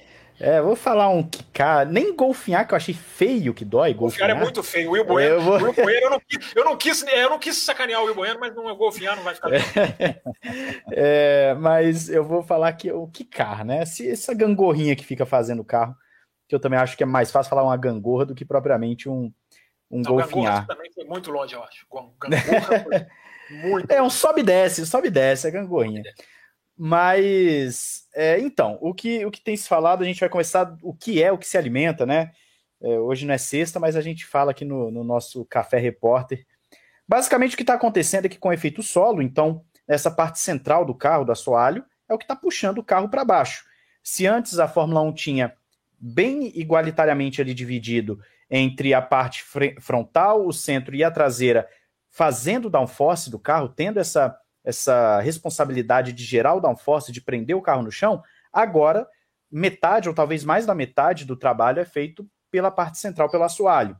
[0.41, 3.93] É, vou falar um quicar, nem golfinhar, que eu achei feio que dói.
[3.93, 4.89] Golfinhar, golfinhar é muito feio.
[4.89, 5.55] O Will Bueno, eu, vou...
[5.57, 8.41] Will Bueno eu, não quis, eu, não quis, eu não quis sacanear o Will Bueno,
[8.41, 9.61] mas não, golfinhar não vai ficar bem.
[10.93, 13.85] é, mas eu vou falar que o quicar, né?
[13.85, 15.95] Se, essa gangorrinha que fica fazendo o carro,
[16.49, 19.31] que eu também acho que é mais fácil falar uma gangorra do que propriamente um,
[19.91, 20.67] um não, golfinhar.
[20.67, 21.87] também foi muito longe, eu acho.
[22.19, 23.07] Gangorra
[23.63, 26.03] muito É um sobe e desce, sobe e desce, é gangorrinha.
[26.83, 30.95] Mas, é, então, o que, o que tem se falado, a gente vai começar o
[30.95, 32.33] que é, o que se alimenta, né?
[32.83, 36.47] É, hoje não é sexta, mas a gente fala aqui no, no nosso Café Repórter.
[37.07, 40.95] Basicamente, o que está acontecendo é que com efeito solo, então, essa parte central do
[40.95, 43.65] carro, do assoalho, é o que está puxando o carro para baixo.
[44.03, 45.55] Se antes a Fórmula 1 tinha
[45.99, 48.19] bem igualitariamente ali dividido
[48.51, 49.45] entre a parte
[49.81, 51.69] frontal, o centro e a traseira,
[52.09, 57.63] fazendo downforce do carro, tendo essa essa responsabilidade de gerar o downforce, de prender o
[57.63, 59.07] carro no chão, agora
[59.51, 63.99] metade ou talvez mais da metade do trabalho é feito pela parte central, pelo assoalho.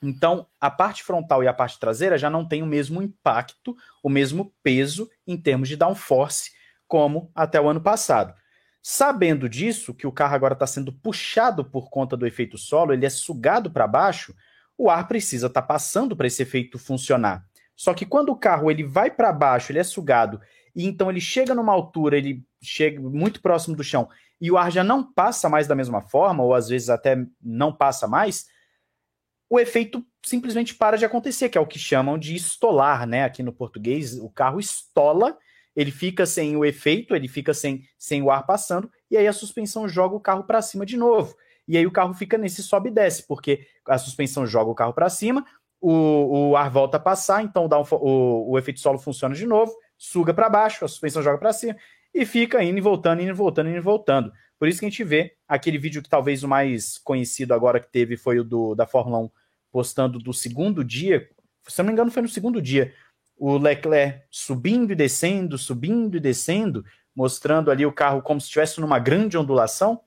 [0.00, 4.08] Então, a parte frontal e a parte traseira já não tem o mesmo impacto, o
[4.08, 6.52] mesmo peso em termos de downforce
[6.86, 8.32] como até o ano passado.
[8.80, 13.04] Sabendo disso, que o carro agora está sendo puxado por conta do efeito solo, ele
[13.04, 14.34] é sugado para baixo,
[14.76, 17.44] o ar precisa estar tá passando para esse efeito funcionar.
[17.78, 20.40] Só que quando o carro ele vai para baixo, ele é sugado,
[20.74, 24.08] e então ele chega numa altura, ele chega muito próximo do chão,
[24.40, 27.72] e o ar já não passa mais da mesma forma, ou às vezes até não
[27.72, 28.46] passa mais,
[29.48, 33.22] o efeito simplesmente para de acontecer, que é o que chamam de estolar, né?
[33.22, 35.38] Aqui no português, o carro estola,
[35.74, 39.32] ele fica sem o efeito, ele fica sem, sem o ar passando, e aí a
[39.32, 41.36] suspensão joga o carro para cima de novo.
[41.68, 44.92] E aí o carro fica nesse sobe e desce, porque a suspensão joga o carro
[44.92, 45.46] para cima,
[45.80, 49.46] o, o ar volta a passar, então dá um, o, o efeito solo funciona de
[49.46, 51.76] novo, suga para baixo, a suspensão joga para cima
[52.14, 54.32] e fica indo e voltando, indo e voltando, indo e voltando.
[54.58, 57.90] Por isso que a gente vê aquele vídeo que talvez o mais conhecido agora que
[57.90, 59.30] teve foi o do, da Fórmula 1
[59.70, 61.28] postando do segundo dia,
[61.68, 62.92] se não me engano foi no segundo dia,
[63.36, 68.80] o Leclerc subindo e descendo, subindo e descendo, mostrando ali o carro como se estivesse
[68.80, 70.00] numa grande ondulação.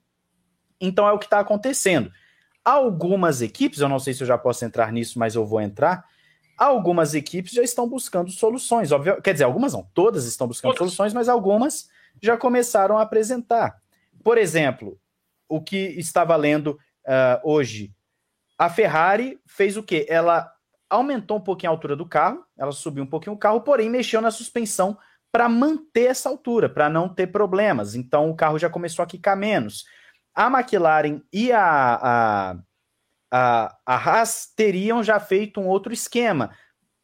[0.79, 2.11] Então é o que está acontecendo.
[2.63, 6.05] Algumas equipes, eu não sei se eu já posso entrar nisso, mas eu vou entrar.
[6.57, 8.91] Algumas equipes já estão buscando soluções.
[8.91, 10.93] Óbvio, quer dizer, algumas não, todas estão buscando todas.
[10.93, 11.89] soluções, mas algumas
[12.21, 13.81] já começaram a apresentar.
[14.23, 14.99] Por exemplo,
[15.49, 17.93] o que está valendo uh, hoje.
[18.57, 20.05] A Ferrari fez o quê?
[20.07, 20.51] Ela
[20.89, 24.21] aumentou um pouquinho a altura do carro, ela subiu um pouquinho o carro, porém mexeu
[24.21, 24.97] na suspensão
[25.31, 27.95] para manter essa altura, para não ter problemas.
[27.95, 29.85] Então o carro já começou a quicar menos
[30.33, 32.57] a McLaren e a, a,
[33.31, 36.51] a, a Haas teriam já feito um outro esquema,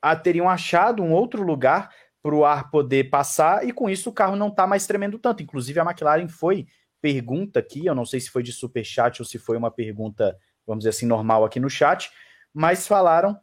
[0.02, 1.90] a, teriam achado um outro lugar
[2.22, 5.44] para o ar poder passar e com isso o carro não está mais tremendo tanto.
[5.44, 6.68] Inclusive a McLaren foi
[7.02, 10.38] pergunta aqui, eu não sei se foi de super chat ou se foi uma pergunta,
[10.66, 12.12] vamos dizer assim, normal aqui no chat,
[12.54, 13.40] mas falaram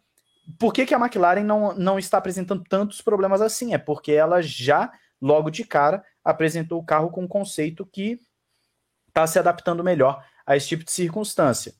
[0.58, 3.72] por que, que a McLaren não, não está apresentando tantos problemas assim?
[3.72, 8.18] É porque ela já, logo de cara, apresentou o carro com um conceito que
[9.14, 11.72] está se adaptando melhor a esse tipo de circunstância.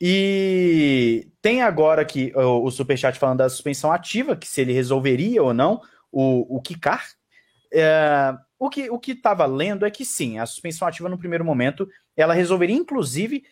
[0.00, 5.42] E tem agora aqui o, o Superchat falando da suspensão ativa, que se ele resolveria
[5.42, 7.04] ou não o, o quicar.
[7.72, 11.44] É, o que o que estava lendo é que sim, a suspensão ativa no primeiro
[11.44, 13.44] momento ela resolveria, inclusive,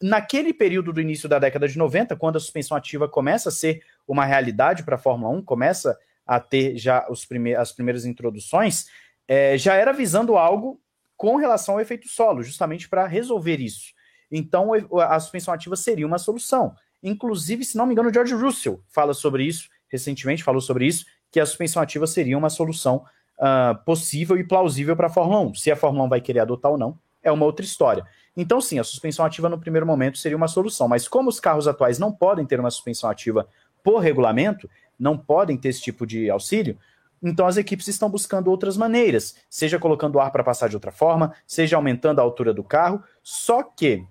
[0.00, 3.82] naquele período do início da década de 90, quando a suspensão ativa começa a ser
[4.06, 8.86] uma realidade para a Fórmula 1, começa a ter já os prime as primeiras introduções,
[9.26, 10.80] é, já era visando algo
[11.18, 13.92] com relação ao efeito solo, justamente para resolver isso.
[14.30, 16.74] Então, a suspensão ativa seria uma solução.
[17.02, 21.04] Inclusive, se não me engano, o George Russell fala sobre isso, recentemente falou sobre isso,
[21.30, 23.04] que a suspensão ativa seria uma solução
[23.38, 25.54] uh, possível e plausível para a Fórmula 1.
[25.54, 28.06] Se a Fórmula 1 vai querer adotar ou não, é uma outra história.
[28.36, 31.66] Então, sim, a suspensão ativa no primeiro momento seria uma solução, mas como os carros
[31.66, 33.48] atuais não podem ter uma suspensão ativa
[33.82, 36.78] por regulamento, não podem ter esse tipo de auxílio,
[37.22, 41.34] então as equipes estão buscando outras maneiras, seja colocando ar para passar de outra forma,
[41.46, 43.02] seja aumentando a altura do carro.
[43.22, 44.04] Só que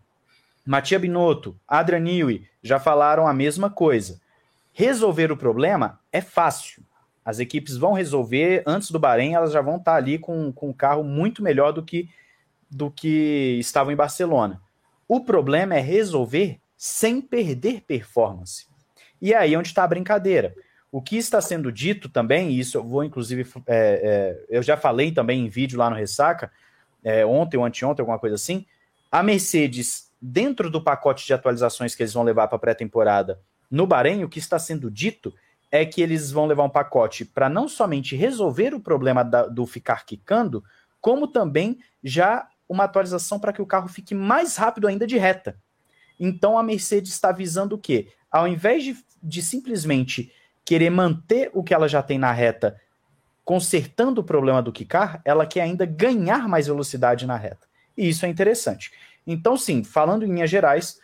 [0.65, 4.19] Matia Binotto, Adrian Newey já falaram a mesma coisa.
[4.73, 6.83] Resolver o problema é fácil.
[7.23, 10.69] As equipes vão resolver antes do Bahrein, elas já vão estar tá ali com, com
[10.69, 12.09] um carro muito melhor do que
[12.69, 14.61] do que estavam em Barcelona.
[15.07, 18.67] O problema é resolver sem perder performance.
[19.21, 20.53] E é aí onde está a brincadeira.
[20.91, 24.77] O que está sendo dito também, e isso eu vou inclusive, é, é, eu já
[24.77, 26.51] falei também em vídeo lá no Ressaca,
[27.03, 28.65] é, ontem ou anteontem, alguma coisa assim,
[29.11, 33.85] a Mercedes, dentro do pacote de atualizações que eles vão levar para a pré-temporada no
[33.85, 35.33] Bahrein, o que está sendo dito
[35.71, 39.65] é que eles vão levar um pacote para não somente resolver o problema da, do
[39.65, 40.63] ficar quicando,
[41.01, 45.57] como também já uma atualização para que o carro fique mais rápido ainda de reta.
[46.19, 48.07] Então a Mercedes está visando o quê?
[48.31, 50.31] Ao invés de, de simplesmente
[50.67, 52.77] querer manter o que ela já tem na reta,
[53.45, 57.65] consertando o problema do quicar, ela quer ainda ganhar mais velocidade na reta.
[57.97, 58.91] E isso é interessante.
[59.25, 60.99] Então, sim, falando em linhas gerais,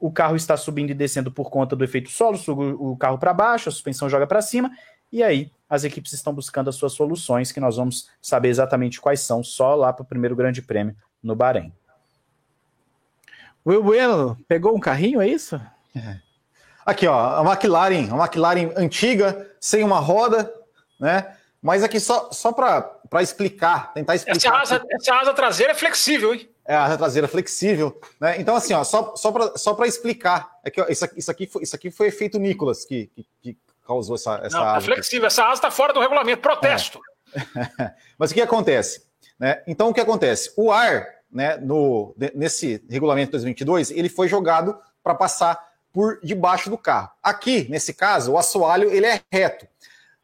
[0.00, 3.34] o carro está subindo e descendo por conta do efeito solo, suga o carro para
[3.34, 4.70] baixo, a suspensão joga para cima,
[5.12, 9.20] e aí as equipes estão buscando as suas soluções, que nós vamos saber exatamente quais
[9.20, 11.70] são só lá para o primeiro grande prêmio no Bahrein.
[13.66, 15.60] Will Bueno, pegou um carrinho, é isso?
[15.94, 16.24] É.
[16.84, 20.52] Aqui, ó, a McLaren, a McLaren antiga, sem uma roda,
[21.00, 21.36] né?
[21.62, 24.36] Mas aqui só, só para explicar, tentar explicar.
[24.36, 26.48] Essa asa, essa asa traseira é flexível, hein?
[26.66, 28.38] É, a asa traseira flexível, né?
[28.38, 31.46] Então, assim, ó, só, só para só explicar, é que ó, isso, aqui, isso, aqui
[31.46, 34.78] foi, isso aqui foi efeito Nicolas que, que, que causou essa, essa Não, asa.
[34.78, 37.00] É flexível, essa asa está fora do regulamento, protesto.
[37.34, 37.92] É.
[38.18, 39.06] Mas o que acontece?
[39.38, 39.62] Né?
[39.66, 40.52] Então, o que acontece?
[40.56, 45.58] O ar, né, no, nesse regulamento 2022, ele foi jogado para passar
[45.94, 47.08] por debaixo do carro.
[47.22, 49.64] Aqui, nesse caso, o assoalho ele é reto.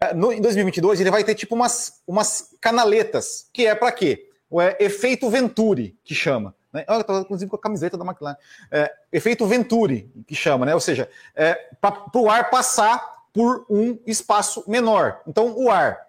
[0.00, 4.28] É, no, em 2022, ele vai ter tipo umas, umas canaletas, que é para quê?
[4.50, 6.56] O é, efeito Venturi, que chama.
[6.72, 6.84] Né?
[6.88, 8.36] Eu inclusive, com a camiseta da McLaren.
[8.68, 10.74] É, efeito Venturi, que chama, né?
[10.74, 15.20] Ou seja, é, para o ar passar por um espaço menor.
[15.24, 16.04] Então, o ar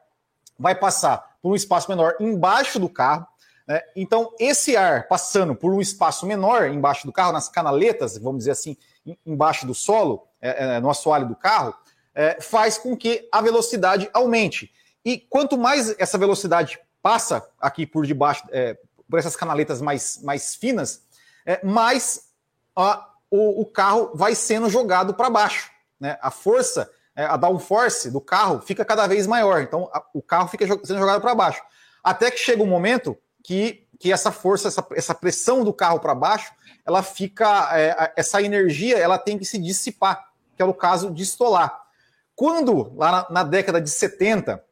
[0.58, 3.28] vai passar por um espaço menor embaixo do carro.
[3.68, 3.80] Né?
[3.96, 8.52] Então, esse ar passando por um espaço menor embaixo do carro, nas canaletas, vamos dizer
[8.52, 8.76] assim,
[9.26, 11.74] embaixo do solo, é, é, no assoalho do carro,
[12.14, 14.72] é, faz com que a velocidade aumente.
[15.04, 18.78] E quanto mais essa velocidade passa aqui por debaixo, é,
[19.10, 21.04] por essas canaletas mais, mais finas,
[21.64, 22.30] mais
[22.76, 25.72] a, o, o, carro vai sendo jogado para baixo.
[26.00, 26.18] Né?
[26.22, 29.62] A força, a downforce do carro fica cada vez maior.
[29.62, 31.62] Então a, o carro fica sendo jogado para baixo.
[32.04, 36.16] Até que chega um momento que, que essa força, essa, essa pressão do carro para
[36.16, 36.52] baixo,
[36.84, 41.22] ela fica, é, essa energia, ela tem que se dissipar, que é o caso de
[41.22, 41.80] estolar.
[42.36, 44.64] Quando, lá na, na década de 70,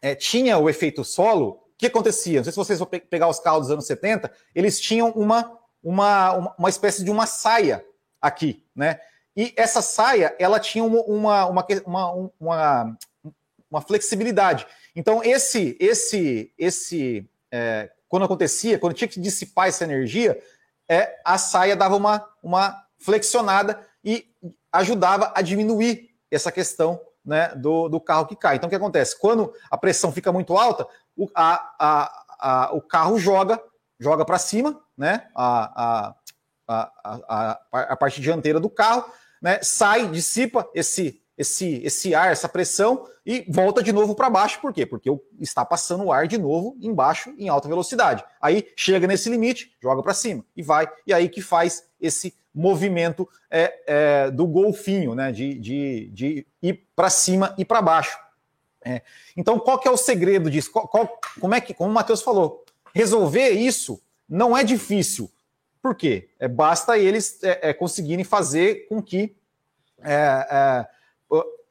[0.00, 2.38] é, tinha o efeito solo, o que acontecia?
[2.38, 5.58] Não sei se vocês vão pe pegar os carros dos anos 70, eles tinham uma,
[5.82, 7.84] uma, uma espécie de uma saia
[8.22, 9.00] aqui, né?
[9.36, 12.98] E essa saia, ela tinha uma, uma, uma, uma,
[13.68, 14.64] uma flexibilidade.
[14.94, 20.36] Então, esse, esse, esse é, quando acontecia, quando tinha que dissipar essa energia,
[20.88, 24.26] é, a saia dava uma, uma flexionada e
[24.72, 28.56] ajudava a diminuir essa questão né, do, do carro que cai.
[28.56, 29.16] Então, o que acontece?
[29.16, 33.62] Quando a pressão fica muito alta, o, a, a, a, o carro joga,
[34.00, 36.14] joga para cima, né, a,
[36.66, 36.90] a,
[37.28, 39.04] a, a, parte dianteira do carro,
[39.40, 44.60] né, sai, dissipa esse, esse, esse ar, essa pressão e volta de novo para baixo.
[44.60, 44.84] Por quê?
[44.84, 45.10] Porque
[45.40, 48.22] está passando o ar de novo embaixo em alta velocidade.
[48.40, 50.86] Aí chega nesse limite, joga para cima e vai.
[51.06, 55.32] E aí que faz esse movimento é, é, do golfinho, né?
[55.32, 58.18] De, de, de ir para cima e para baixo.
[58.84, 59.00] É.
[59.34, 60.70] Então, qual que é o segredo disso?
[60.70, 62.64] Qual, qual, como é que, como o Matheus falou,
[62.94, 65.30] resolver isso não é difícil.
[65.80, 66.28] Por quê?
[66.38, 69.34] É, basta eles é, é, conseguirem fazer com que
[70.02, 70.86] é,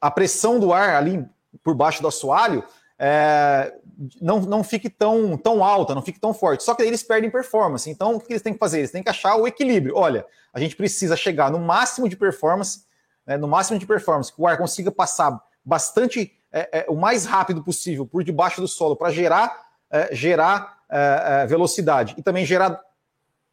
[0.00, 1.24] a pressão do ar ali
[1.62, 2.64] por baixo do assoalho
[2.98, 3.72] é,
[4.20, 6.62] não, não fique tão, tão alta, não fique tão forte.
[6.62, 7.88] Só que eles perdem performance.
[7.88, 8.78] Então, o que eles têm que fazer?
[8.78, 9.96] Eles têm que achar o equilíbrio.
[9.96, 12.84] Olha, a gente precisa chegar no máximo de performance,
[13.26, 17.24] né, no máximo de performance, que o ar consiga passar bastante, é, é, o mais
[17.24, 22.44] rápido possível por debaixo do solo para gerar, é, gerar é, é, velocidade e também
[22.44, 22.80] gerar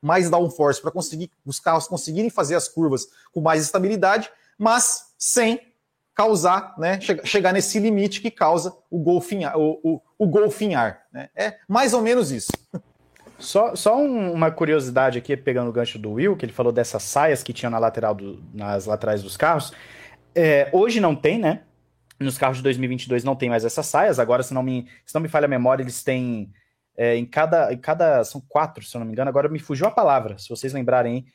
[0.02, 5.60] mais downforce para conseguir os carros conseguirem fazer as curvas com mais estabilidade, mas sem
[6.18, 10.50] causar, né, chegar nesse limite que causa o golfinhar, o, o, o.
[11.14, 11.30] Né?
[11.36, 12.52] É mais ou menos isso.
[13.38, 17.04] Só, só um, uma curiosidade aqui, pegando o gancho do Will, que ele falou dessas
[17.04, 19.72] saias que tinham na lateral do, nas laterais dos carros.
[20.34, 21.62] É, hoje não tem, né?
[22.20, 24.18] Nos carros de 2022 não tem mais essas saias.
[24.18, 26.52] Agora, se não me, se não me falha a memória, eles têm
[26.98, 28.24] é, em, cada, em cada.
[28.24, 29.30] São quatro, se eu não me engano.
[29.30, 31.28] Agora me fugiu a palavra, se vocês lembrarem.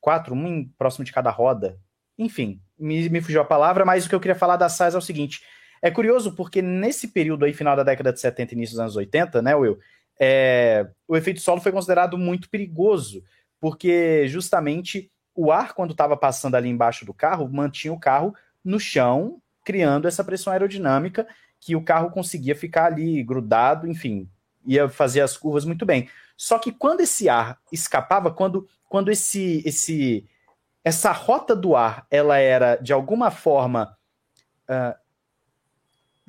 [0.00, 1.78] Quatro, um próximo de cada roda.
[2.18, 4.98] Enfim, me, me fugiu a palavra, mas o que eu queria falar das saias é
[4.98, 5.42] o seguinte:
[5.82, 8.96] é curioso porque nesse período aí, final da década de 70 e início dos anos
[8.96, 9.78] 80, né, Will?
[10.18, 13.22] É, o efeito solo foi considerado muito perigoso,
[13.58, 18.78] porque justamente o ar, quando estava passando ali embaixo do carro, mantinha o carro no
[18.78, 21.26] chão, criando essa pressão aerodinâmica
[21.58, 24.28] que o carro conseguia ficar ali grudado, enfim,
[24.66, 26.08] ia fazer as curvas muito bem.
[26.36, 30.26] Só que quando esse ar escapava, quando, quando esse, esse
[30.82, 33.96] essa rota do ar ela era de alguma forma
[34.64, 35.00] uh,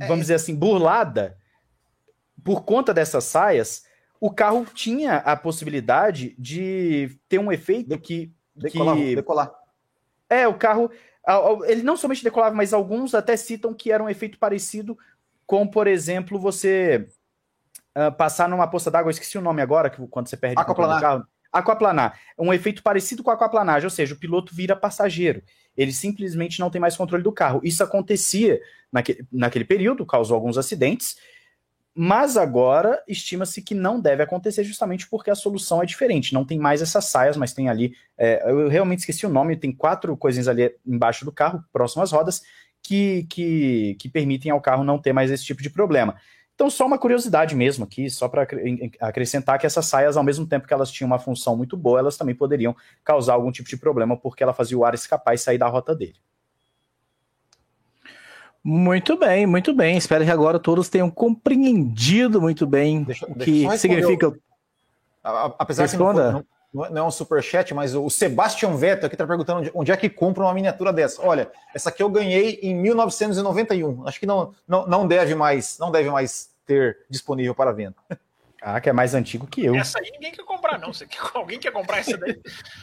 [0.07, 0.21] vamos é.
[0.21, 1.37] dizer assim, burlada,
[2.43, 3.85] por conta dessas saias,
[4.19, 8.33] o carro tinha a possibilidade de ter um efeito que.
[8.55, 9.15] Decolar, que...
[9.15, 9.51] decolar.
[10.29, 10.91] É, o carro.
[11.65, 14.97] Ele não somente decolava, mas alguns até citam que era um efeito parecido
[15.45, 17.07] com, por exemplo, você
[17.95, 20.97] uh, passar numa poça d'água, esqueci o nome agora, que quando você perde aquaplanar.
[20.97, 21.27] o carro.
[21.51, 22.19] Aquaplanar.
[22.37, 25.41] Um efeito parecido com a aquaplanagem, ou seja, o piloto vira passageiro.
[25.75, 27.61] Ele simplesmente não tem mais controle do carro.
[27.63, 28.59] Isso acontecia
[28.91, 31.17] naquele, naquele período, causou alguns acidentes,
[31.93, 36.33] mas agora estima-se que não deve acontecer justamente porque a solução é diferente.
[36.33, 37.93] Não tem mais essas saias, mas tem ali.
[38.17, 42.41] É, eu realmente esqueci o nome, tem quatro coisinhas ali embaixo do carro, próximas rodas,
[42.81, 46.15] que, que, que permitem ao carro não ter mais esse tipo de problema.
[46.61, 48.47] Então, só uma curiosidade mesmo aqui, só para
[48.99, 52.15] acrescentar que essas saias, ao mesmo tempo que elas tinham uma função muito boa, elas
[52.15, 55.57] também poderiam causar algum tipo de problema, porque ela fazia o ar escapar e sair
[55.57, 56.17] da rota dele.
[58.63, 59.97] Muito bem, muito bem.
[59.97, 64.31] Espero que agora todos tenham compreendido muito bem deixa, o que significa.
[65.57, 69.61] Apesar de não, não, não é um superchat, mas o Sebastian Vettel aqui está perguntando
[69.61, 71.25] onde, onde, é que compra uma miniatura dessa.
[71.25, 74.07] Olha, essa aqui eu ganhei em 1991.
[74.07, 77.95] Acho que não, não, não deve mais, não deve mais ter disponível para venda.
[78.61, 79.75] Ah, que é mais antigo que eu.
[79.75, 80.93] Essa aí ninguém quer comprar, não.
[80.93, 82.39] Você quer, alguém quer comprar essa daí?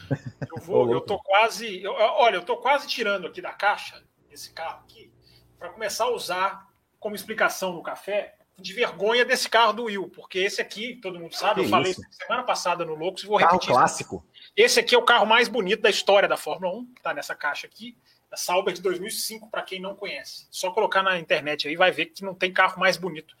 [0.49, 1.83] Eu, vou, eu tô quase.
[1.83, 4.01] Eu, olha, eu tô quase tirando aqui da caixa
[4.31, 5.11] esse carro aqui
[5.59, 6.67] para começar a usar
[6.99, 11.35] como explicação no café de vergonha desse carro do Will, porque esse aqui, todo mundo
[11.35, 13.73] sabe, que eu falei semana passada no Loucos e vou carro repetir.
[13.73, 14.25] clássico.
[14.57, 17.35] Esse aqui é o carro mais bonito da história da Fórmula 1, que tá nessa
[17.35, 17.95] caixa aqui,
[18.29, 20.47] da Sauber de 2005, para quem não conhece.
[20.49, 23.35] Só colocar na internet aí vai ver que não tem carro mais bonito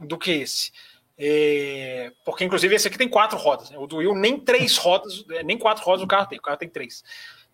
[0.00, 0.72] do que esse.
[1.18, 2.12] É...
[2.24, 3.70] Porque, inclusive, esse aqui tem quatro rodas.
[3.70, 3.78] Né?
[3.78, 6.56] O do Will nem três rodas, é, nem quatro rodas o carro tem, o carro
[6.56, 7.04] tem três.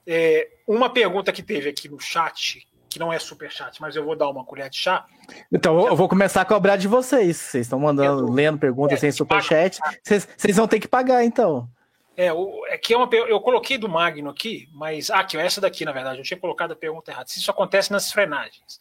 [0.06, 0.48] É...
[0.66, 4.16] Uma pergunta que teve aqui no chat, que não é super chat, mas eu vou
[4.16, 5.04] dar uma colher de chá.
[5.52, 7.36] Então eu vou começar a cobrar de vocês.
[7.36, 9.78] Vocês estão mandando, lendo perguntas é, sem super chat.
[10.02, 11.68] Vocês, vocês vão ter que pagar, então.
[12.16, 15.60] É, o, é que é uma, eu coloquei do Magno aqui, mas ah, aqui, essa
[15.60, 17.28] daqui, na verdade, eu tinha colocado a pergunta errada.
[17.28, 18.80] Se isso acontece nas frenagens.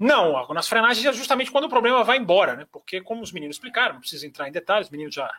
[0.00, 2.66] Não, nas frenagens é justamente quando o problema vai embora, né?
[2.72, 5.30] Porque, como os meninos explicaram, não precisa entrar em detalhes, os meninos já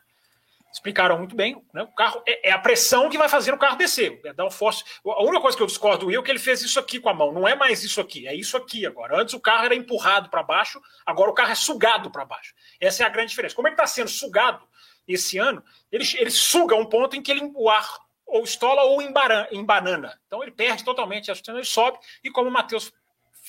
[0.72, 1.60] explicaram muito bem.
[1.74, 1.82] Né?
[1.82, 4.22] O carro é, é, a pressão que vai fazer o carro descer.
[4.24, 4.84] É dar um force.
[5.04, 7.10] A única coisa que eu discordo do Will é que ele fez isso aqui com
[7.10, 7.34] a mão.
[7.34, 9.20] Não é mais isso aqui, é isso aqui agora.
[9.20, 12.54] Antes o carro era empurrado para baixo, agora o carro é sugado para baixo.
[12.80, 13.56] Essa é a grande diferença.
[13.56, 14.64] Como ele está sendo sugado
[15.08, 17.98] esse ano, ele, ele suga um ponto em que ele, o ar
[18.28, 20.20] ou estola ou embanana.
[20.26, 22.94] Então ele perde totalmente a sustentação, ele sobe, e como o Matheus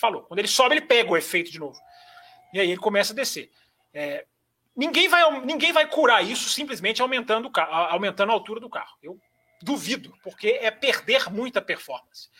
[0.03, 1.81] falou, quando ele sobe, ele pega o efeito de novo.
[2.53, 3.51] E aí ele começa a descer.
[3.95, 4.27] É,
[4.74, 8.97] Ninguém vai, ninguém vai curar isso simplesmente aumentando, o aumentando a altura do carro.
[9.03, 9.20] Eu
[9.61, 12.31] duvido, porque é perder muita performance.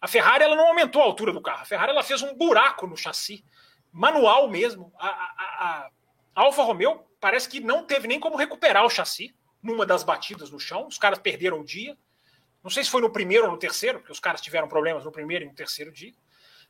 [0.00, 1.62] A Ferrari ela não aumentou a altura do carro.
[1.62, 3.44] A Ferrari ela fez um buraco no chassi,
[3.92, 4.92] manual mesmo.
[4.98, 5.90] A, a,
[6.34, 10.50] a Alfa Romeo parece que não teve nem como recuperar o chassi numa das batidas
[10.50, 10.86] no chão.
[10.86, 11.96] Os caras perderam o dia.
[12.62, 15.12] Não sei se foi no primeiro ou no terceiro, porque os caras tiveram problemas no
[15.12, 16.14] primeiro e no terceiro dia.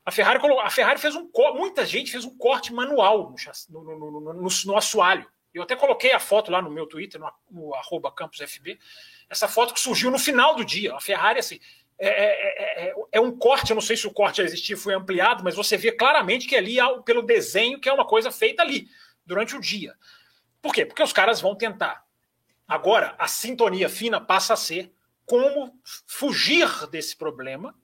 [0.05, 3.35] A Ferrari, a Ferrari fez um muita gente fez um corte manual
[3.70, 5.26] no, no, no, no, no assoalho.
[5.52, 8.78] Eu até coloquei a foto lá no meu Twitter, no, no arroba campusfb,
[9.31, 10.94] essa foto que surgiu no final do dia.
[10.94, 11.59] A Ferrari, assim,
[11.98, 14.94] é, é, é, é, um corte, eu não sei se o corte já existia, foi
[14.94, 18.89] ampliado, mas você vê claramente que ali, pelo desenho, que é uma coisa feita ali,
[19.24, 19.94] durante o dia.
[20.60, 20.85] Por quê?
[20.85, 22.05] Porque os caras vão tentar.
[22.66, 24.93] Agora, a sintonia fina passa a ser
[25.24, 27.74] como fugir desse problema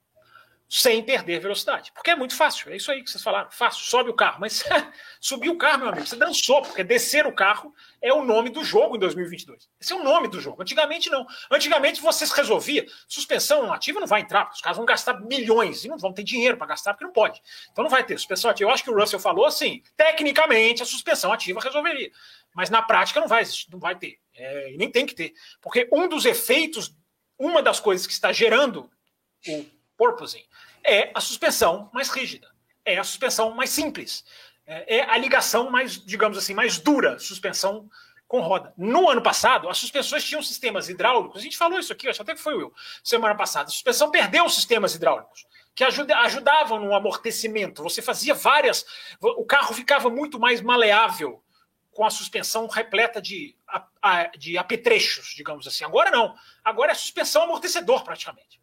[0.72, 1.90] sem perder velocidade.
[1.92, 3.50] Porque é muito fácil, é isso aí que vocês falaram.
[3.50, 4.38] Fácil, sobe o carro.
[4.38, 4.62] Mas
[5.20, 8.62] subir o carro, meu amigo, você dançou, porque descer o carro é o nome do
[8.62, 9.68] jogo em 2022.
[9.80, 10.62] Esse é o nome do jogo.
[10.62, 11.26] Antigamente não.
[11.50, 15.98] Antigamente vocês resolvia, suspensão ativa não vai entrar, os caras vão gastar milhões e não
[15.98, 17.42] vão ter dinheiro para gastar porque não pode.
[17.72, 18.70] Então não vai ter suspensão ativa.
[18.70, 22.12] Eu acho que o Russell falou assim, tecnicamente a suspensão ativa resolveria.
[22.54, 23.42] Mas na prática não vai,
[23.72, 24.20] não vai ter.
[24.36, 25.34] É, e nem tem que ter.
[25.60, 26.94] Porque um dos efeitos,
[27.36, 28.88] uma das coisas que está gerando
[29.48, 30.42] o porpoising,
[30.82, 32.48] é a suspensão mais rígida,
[32.86, 34.24] é a suspensão mais simples,
[34.66, 37.86] é, é a ligação mais, digamos assim, mais dura, suspensão
[38.26, 38.72] com roda.
[38.78, 42.34] No ano passado, as suspensões tinham sistemas hidráulicos, a gente falou isso aqui, acho até
[42.34, 42.74] que foi o Will,
[43.04, 48.32] semana passada, a suspensão perdeu os sistemas hidráulicos, que ajuda, ajudavam no amortecimento, você fazia
[48.32, 48.86] várias,
[49.20, 51.44] o carro ficava muito mais maleável,
[51.92, 53.54] com a suspensão repleta de,
[54.38, 55.84] de apetrechos, digamos assim.
[55.84, 56.34] Agora não.
[56.64, 58.60] Agora é suspensão amortecedor, praticamente.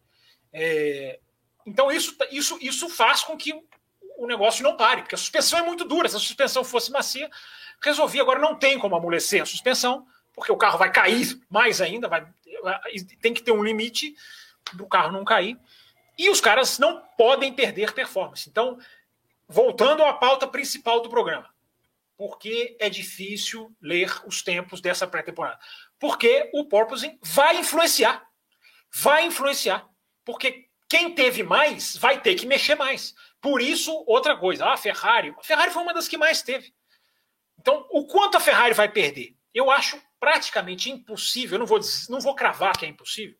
[0.52, 1.20] É,
[1.68, 3.52] então, isso, isso, isso faz com que
[4.16, 6.08] o negócio não pare, porque a suspensão é muito dura.
[6.08, 7.30] Se a suspensão fosse macia,
[7.80, 8.22] resolvia.
[8.22, 12.26] Agora não tem como amolecer a suspensão, porque o carro vai cair mais ainda, vai,
[13.20, 14.16] tem que ter um limite
[14.72, 15.58] do carro não cair.
[16.16, 18.48] E os caras não podem perder performance.
[18.48, 18.78] Então,
[19.46, 21.48] voltando à pauta principal do programa.
[22.16, 25.60] Por que é difícil ler os tempos dessa pré-temporada?
[26.00, 28.26] Porque o porpoising vai influenciar.
[28.92, 29.88] Vai influenciar.
[30.24, 33.14] Porque quem teve mais vai ter que mexer mais.
[33.40, 36.72] Por isso, outra coisa, a Ferrari, a Ferrari foi uma das que mais teve.
[37.58, 39.36] Então, o quanto a Ferrari vai perder?
[39.52, 41.78] Eu acho praticamente impossível, eu não vou,
[42.08, 43.36] não vou cravar que é impossível,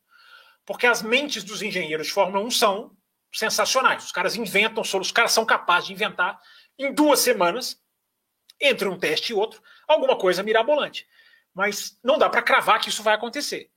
[0.64, 2.96] porque as mentes dos engenheiros de Fórmula 1 são
[3.32, 4.04] sensacionais.
[4.04, 6.38] Os caras inventam, os caras são capazes de inventar
[6.78, 7.80] em duas semanas,
[8.60, 11.06] entre um teste e outro, alguma coisa mirabolante.
[11.54, 13.70] Mas não dá para cravar que isso vai acontecer.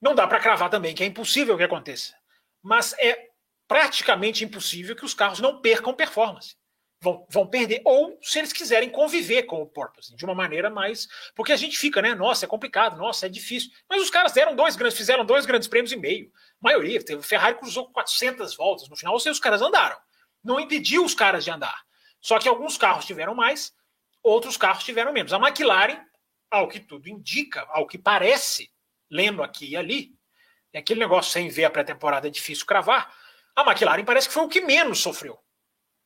[0.00, 2.14] Não dá para cravar também que é impossível que aconteça
[2.64, 3.28] mas é
[3.68, 6.56] praticamente impossível que os carros não percam performance.
[7.00, 11.06] Vão, vão perder, ou se eles quiserem conviver com o porpoise de uma maneira mais.
[11.34, 12.14] Porque a gente fica, né?
[12.14, 13.70] Nossa, é complicado, nossa, é difícil.
[13.86, 16.32] Mas os caras deram dois grandes, fizeram dois grandes prêmios e meio.
[16.62, 19.98] A maioria, teve, Ferrari cruzou 400 voltas no final, ou seja, os caras andaram.
[20.42, 21.84] Não impediu os caras de andar.
[22.22, 23.74] Só que alguns carros tiveram mais,
[24.22, 25.34] outros carros tiveram menos.
[25.34, 26.00] A McLaren,
[26.50, 28.70] ao que tudo indica, ao que parece,
[29.10, 30.13] lendo aqui e ali,
[30.74, 33.14] é aquele negócio sem ver a pré-temporada é difícil cravar.
[33.54, 35.38] A McLaren parece que foi o que menos sofreu.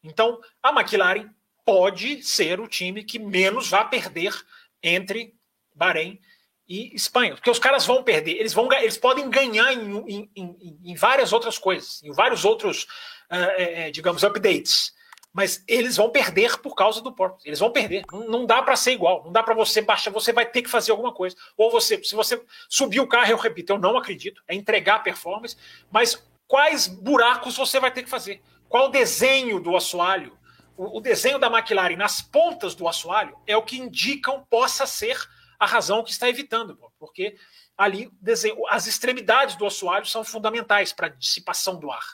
[0.04, 1.30] Então, a McLaren
[1.64, 4.34] pode ser o time que menos vai perder
[4.82, 5.34] entre
[5.74, 6.20] Bahrein
[6.68, 7.34] e Espanha.
[7.34, 11.58] Porque os caras vão perder, eles, vão, eles podem ganhar em, em, em, várias outras
[11.58, 12.84] coisas, em vários outros,
[13.32, 14.92] uh, digamos, updates
[15.32, 17.46] mas eles vão perder por causa do porpoise.
[17.46, 18.04] Eles vão perder.
[18.10, 19.24] Não, não dá para ser igual.
[19.24, 20.10] Não dá para você baixar.
[20.10, 21.36] Você vai ter que fazer alguma coisa.
[21.56, 24.42] Ou você, se você subir o carro, eu repito, eu não acredito.
[24.48, 25.56] É entregar a performance.
[25.90, 28.42] Mas quais buracos você vai ter que fazer?
[28.68, 30.36] Qual o desenho do assoalho?
[30.76, 35.18] O, o desenho da McLaren nas pontas do assoalho é o que indicam possa ser
[35.58, 37.36] a razão que está evitando, porque
[37.76, 42.04] ali desenho, as extremidades do assoalho são fundamentais para a dissipação do ar.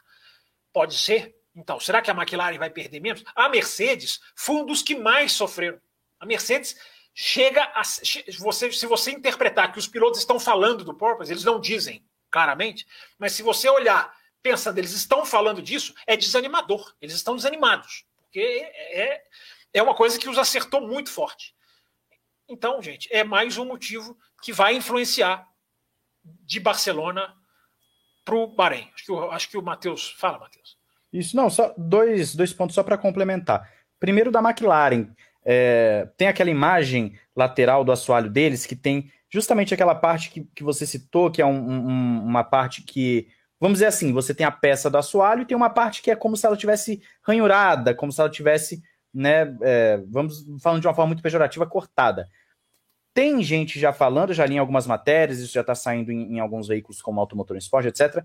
[0.72, 3.22] Pode ser então, será que a McLaren vai perder menos?
[3.34, 5.80] A Mercedes foi um dos que mais sofreram.
[6.18, 6.76] A Mercedes
[7.14, 7.82] chega a.
[8.38, 12.84] Você, se você interpretar que os pilotos estão falando do porpoise, eles não dizem claramente,
[13.16, 14.12] mas se você olhar
[14.42, 16.92] pensando, eles estão falando disso, é desanimador.
[17.00, 18.04] Eles estão desanimados.
[18.24, 19.24] Porque é,
[19.72, 21.54] é uma coisa que os acertou muito forte.
[22.48, 25.48] Então, gente, é mais um motivo que vai influenciar
[26.22, 27.34] de Barcelona
[28.24, 28.90] para o Bahrein.
[28.94, 30.10] Acho que, acho que o Matheus.
[30.18, 30.76] Fala, Matheus.
[31.14, 33.70] Isso, não, só dois, dois pontos só para complementar.
[34.00, 35.06] Primeiro da McLaren.
[35.46, 40.64] É, tem aquela imagem lateral do assoalho deles que tem justamente aquela parte que, que
[40.64, 43.28] você citou, que é um, um, uma parte que,
[43.60, 46.16] vamos dizer assim, você tem a peça do assoalho e tem uma parte que é
[46.16, 48.82] como se ela tivesse ranhurada, como se ela tivesse,
[49.12, 52.28] né, é, vamos falando de uma forma muito pejorativa, cortada.
[53.12, 56.40] Tem gente já falando, já li em algumas matérias, isso já está saindo em, em,
[56.40, 58.24] alguns veículos como Automotor Esporte, etc.,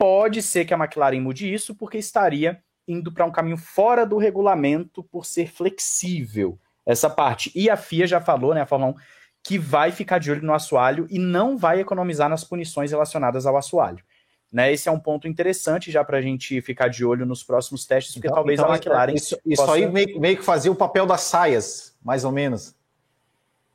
[0.00, 4.16] pode ser que a McLaren mude isso, porque estaria indo para um caminho fora do
[4.16, 7.52] regulamento por ser flexível essa parte.
[7.54, 8.94] E a FIA já falou, né, a Fórmula 1,
[9.42, 13.58] que vai ficar de olho no assoalho e não vai economizar nas punições relacionadas ao
[13.58, 14.02] assoalho.
[14.50, 17.84] Né, esse é um ponto interessante já para a gente ficar de olho nos próximos
[17.86, 19.12] testes, porque então, talvez então, a McLaren.
[19.12, 19.74] Isso, isso possa...
[19.74, 22.74] aí meio, meio que fazia o papel das saias, mais ou menos.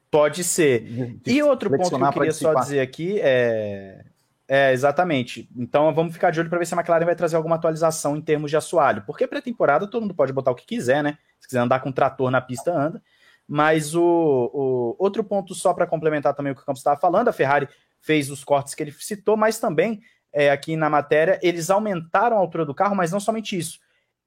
[0.10, 1.20] Pode ser.
[1.24, 4.06] E outro ponto que eu queria só dizer aqui é
[4.48, 5.50] é, exatamente.
[5.56, 8.22] Então vamos ficar de olho para ver se a McLaren vai trazer alguma atualização em
[8.22, 9.04] termos de assoalho.
[9.06, 11.18] Porque pré-temporada todo mundo pode botar o que quiser, né?
[11.40, 13.02] Se quiser andar com trator na pista, anda.
[13.48, 17.28] Mas o, o outro ponto, só para complementar também o que o Campos estava falando,
[17.28, 17.68] a Ferrari
[18.00, 20.02] fez os cortes que ele citou, mas também
[20.32, 23.80] é, aqui na matéria, eles aumentaram a altura do carro, mas não somente isso.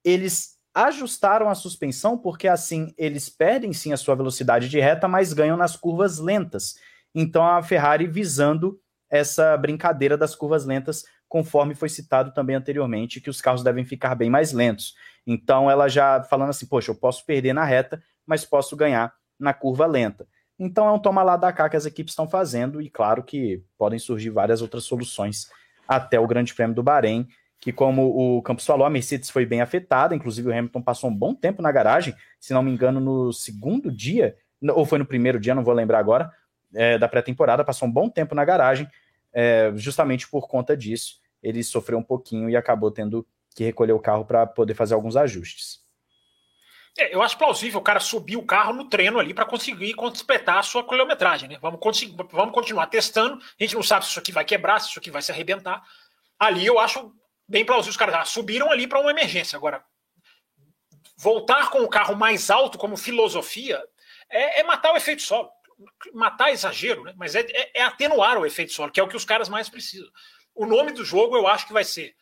[0.04, 5.32] Eles ajustaram a suspensão porque assim eles perdem sim a sua velocidade de reta, mas
[5.32, 6.76] ganham nas curvas lentas.
[7.14, 13.30] Então a Ferrari visando essa brincadeira das curvas lentas, conforme foi citado também anteriormente, que
[13.30, 14.94] os carros devem ficar bem mais lentos.
[15.26, 19.52] Então ela já falando assim, poxa, eu posso perder na reta, mas posso ganhar na
[19.52, 20.26] curva lenta.
[20.58, 23.62] Então é um toma lá da cá que as equipes estão fazendo, e claro que
[23.76, 25.48] podem surgir várias outras soluções
[25.86, 27.28] até o Grande Prêmio do Bahrein,
[27.60, 31.14] que como o Campos falou, a Mercedes foi bem afetada, inclusive o Hamilton passou um
[31.14, 34.36] bom tempo na garagem, se não me engano, no segundo dia,
[34.74, 36.30] ou foi no primeiro dia, não vou lembrar agora,
[36.74, 38.88] é, da pré-temporada, passou um bom tempo na garagem,
[39.32, 41.20] é, justamente por conta disso.
[41.42, 45.16] Ele sofreu um pouquinho e acabou tendo que recolher o carro para poder fazer alguns
[45.16, 45.80] ajustes.
[46.96, 50.58] É, eu acho plausível o cara subir o carro no treino ali para conseguir completar
[50.58, 51.58] a sua quilometragem, né?
[51.60, 51.78] Vamos,
[52.32, 53.36] vamos continuar testando.
[53.36, 55.82] A gente não sabe se isso aqui vai quebrar, se isso aqui vai se arrebentar.
[56.38, 57.12] Ali eu acho
[57.46, 57.90] bem plausível.
[57.90, 59.56] Os caras ah, subiram ali para uma emergência.
[59.56, 59.82] Agora,
[61.16, 63.80] voltar com o carro mais alto como filosofia
[64.28, 65.50] é, é matar o efeito solo
[66.12, 67.14] matar exagero, né?
[67.16, 69.68] mas é, é, é, atenuar o efeito solo, que é o que os caras mais
[69.68, 70.10] precisam.
[70.54, 72.14] O nome do jogo eu acho que vai ser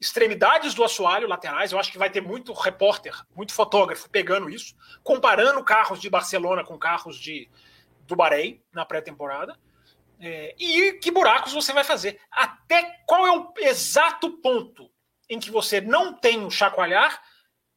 [0.00, 1.72] extremidades do assoalho laterais.
[1.72, 6.64] Eu acho que vai ter muito repórter, muito fotógrafo pegando isso, comparando carros de Barcelona
[6.64, 7.50] com carros de
[8.06, 9.58] do Bahrein na pré-temporada.
[10.20, 12.18] É, e que buracos você vai fazer?
[12.30, 14.90] Até qual é o exato ponto
[15.28, 17.22] em que você não tem um chacoalhar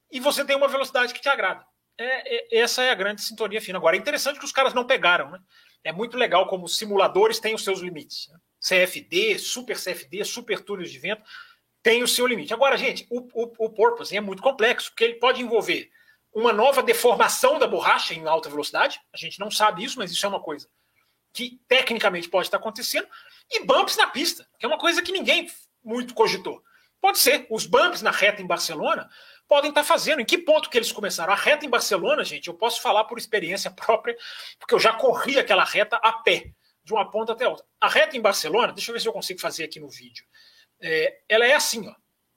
[0.10, 1.66] e você tem uma velocidade que te agrada?
[2.02, 3.78] É, é, essa é a grande sintonia fina.
[3.78, 5.40] Agora, é interessante que os caras não pegaram, né?
[5.84, 8.28] É muito legal como os simuladores têm os seus limites.
[8.30, 8.38] Né?
[8.60, 11.24] CFD, Super CFD, Super túneis de vento,
[11.82, 12.54] tem o seu limite.
[12.54, 15.90] Agora, gente, o, o, o porpoise é muito complexo, porque ele pode envolver
[16.34, 19.00] uma nova deformação da borracha em alta velocidade.
[19.12, 20.68] A gente não sabe isso, mas isso é uma coisa
[21.34, 23.08] que tecnicamente pode estar acontecendo.
[23.50, 25.50] E bumps na pista, que é uma coisa que ninguém
[25.84, 26.64] muito cogitou.
[27.02, 27.48] Pode ser.
[27.50, 29.10] Os bumps na reta em Barcelona
[29.52, 30.22] podem estar fazendo.
[30.22, 31.34] Em que ponto que eles começaram?
[31.34, 34.16] A reta em Barcelona, gente, eu posso falar por experiência própria,
[34.58, 37.66] porque eu já corri aquela reta a pé, de uma ponta até outra.
[37.82, 40.24] A reta em Barcelona, deixa eu ver se eu consigo fazer aqui no vídeo.
[40.80, 41.94] É, ela é assim, ó.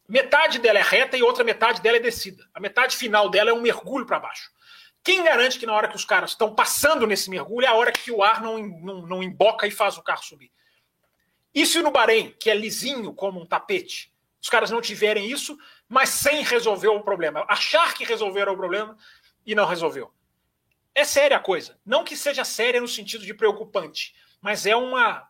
[0.09, 2.45] Metade dela é reta e outra metade dela é descida.
[2.53, 4.51] A metade final dela é um mergulho para baixo.
[5.05, 7.93] Quem garante que na hora que os caras estão passando nesse mergulho é a hora
[7.93, 10.51] que o ar não, não, não emboca e faz o carro subir?
[11.55, 14.12] Isso no Bahrein, que é lisinho como um tapete,
[14.43, 15.57] os caras não tiverem isso,
[15.89, 17.44] mas sem resolver o problema.
[17.48, 18.97] Achar que resolveram o problema
[19.47, 20.11] e não resolveu.
[20.94, 21.77] É séria a coisa.
[21.85, 25.27] Não que seja séria no sentido de preocupante, mas é uma,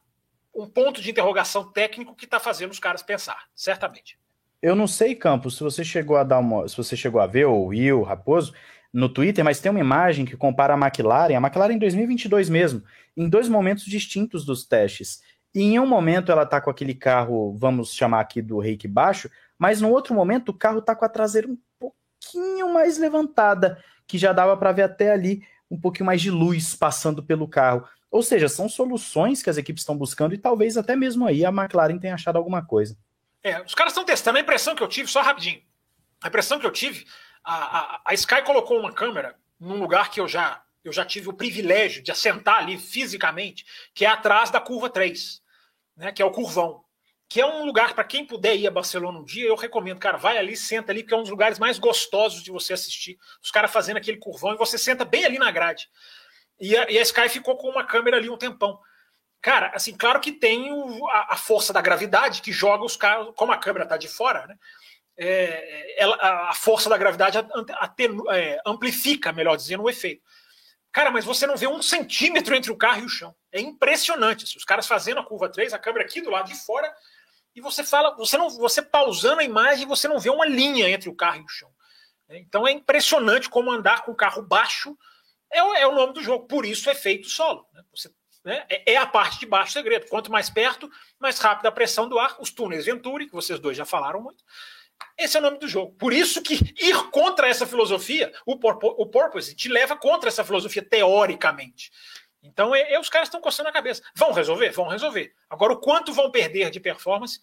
[0.54, 4.18] um ponto de interrogação técnico que está fazendo os caras pensar, certamente.
[4.60, 6.66] Eu não sei, Campos, se você chegou a dar uma.
[6.66, 8.54] Se você chegou a ver, o Will, Raposo,
[8.92, 12.82] no Twitter, mas tem uma imagem que compara a McLaren, a McLaren em 2022 mesmo,
[13.16, 15.20] em dois momentos distintos dos testes.
[15.54, 19.30] E em um momento ela está com aquele carro, vamos chamar aqui do reiki baixo,
[19.58, 24.18] mas no outro momento o carro está com a traseira um pouquinho mais levantada, que
[24.18, 27.86] já dava para ver até ali um pouquinho mais de luz passando pelo carro.
[28.10, 31.48] Ou seja, são soluções que as equipes estão buscando e talvez até mesmo aí a
[31.48, 32.96] McLaren tenha achado alguma coisa.
[33.42, 34.38] É, os caras estão testando.
[34.38, 35.60] A impressão que eu tive, só rapidinho,
[36.22, 37.06] a impressão que eu tive,
[37.42, 41.30] a, a, a Sky colocou uma câmera num lugar que eu já eu já tive
[41.30, 43.64] o privilégio de assentar ali fisicamente,
[43.94, 45.42] que é atrás da curva 3,
[45.96, 46.83] né, que é o curvão
[47.28, 50.16] que é um lugar para quem puder ir a Barcelona um dia, eu recomendo, cara,
[50.16, 53.18] vai ali, senta ali, porque é um dos lugares mais gostosos de você assistir.
[53.42, 55.88] Os caras fazendo aquele curvão e você senta bem ali na grade.
[56.60, 58.78] E a, e a Sky ficou com uma câmera ali um tempão.
[59.40, 63.28] Cara, assim, claro que tem o, a, a, força da gravidade que joga os caras,
[63.36, 64.56] como a câmera está de fora, né?
[65.16, 66.16] É, ela,
[66.48, 67.38] a, força da gravidade
[67.78, 70.22] atenu, é, amplifica, melhor dizendo, o efeito.
[70.90, 73.34] Cara, mas você não vê um centímetro entre o carro e o chão.
[73.52, 74.56] É impressionante.
[74.56, 76.90] Os caras fazendo a curva 3, a câmera aqui do lado de fora
[77.54, 81.08] e você fala, você não, você pausando a imagem, você não vê uma linha entre
[81.08, 81.70] o carro e o chão.
[82.28, 84.96] Então é impressionante como andar com o carro baixo
[85.54, 86.46] é, é o nome do jogo.
[86.46, 87.66] Por isso é feito solo.
[87.72, 87.82] Né?
[87.94, 88.10] Você,
[88.44, 88.66] né?
[88.68, 90.08] É, é, a parte de baixo segredo.
[90.08, 92.36] Quanto mais perto, mais rápida a pressão do ar.
[92.40, 94.42] Os túneis Venturi, que vocês dois já falaram muito.
[95.16, 95.92] Esse é o nome do jogo.
[95.92, 100.84] Por isso que ir contra essa filosofia, o, o Purpose te leva contra essa filosofia
[100.84, 101.90] teoricamente.
[102.44, 104.02] Então, é, os caras estão coçando a cabeça.
[104.14, 104.70] Vão resolver?
[104.70, 105.32] Vão resolver.
[105.48, 107.40] Agora, o quanto vão perder de performance,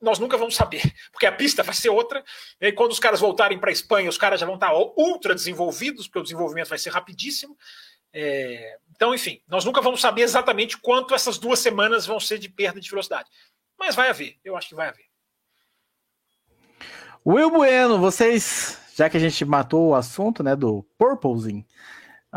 [0.00, 2.22] nós nunca vamos saber, porque a pista vai ser outra.
[2.60, 6.06] E quando os caras voltarem para a Espanha, os caras já vão estar ultra desenvolvidos,
[6.06, 7.56] porque o desenvolvimento vai ser rapidíssimo.
[8.12, 8.78] É...
[8.94, 12.78] Então, enfim, nós nunca vamos saber exatamente quanto essas duas semanas vão ser de perda
[12.78, 13.30] de velocidade.
[13.78, 15.06] Mas vai haver, eu acho que vai haver.
[17.24, 21.66] Will Bueno, vocês, já que a gente matou o assunto né, do purposing,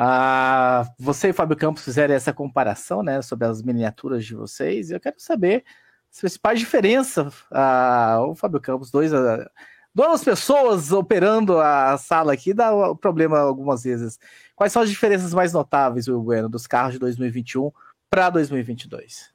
[0.02, 4.90] ah, você e Fábio Campos fizeram essa comparação, né, sobre as miniaturas de vocês.
[4.90, 5.66] E eu quero saber
[6.10, 9.52] as principais diferenças, ah, o Fábio Campos, dois, ah,
[9.94, 14.18] duas pessoas operando a sala aqui dá problema algumas vezes.
[14.56, 17.70] Quais são as diferenças mais notáveis, Will Bueno, dos carros de 2021
[18.10, 19.34] para 2022?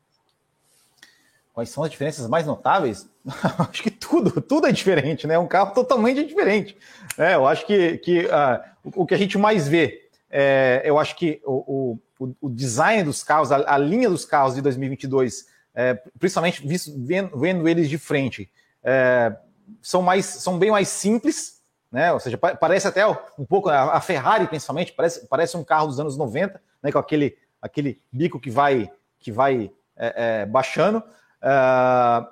[1.53, 3.07] Quais são as diferenças mais notáveis?
[3.71, 5.39] acho que tudo, tudo é diferente, né?
[5.39, 6.75] Um carro totalmente diferente.
[7.19, 8.65] É, eu acho que, que uh,
[8.97, 10.04] o que a gente mais vê,
[10.37, 14.57] é, eu acho que o, o, o design dos carros, a, a, linha dos carros
[14.57, 18.51] de 2022, é, principalmente visto, vendo, vendo, eles de frente,
[18.83, 19.33] é,
[19.81, 22.13] são, mais, são bem mais simples, né?
[22.13, 26.17] Ou seja, parece até um pouco, a Ferrari principalmente, parece, parece um carro dos anos
[26.17, 26.91] 90, né?
[26.91, 28.91] com aquele, aquele bico que vai,
[29.21, 30.99] que vai é, é, baixando.
[30.99, 32.27] Uh,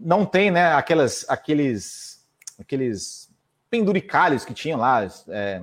[0.00, 2.26] não tem, né, aquelas, aqueles,
[2.58, 3.28] aqueles
[3.68, 5.62] penduricalhos que tinham lá, é,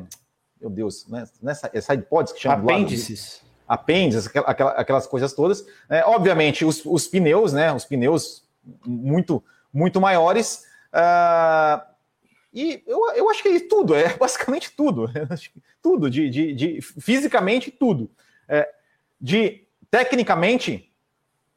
[0.60, 5.66] meu Deus, né, nessa é sidepods que chamam apêndices, apêndices, aquelas, aquelas coisas todas.
[5.90, 8.44] É, obviamente, os, os, pneus, né, os pneus
[8.86, 9.44] muito,
[9.74, 10.66] muito maiores.
[10.94, 11.82] Uh,
[12.54, 15.10] e eu, eu acho que é tudo, é basicamente tudo,
[15.82, 18.10] tudo, de, de, de fisicamente tudo.
[18.48, 18.68] É,
[19.20, 20.92] de tecnicamente,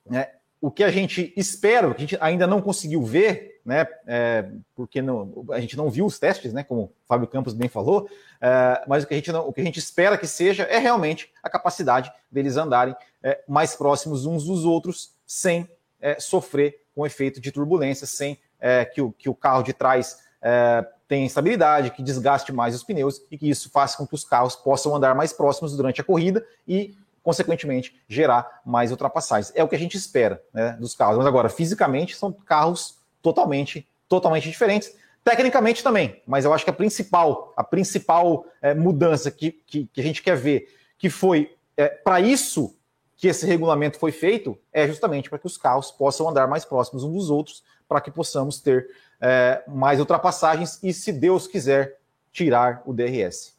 [0.09, 0.28] né,
[0.60, 4.48] o que a gente espera, o que a gente ainda não conseguiu ver, né, é,
[4.74, 8.08] porque não, a gente não viu os testes, né, como o Fábio Campos bem falou,
[8.40, 10.78] é, mas o que, a gente não, o que a gente espera que seja é
[10.78, 15.68] realmente a capacidade deles andarem é, mais próximos uns dos outros sem
[16.00, 20.18] é, sofrer com efeito de turbulência, sem é, que, o, que o carro de trás
[20.42, 24.24] é, tenha instabilidade, que desgaste mais os pneus e que isso faça com que os
[24.24, 29.52] carros possam andar mais próximos durante a corrida e consequentemente, gerar mais ultrapassagens.
[29.54, 31.18] É o que a gente espera né, dos carros.
[31.18, 34.94] Mas agora, fisicamente, são carros totalmente, totalmente diferentes.
[35.22, 40.01] Tecnicamente também, mas eu acho que a principal, a principal é, mudança que, que, que,
[40.01, 42.74] a gente quer ver, que foi é, para isso
[43.18, 47.05] que esse regulamento foi feito, é justamente para que os carros possam andar mais próximos
[47.05, 48.88] uns dos outros, para que possamos ter
[49.20, 51.98] é, mais ultrapassagens e, se Deus quiser,
[52.32, 53.55] tirar o DRS.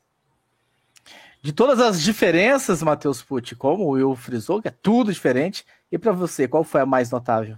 [1.44, 5.98] De todas as diferenças, Matheus Pucci, como o Will frisou, que é tudo diferente, e
[5.98, 7.58] para você, qual foi a mais notável?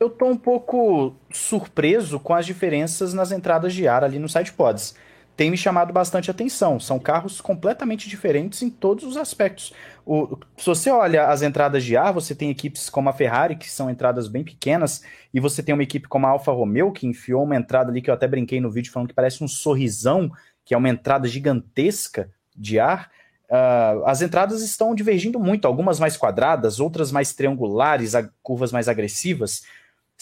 [0.00, 4.50] Eu tô um pouco surpreso com as diferenças nas entradas de ar ali no site
[4.50, 4.94] pods.
[5.36, 6.80] Tem me chamado bastante atenção.
[6.80, 9.74] São carros completamente diferentes em todos os aspectos.
[10.06, 13.70] O, se você olha as entradas de ar, você tem equipes como a Ferrari, que
[13.70, 15.02] são entradas bem pequenas,
[15.34, 18.08] e você tem uma equipe como a Alfa Romeo, que enfiou uma entrada ali que
[18.08, 20.32] eu até brinquei no vídeo falando que parece um sorrisão,
[20.64, 23.10] que é uma entrada gigantesca de ar,
[23.50, 29.62] uh, as entradas estão divergindo muito, algumas mais quadradas, outras mais triangulares, curvas mais agressivas.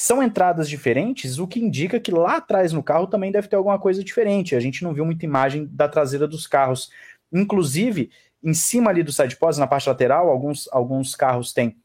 [0.01, 3.81] São entradas diferentes, o que indica que lá atrás no carro também deve ter alguma
[3.81, 4.55] coisa diferente.
[4.55, 6.89] A gente não viu muita imagem da traseira dos carros.
[7.33, 8.09] Inclusive,
[8.41, 11.77] em cima ali do side pods, na parte lateral, alguns, alguns carros têm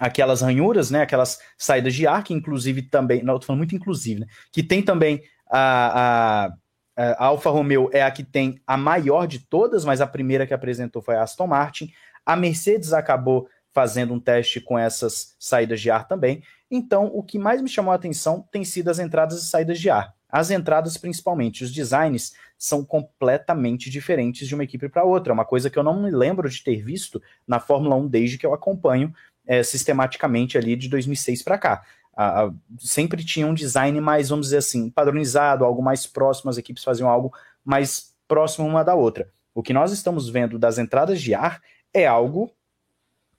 [0.00, 3.76] aquelas ranhuras, né, aquelas saídas de ar, que inclusive também, não, eu tô falando muito
[3.76, 6.52] inclusive, né, que tem também a, a
[6.96, 10.52] a Alfa Romeo é a que tem a maior de todas, mas a primeira que
[10.52, 11.92] apresentou foi a Aston Martin.
[12.26, 16.42] A Mercedes acabou fazendo um teste com essas saídas de ar também.
[16.70, 19.88] Então, o que mais me chamou a atenção tem sido as entradas e saídas de
[19.88, 20.14] ar.
[20.28, 25.32] As entradas, principalmente, os designs são completamente diferentes de uma equipe para outra.
[25.32, 28.36] É uma coisa que eu não me lembro de ter visto na Fórmula 1 desde
[28.36, 29.14] que eu acompanho
[29.46, 31.82] é, sistematicamente ali de 2006 para cá
[32.18, 36.58] a, a, sempre tinha um design mais, vamos dizer assim, padronizado, algo mais próximo, as
[36.58, 37.32] equipes faziam algo
[37.64, 39.30] mais próximo uma da outra.
[39.54, 41.62] O que nós estamos vendo das entradas de ar
[41.94, 42.52] é algo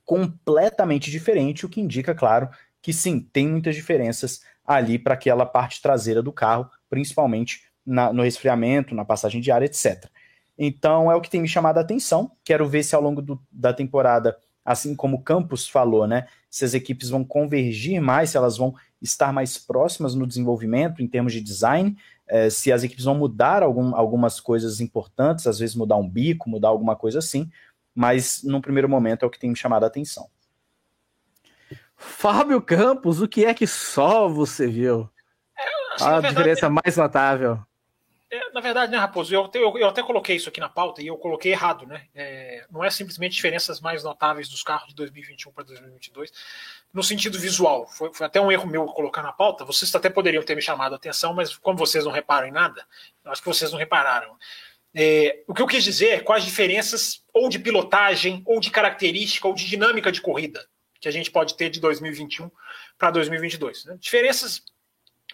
[0.05, 2.49] completamente diferente, o que indica, claro,
[2.81, 8.23] que sim, tem muitas diferenças ali para aquela parte traseira do carro, principalmente na, no
[8.23, 10.05] resfriamento, na passagem de ar, etc.
[10.57, 12.31] Então é o que tem me chamado a atenção.
[12.43, 16.27] Quero ver se ao longo do, da temporada assim como o Campos falou, né?
[16.47, 21.07] Se as equipes vão convergir mais, se elas vão estar mais próximas no desenvolvimento em
[21.07, 21.97] termos de design,
[22.27, 26.49] é, se as equipes vão mudar algum, algumas coisas importantes, às vezes mudar um bico,
[26.49, 27.49] mudar alguma coisa assim,
[27.95, 30.29] mas no primeiro momento é o que tem me chamado a atenção.
[31.99, 35.09] Fábio Campos, o que é que só você viu?
[35.57, 37.59] É, assim, a verdade, diferença mais notável.
[38.31, 41.07] É, na verdade, né, Raposo, eu, eu, eu, até coloquei isso aqui na pauta e
[41.07, 42.05] eu coloquei errado, né?
[42.15, 46.31] É, não é simplesmente diferenças mais notáveis dos carros de 2021 para 2022,
[46.93, 47.85] no sentido visual.
[47.87, 49.65] Foi, foi, até um erro meu colocar na pauta.
[49.65, 52.85] Vocês até poderiam ter me chamado a atenção, mas como vocês não reparam em nada,
[53.25, 54.37] acho que vocês não repararam.
[54.95, 59.47] É, o que eu quis dizer é quais diferenças, ou de pilotagem, ou de característica,
[59.47, 60.65] ou de dinâmica de corrida,
[60.99, 62.49] que a gente pode ter de 2021
[62.97, 63.85] para 2022.
[63.85, 63.97] Né?
[63.99, 64.63] Diferenças.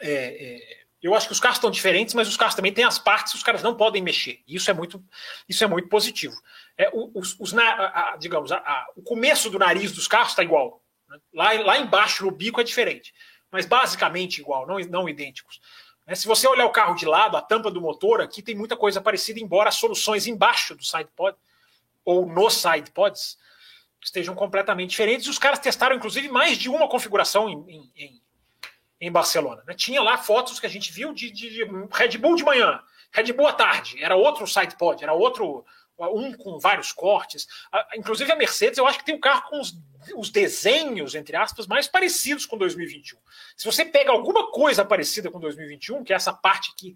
[0.01, 2.97] É, é eu acho que os carros estão diferentes, mas os carros também têm as
[2.97, 4.41] partes os caras não podem mexer.
[4.47, 5.03] Isso é muito,
[5.47, 6.33] isso é muito positivo.
[6.75, 10.81] É, os, os a, a, digamos, a, o começo do nariz dos carros está igual.
[11.07, 11.19] Né?
[11.31, 13.13] Lá, lá embaixo, no bico, é diferente.
[13.51, 15.61] Mas basicamente igual, não, não idênticos.
[16.07, 16.15] Né?
[16.15, 18.99] Se você olhar o carro de lado, a tampa do motor, aqui tem muita coisa
[18.99, 21.37] parecida, embora as soluções embaixo do sidepod
[22.03, 23.37] ou nos sidepods
[24.05, 25.27] estejam completamente diferentes.
[25.27, 28.21] Os caras testaram, inclusive, mais de uma configuração em, em,
[29.01, 29.63] em Barcelona.
[29.67, 29.73] Né?
[29.73, 33.33] Tinha lá fotos que a gente viu de, de, de, Red Bull de manhã, Red
[33.33, 35.65] Bull à tarde, era outro sidepod, era outro
[35.97, 37.47] um com vários cortes.
[37.95, 39.73] Inclusive a Mercedes, eu acho que tem um carro com os,
[40.15, 43.17] os desenhos, entre aspas, mais parecidos com 2021.
[43.55, 46.95] Se você pega alguma coisa parecida com 2021, que é essa parte aqui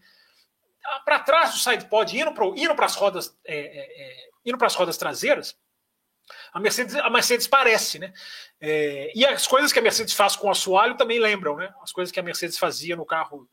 [1.06, 4.76] para trás do sidepod, indo para indo as rodas, é, é, é, indo para as
[4.76, 5.58] rodas traseiras,
[6.54, 8.14] a Mercedes, a Mercedes parece, né?
[8.60, 11.74] É, e as coisas que a Mercedes faz com o assoalho também lembram, né?
[11.82, 13.50] As coisas que a Mercedes fazia no carro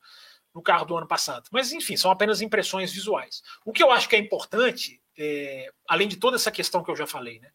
[0.55, 1.51] no carro do ano passado.
[1.53, 3.43] Mas enfim, são apenas impressões visuais.
[3.62, 6.97] O que eu acho que é importante é, além de toda essa questão que eu
[6.97, 7.51] já falei, né,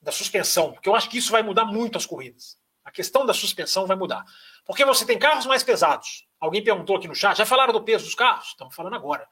[0.00, 2.56] da suspensão, porque eu acho que isso vai mudar muito as corridas.
[2.84, 4.24] A questão da suspensão vai mudar.
[4.64, 6.26] Porque você tem carros mais pesados.
[6.40, 8.48] Alguém perguntou aqui no chat, já falaram do peso dos carros?
[8.48, 9.28] Estamos falando agora.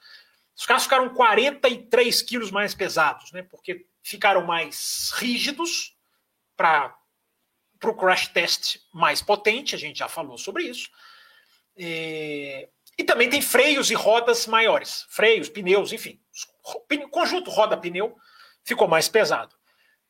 [0.54, 3.42] Os carros ficaram 43 quilos mais pesados, né?
[3.42, 5.96] Porque ficaram mais rígidos
[6.56, 6.96] para
[7.84, 10.88] o crash test mais potente, a gente já falou sobre isso.
[11.76, 12.68] É,
[12.98, 15.06] e também tem freios e rodas maiores.
[15.10, 16.20] Freios, pneus, enfim
[17.04, 18.16] o conjunto roda-pneu
[18.64, 19.54] ficou mais pesado.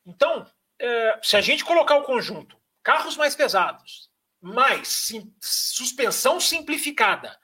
[0.05, 0.49] Então,
[0.79, 4.09] é, se a gente colocar o conjunto carros mais pesados,
[4.41, 7.37] mais sim, suspensão simplificada,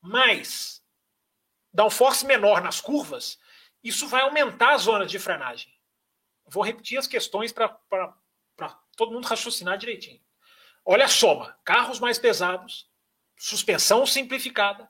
[0.00, 0.82] mais
[1.72, 3.38] downforce menor nas curvas,
[3.82, 5.72] isso vai aumentar a zona de frenagem.
[6.46, 7.76] Vou repetir as questões para
[8.96, 10.20] todo mundo raciocinar direitinho.
[10.84, 12.88] Olha a soma: carros mais pesados,
[13.36, 14.88] suspensão simplificada,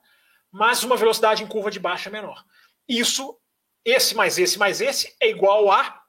[0.51, 2.45] mas uma velocidade em curva de baixa menor.
[2.87, 3.39] Isso
[3.83, 6.03] esse mais esse mais esse é igual a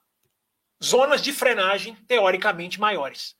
[0.83, 3.37] zonas de frenagem teoricamente maiores.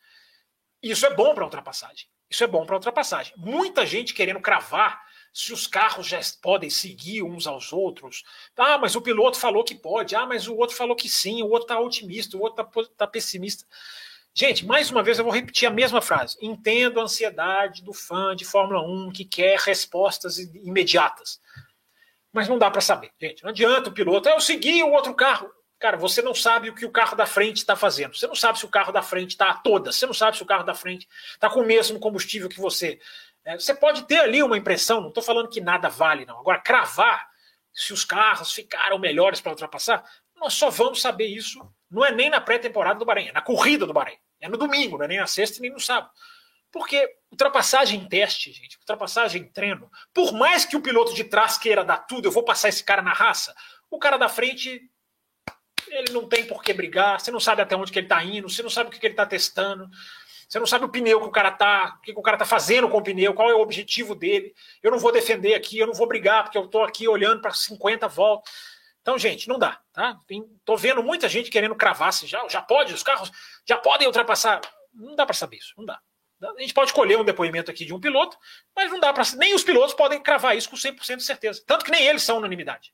[0.83, 2.09] Isso é bom para ultrapassagem.
[2.31, 3.35] Isso é bom para ultrapassagem.
[3.37, 5.05] Muita gente querendo cravar
[5.39, 8.25] se os carros já podem seguir uns aos outros.
[8.57, 10.17] Ah, mas o piloto falou que pode.
[10.17, 11.43] Ah, mas o outro falou que sim.
[11.43, 13.65] O outro está otimista, o outro está tá pessimista.
[14.35, 16.37] Gente, mais uma vez eu vou repetir a mesma frase.
[16.41, 21.41] Entendo a ansiedade do fã de Fórmula 1 que quer respostas imediatas
[22.33, 23.43] mas não dá para saber, gente.
[23.43, 25.51] Não adianta o piloto, eu segui o outro carro.
[25.79, 28.17] Cara, você não sabe o que o carro da frente está fazendo.
[28.17, 29.93] Você não sabe se o carro da frente está a toda.
[29.93, 33.01] Você não sabe se o carro da frente está com o mesmo combustível que você.
[33.45, 36.39] É, você pode ter ali uma impressão, não estou falando que nada vale, não.
[36.39, 37.29] Agora, cravar
[37.73, 40.05] se os carros ficaram melhores para ultrapassar,
[40.37, 41.61] nós só vamos saber isso,
[41.91, 44.19] não é nem na pré-temporada do Bahrein, é na corrida do Bahrein.
[44.41, 46.13] É no domingo, não é nem na sexta nem no sábado.
[46.71, 51.57] Porque ultrapassagem em teste, gente, ultrapassagem em treino, por mais que o piloto de trás
[51.57, 53.55] queira dar tudo, eu vou passar esse cara na raça,
[53.91, 54.83] o cara da frente,
[55.89, 58.49] ele não tem por que brigar, você não sabe até onde que ele está indo,
[58.49, 59.89] você não sabe o que, que ele está testando,
[60.49, 62.89] você não sabe o pneu que o cara tá, o que, o cara tá fazendo
[62.89, 64.55] com o pneu, qual é o objetivo dele.
[64.83, 67.53] Eu não vou defender aqui, eu não vou brigar, porque eu estou aqui olhando para
[67.53, 68.51] 50 voltas.
[69.03, 70.19] Então, gente, não dá, tá?
[70.27, 73.31] Tem, tô vendo muita gente querendo cravar se já, já pode, os carros
[73.67, 74.61] já podem ultrapassar.
[74.95, 76.01] Não dá para saber isso, não dá.
[76.43, 78.37] A gente pode colher um depoimento aqui de um piloto,
[78.75, 79.25] mas não dá para.
[79.37, 81.63] Nem os pilotos podem cravar isso com 100% de certeza.
[81.67, 82.93] Tanto que nem eles são unanimidade.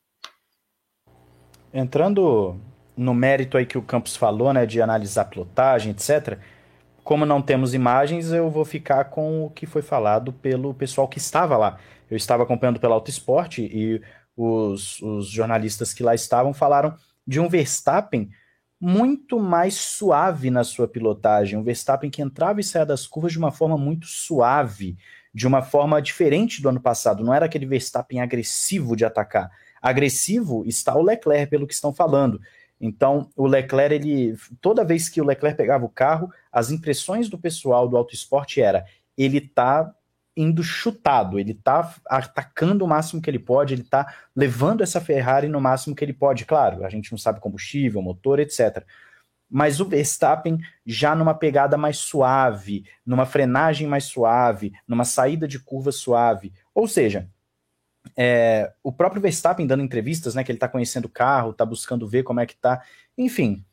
[1.73, 2.59] Entrando
[2.97, 6.39] no mérito aí que o Campos falou, né, de analisar pilotagem, etc.
[7.05, 11.19] Como não temos imagens, eu vou ficar com o que foi falado pelo pessoal que
[11.19, 11.79] estava lá.
[12.11, 14.01] Eu estava acompanhando pela Auto Esporte e
[14.35, 18.31] os, os jornalistas que lá estavam falaram de um Verstappen
[18.81, 21.59] muito mais suave na sua pilotagem.
[21.59, 24.97] Um Verstappen que entrava e saía das curvas de uma forma muito suave,
[25.33, 27.23] de uma forma diferente do ano passado.
[27.23, 29.51] Não era aquele Verstappen agressivo de atacar.
[29.81, 32.41] Agressivo está o Leclerc, pelo que estão falando.
[32.87, 37.39] Então, o Leclerc, ele, toda vez que o Leclerc pegava o carro, as impressões do
[37.39, 38.85] pessoal do Auto Esporte era
[39.17, 39.91] ele tá
[40.37, 45.49] indo chutado, ele tá atacando o máximo que ele pode, ele tá levando essa Ferrari
[45.49, 46.45] no máximo que ele pode.
[46.45, 48.85] Claro, a gente não sabe combustível, motor, etc.
[49.49, 55.59] Mas o Verstappen já numa pegada mais suave, numa frenagem mais suave, numa saída de
[55.59, 56.53] curva suave.
[56.75, 57.31] Ou seja,
[58.17, 62.07] é, o próprio Verstappen dando entrevistas, né, que ele tá conhecendo o carro, tá buscando
[62.09, 62.83] ver como é que tá.
[63.17, 63.65] Enfim,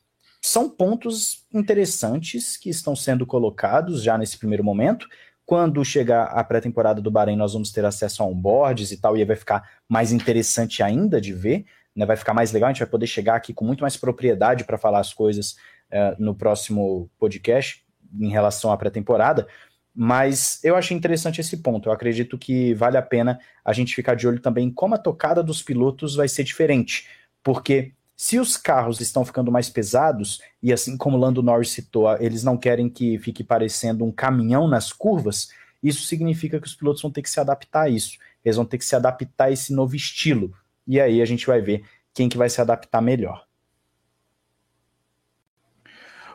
[0.41, 5.07] são pontos interessantes que estão sendo colocados já nesse primeiro momento
[5.51, 9.25] quando chegar a pré-temporada do Bahrein, nós vamos ter acesso a onboards e tal, e
[9.25, 12.05] vai ficar mais interessante ainda de ver, né?
[12.05, 14.77] Vai ficar mais legal, a gente vai poder chegar aqui com muito mais propriedade para
[14.77, 15.57] falar as coisas
[15.91, 17.83] uh, no próximo podcast
[18.17, 19.45] em relação à pré-temporada.
[19.93, 21.89] Mas eu achei interessante esse ponto.
[21.89, 24.97] Eu acredito que vale a pena a gente ficar de olho também em como a
[24.97, 27.07] tocada dos pilotos vai ser diferente.
[27.43, 27.93] Porque
[28.23, 32.55] Se os carros estão ficando mais pesados, e assim como Lando Norris citou, eles não
[32.55, 35.49] querem que fique parecendo um caminhão nas curvas,
[35.81, 38.19] isso significa que os pilotos vão ter que se adaptar a isso.
[38.45, 40.53] Eles vão ter que se adaptar a esse novo estilo.
[40.85, 43.43] E aí a gente vai ver quem que vai se adaptar melhor.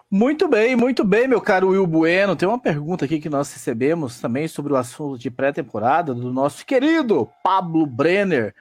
[0.08, 2.36] Muito bem, muito bem, meu caro Will Bueno.
[2.36, 6.64] Tem uma pergunta aqui que nós recebemos também sobre o assunto de pré-temporada do nosso
[6.64, 8.54] querido Pablo Brenner.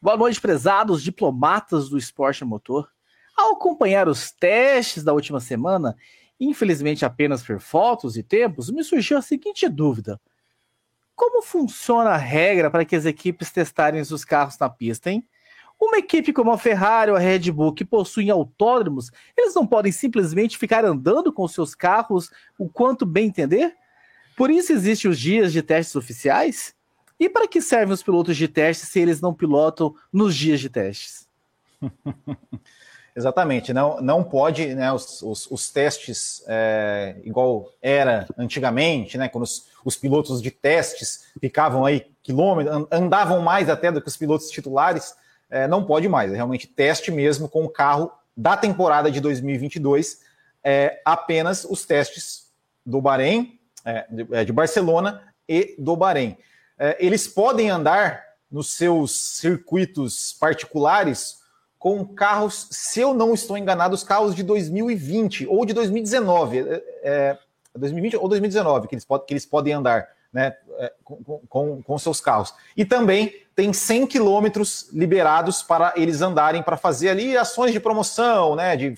[0.00, 2.90] Boa noite, prezados diplomatas do esporte motor.
[3.36, 5.94] Ao acompanhar os testes da última semana,
[6.40, 10.18] infelizmente apenas por fotos e tempos, me surgiu a seguinte dúvida:
[11.14, 15.28] Como funciona a regra para que as equipes testarem os carros na pista, hein?
[15.80, 19.92] Uma equipe como a Ferrari ou a Red Bull que possuem autódromos, eles não podem
[19.92, 23.74] simplesmente ficar andando com seus carros o quanto bem entender?
[24.36, 26.74] Por isso existem os dias de testes oficiais?
[27.18, 30.68] E para que servem os pilotos de teste se eles não pilotam nos dias de
[30.68, 31.26] testes?
[33.16, 39.44] Exatamente, não, não pode, né, os, os, os testes, é, igual era antigamente, né, quando
[39.44, 44.50] os, os, pilotos de testes ficavam aí quilômetros, andavam mais até do que os pilotos
[44.50, 45.14] titulares,
[45.50, 50.20] é, não pode mais, é realmente teste mesmo com o carro da temporada de 2022,
[50.62, 52.50] é, apenas os testes
[52.84, 56.36] do Bahrein, é, de, é, de Barcelona e do Bahrein.
[56.78, 61.38] É, eles podem andar nos seus circuitos particulares
[61.78, 66.82] com carros, se eu não estou enganado, os carros de 2020 ou de 2019, é,
[67.02, 67.38] é,
[67.74, 71.98] 2020 ou 2019 que eles, pod que eles podem andar né, é, com, com, com,
[71.98, 72.52] seus carros.
[72.76, 78.54] E também tem 100 quilômetros liberados para eles andarem para fazer ali ações de promoção,
[78.54, 78.94] né, de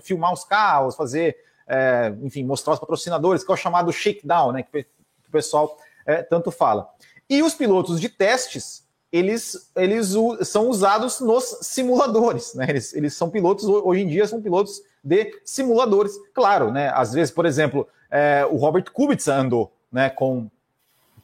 [0.00, 1.36] filmar os carros, fazer,
[1.68, 4.86] é, enfim, mostrar os patrocinadores, que é o chamado shakedown, né, que
[5.28, 6.88] o pessoal é, tanto fala.
[7.28, 12.64] E os pilotos de testes, eles, eles são usados nos simuladores, né?
[12.66, 16.12] Eles, eles são pilotos, hoje em dia, são pilotos de simuladores.
[16.32, 16.90] Claro, né?
[16.94, 20.50] Às vezes, por exemplo, é, o Robert Kubica andou né, com,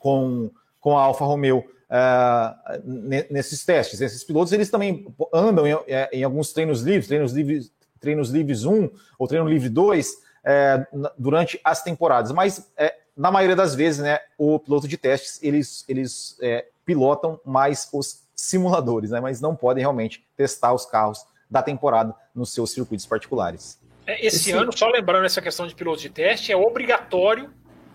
[0.04, 2.82] com, com a Alfa Romeo é,
[3.30, 4.02] nesses testes.
[4.02, 8.66] Esses pilotos, eles também andam em, é, em, alguns treinos livres, treinos livres, treinos livres
[8.66, 10.12] 1 ou treino livre 2,
[10.44, 10.86] é,
[11.16, 12.32] durante as temporadas.
[12.32, 17.40] Mas é, na maioria das vezes, né, o piloto de testes, eles, eles é, pilotam
[17.42, 22.72] mais os simuladores, né, mas não podem realmente testar os carros da temporada nos seus
[22.72, 23.80] circuitos particulares.
[24.06, 27.50] Esse, Esse ano, só lembrando essa questão de piloto de teste, é obrigatório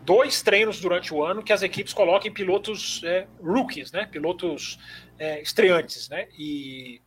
[0.10, 4.80] dois treinos durante o ano que as equipes coloquem pilotos é, rookies, né, pilotos
[5.20, 7.00] é, estreantes, né, e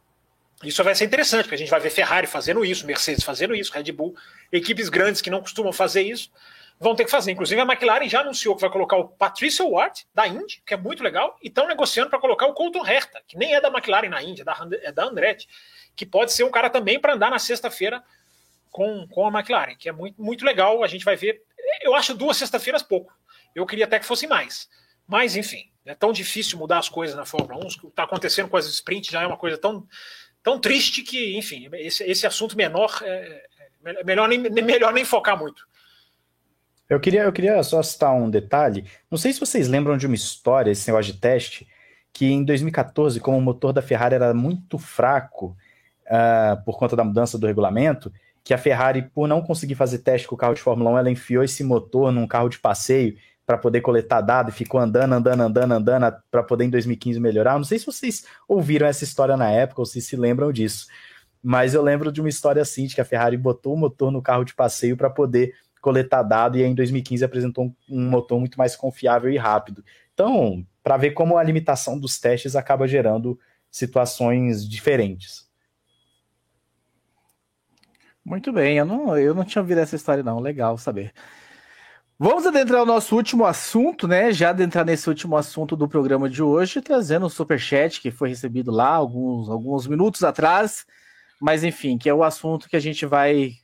[0.62, 3.72] isso vai ser interessante, porque a gente vai ver Ferrari fazendo isso, Mercedes fazendo isso,
[3.72, 4.14] Red Bull,
[4.52, 6.30] equipes grandes que não costumam fazer isso,
[6.78, 7.32] vão ter que fazer.
[7.32, 10.76] Inclusive, a McLaren já anunciou que vai colocar o Patricia Ward, da Indy, que é
[10.76, 14.08] muito legal, e estão negociando para colocar o Colton Herta, que nem é da McLaren
[14.10, 15.48] na Indy, é da, é Andretti,
[15.96, 18.00] que pode ser um cara também para andar na sexta-feira
[18.72, 20.82] com, com a McLaren, que é muito, muito legal.
[20.82, 21.42] A gente vai ver.
[21.82, 23.12] Eu acho duas sexta-feiras pouco.
[23.54, 24.68] Eu queria até que fosse mais.
[25.06, 27.66] Mas, enfim, é tão difícil mudar as coisas na Fórmula 1.
[27.66, 29.86] O que está acontecendo com as sprints já é uma coisa tão,
[30.42, 33.46] tão triste que, enfim, esse, esse assunto menor é,
[33.84, 35.66] é melhor, nem, melhor nem focar muito.
[36.88, 38.84] Eu queria, eu queria só citar um detalhe.
[39.10, 41.66] Não sei se vocês lembram de uma história, esse negócio de teste,
[42.12, 45.56] que em 2014, como o motor da Ferrari era muito fraco
[46.06, 48.12] uh, por conta da mudança do regulamento,
[48.44, 51.10] que a Ferrari, por não conseguir fazer teste com o carro de Fórmula 1, ela
[51.10, 53.16] enfiou esse motor num carro de passeio
[53.46, 57.56] para poder coletar dados e ficou andando, andando, andando, andando para poder em 2015 melhorar.
[57.56, 60.86] Não sei se vocês ouviram essa história na época ou se se lembram disso,
[61.42, 64.22] mas eu lembro de uma história assim, de que a Ferrari botou o motor no
[64.22, 68.56] carro de passeio para poder coletar dado e aí em 2015 apresentou um motor muito
[68.56, 69.84] mais confiável e rápido.
[70.14, 73.38] Então, para ver como a limitação dos testes acaba gerando
[73.70, 75.50] situações diferentes.
[78.24, 81.12] Muito bem, eu não, eu não tinha ouvido essa história não, legal saber.
[82.18, 84.32] Vamos adentrar o nosso último assunto, né?
[84.32, 88.70] Já adentrar nesse último assunto do programa de hoje, trazendo um superchat que foi recebido
[88.70, 90.86] lá alguns, alguns minutos atrás,
[91.40, 93.54] mas enfim, que é o assunto que a gente vai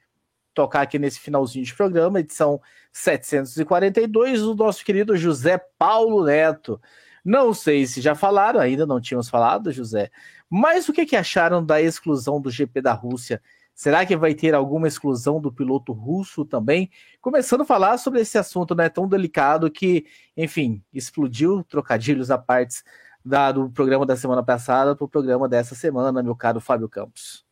[0.52, 2.60] tocar aqui nesse finalzinho de programa, edição
[2.92, 6.80] 742, o nosso querido José Paulo Neto.
[7.24, 10.10] Não sei se já falaram, ainda não tínhamos falado, José,
[10.50, 13.40] mas o que, que acharam da exclusão do GP da Rússia?
[13.78, 16.90] Será que vai ter alguma exclusão do piloto russo também?
[17.20, 20.04] Começando a falar sobre esse assunto né, tão delicado que,
[20.36, 22.82] enfim, explodiu trocadilhos a partes
[23.24, 27.46] da, do programa da semana passada para o programa dessa semana, meu caro Fábio Campos.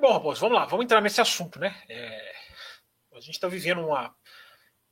[0.00, 1.76] Bom, Raposo, vamos lá, vamos entrar nesse assunto, né?
[1.90, 2.32] É,
[3.16, 4.14] a gente está vivendo uma,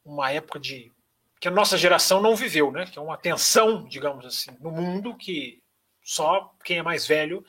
[0.04, 0.92] uma época de
[1.40, 2.84] que a nossa geração não viveu, né?
[2.84, 5.62] Que é uma tensão, digamos assim, no mundo que
[6.02, 7.42] só quem é mais velho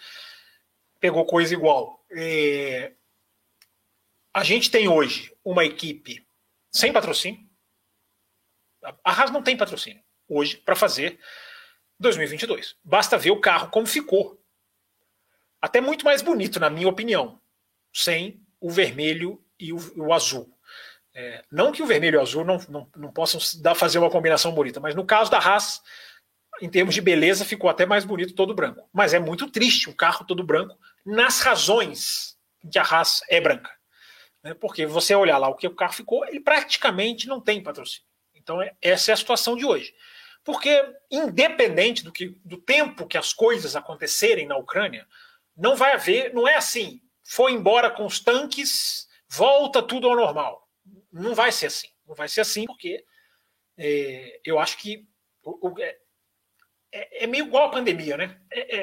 [1.00, 2.06] pegou coisa igual.
[2.12, 2.94] É,
[4.34, 6.26] a gente tem hoje uma equipe
[6.72, 7.48] sem patrocínio.
[9.04, 11.20] A Haas não tem patrocínio hoje para fazer
[12.00, 12.76] 2022.
[12.84, 14.42] Basta ver o carro como ficou.
[15.62, 17.42] Até muito mais bonito, na minha opinião,
[17.94, 20.56] sem o vermelho e o, o azul.
[21.14, 24.12] É, não que o vermelho e o azul não, não, não possam dar, fazer uma
[24.12, 25.82] combinação bonita, mas no caso da Haas,
[26.62, 28.88] em termos de beleza, ficou até mais bonito todo branco.
[28.94, 32.38] Mas é muito triste um carro todo branco nas razões
[32.72, 33.72] que a Haas é branca.
[34.44, 34.54] Né?
[34.54, 38.08] Porque você olhar lá o que o carro ficou, ele praticamente não tem patrocínio.
[38.36, 39.94] Então, é, essa é a situação de hoje.
[40.44, 45.06] Porque, independente do, que, do tempo que as coisas acontecerem na Ucrânia,
[45.56, 50.68] não vai haver, não é assim, foi embora com os tanques, volta tudo ao normal.
[51.12, 51.90] Não vai ser assim.
[52.08, 53.04] Não vai ser assim, porque
[53.78, 55.06] é, eu acho que
[55.44, 55.74] o,
[56.98, 58.38] é, é, meio igual a pandemia, né?
[58.52, 58.82] É, é,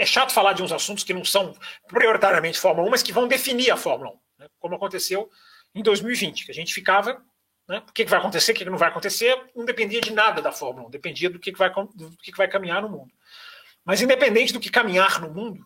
[0.00, 1.54] é, é, chato falar de uns assuntos que não são
[1.86, 4.48] prioritariamente Fórmula 1, mas que vão definir a Fórmula 1, né?
[4.58, 5.30] como aconteceu
[5.74, 7.22] em 2020, que a gente ficava.
[7.68, 7.82] Né?
[7.88, 10.88] O que, vai acontecer, o que, não vai acontecer, não dependia de nada da Fórmula
[10.88, 13.12] 1, dependia do que, vai, do que, vai caminhar no mundo.
[13.84, 15.64] Mas, independente do que caminhar no mundo,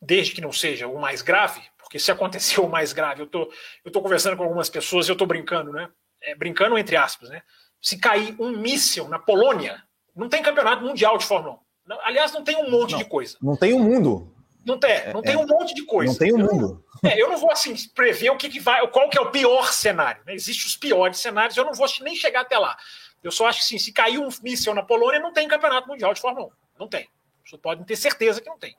[0.00, 3.52] desde que não seja o mais grave, porque se aconteceu o mais grave, eu tô,
[3.84, 5.88] eu tô conversando com algumas pessoas e eu tô brincando, né?
[6.22, 7.42] É, brincando entre aspas, né?
[7.82, 9.82] Se cair um míssil na Polônia,
[10.14, 11.58] não tem campeonato mundial de Fórmula
[11.90, 11.94] 1.
[12.04, 13.36] Aliás, não tem um monte não, de coisa.
[13.42, 14.32] Não tem o um mundo.
[14.64, 16.12] Não tem, não é, tem um monte de coisa.
[16.12, 16.84] Não tem o um mundo.
[17.02, 19.72] É, eu não vou assim prever o que, que vai, qual que é o pior
[19.72, 20.22] cenário.
[20.24, 20.34] Né?
[20.34, 22.76] Existem os piores cenários, eu não vou nem chegar até lá.
[23.22, 26.14] Eu só acho que sim, se cair um míssil na Polônia, não tem campeonato mundial
[26.14, 26.50] de Fórmula 1.
[26.78, 27.08] Não tem.
[27.44, 28.76] Vocês podem ter certeza que não tem.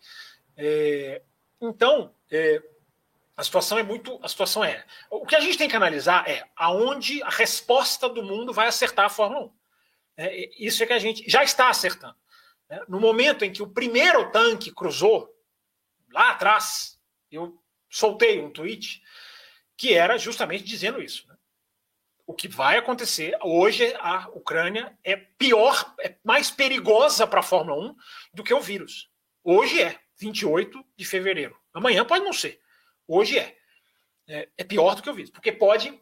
[0.55, 1.21] É,
[1.61, 2.61] então, é,
[3.35, 4.19] a situação é muito.
[4.21, 4.85] A situação é.
[5.09, 9.05] O que a gente tem que analisar é aonde a resposta do mundo vai acertar
[9.05, 9.53] a Fórmula 1.
[10.17, 12.15] É, isso é que a gente já está acertando.
[12.69, 12.79] Né?
[12.87, 15.33] No momento em que o primeiro tanque cruzou,
[16.11, 16.99] lá atrás,
[17.31, 19.01] eu soltei um tweet
[19.75, 21.27] que era justamente dizendo isso.
[21.27, 21.35] Né?
[22.27, 27.89] O que vai acontecer hoje, a Ucrânia é pior, é mais perigosa para a Fórmula
[27.89, 27.95] 1
[28.35, 29.09] do que o vírus.
[29.43, 31.57] Hoje é, 28 de fevereiro.
[31.73, 32.61] Amanhã pode não ser.
[33.07, 33.55] Hoje é.
[34.27, 35.99] É, é pior do que o vírus, porque pode,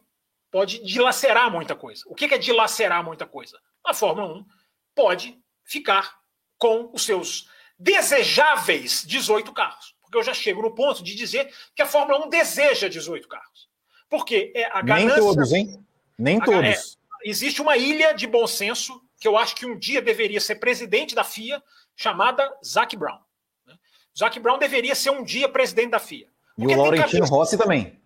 [0.50, 2.04] pode dilacerar muita coisa.
[2.06, 3.58] O que é dilacerar muita coisa?
[3.84, 4.46] A Fórmula 1
[4.94, 6.20] pode ficar
[6.56, 9.96] com os seus desejáveis 18 carros.
[10.00, 13.68] Porque eu já chego no ponto de dizer que a Fórmula 1 deseja 18 carros.
[14.08, 15.16] Porque é a ganância.
[15.16, 15.86] Nem todos, hein?
[16.18, 16.64] Nem a, todos.
[16.64, 20.56] É, existe uma ilha de bom senso que eu acho que um dia deveria ser
[20.56, 21.62] presidente da FIA,
[21.96, 23.20] chamada Zac Brown.
[23.66, 23.74] Né?
[24.16, 26.31] Zac Brown deveria ser um dia presidente da FIA.
[26.56, 28.00] E o Laurentino Rossi também.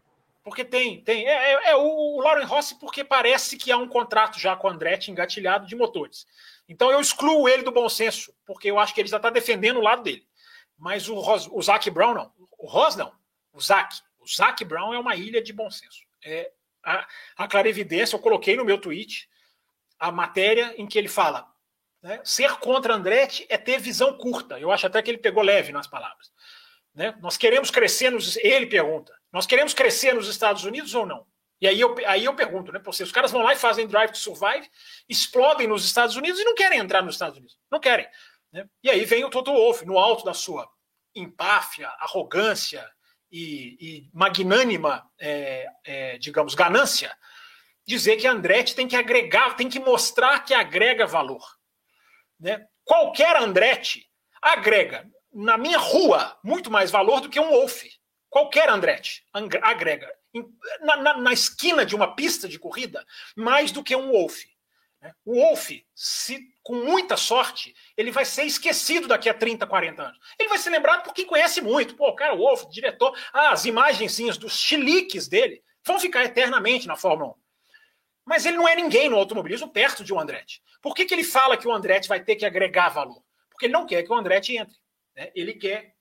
[0.44, 1.26] Porque tem, tem.
[1.26, 4.68] É, é, é o, o Lauren Rossi, porque parece que há um contrato já com
[4.68, 6.26] o Andretti engatilhado de motores.
[6.68, 9.78] Então eu excluo ele do bom senso, porque eu acho que ele já está defendendo
[9.78, 10.24] o lado dele.
[10.78, 12.32] Mas o, Ros, o Zac Brown não.
[12.58, 13.12] O Ross não.
[13.52, 13.96] O Zac.
[14.20, 16.00] O Zac Brown é uma ilha de bom senso.
[16.24, 16.52] É
[16.84, 17.06] a,
[17.36, 19.28] a clarividência, eu coloquei no meu tweet
[19.98, 21.48] a matéria em que ele fala:
[22.02, 24.60] né, ser contra Andretti é ter visão curta.
[24.60, 26.30] Eu acho até que ele pegou leve nas palavras.
[26.96, 27.14] Né?
[27.20, 28.36] Nós queremos crescer nos.
[28.38, 31.26] Ele pergunta: nós queremos crescer nos Estados Unidos ou não?
[31.60, 32.78] E aí eu, aí eu pergunto, né?
[32.78, 34.68] Porque os caras vão lá e fazem Drive to Survive,
[35.08, 37.58] explodem nos Estados Unidos e não querem entrar nos Estados Unidos.
[37.70, 38.08] Não querem.
[38.52, 38.66] Né?
[38.82, 40.68] E aí vem o Toto Wolff, no alto da sua
[41.14, 42.86] empáfia, arrogância
[43.30, 47.16] e, e magnânima, é, é, digamos, ganância,
[47.86, 51.44] dizer que a Andretti tem que agregar, tem que mostrar que agrega valor.
[52.38, 52.66] Né?
[52.84, 54.06] Qualquer Andretti
[54.42, 57.84] agrega na minha rua, muito mais valor do que um Wolf.
[58.30, 59.22] Qualquer Andretti
[59.62, 60.10] agrega.
[60.80, 63.04] Na, na, na, esquina de uma pista de corrida,
[63.36, 64.44] mais do que um Wolf.
[65.00, 65.12] Né?
[65.24, 70.18] O Wolf, se, com muita sorte, ele vai ser esquecido daqui a 30, 40 anos.
[70.38, 71.96] Ele vai ser lembrado por quem conhece muito.
[71.96, 76.86] Pô, o cara, o Wolf, diretor, ah, as imagenzinhas dos chiliques dele vão ficar eternamente
[76.86, 77.34] na Fórmula 1.
[78.24, 80.62] Mas ele não é ninguém no automobilismo perto de um Andretti.
[80.80, 83.22] Por que, que ele fala que o Andretti vai ter que agregar valor?
[83.50, 84.76] Porque ele não quer que o Andretti entre.
[85.16, 85.30] Né?
[85.34, 85.94] Ele quer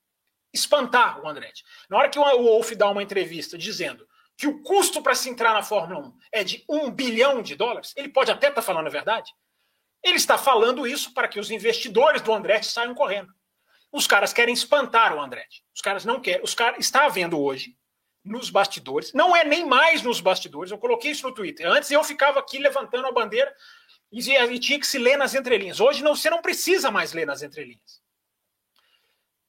[0.53, 1.63] espantar o Andretti.
[1.89, 5.53] Na hora que o Wolf dá uma entrevista dizendo que o custo para se entrar
[5.53, 8.87] na Fórmula 1 é de um bilhão de dólares, ele pode até estar tá falando
[8.87, 9.31] a verdade.
[10.03, 13.33] Ele está falando isso para que os investidores do Andretti saiam correndo.
[13.91, 15.63] Os caras querem espantar o Andretti.
[15.73, 16.43] Os caras não querem.
[16.43, 17.75] Os caras está havendo hoje
[18.23, 19.13] nos bastidores.
[19.13, 20.69] Não é nem mais nos bastidores.
[20.69, 21.65] Eu coloquei isso no Twitter.
[21.67, 23.53] Antes eu ficava aqui levantando a bandeira
[24.11, 25.79] e, e tinha que se ler nas entrelinhas.
[25.79, 28.04] Hoje não, você não precisa mais ler nas entrelinhas.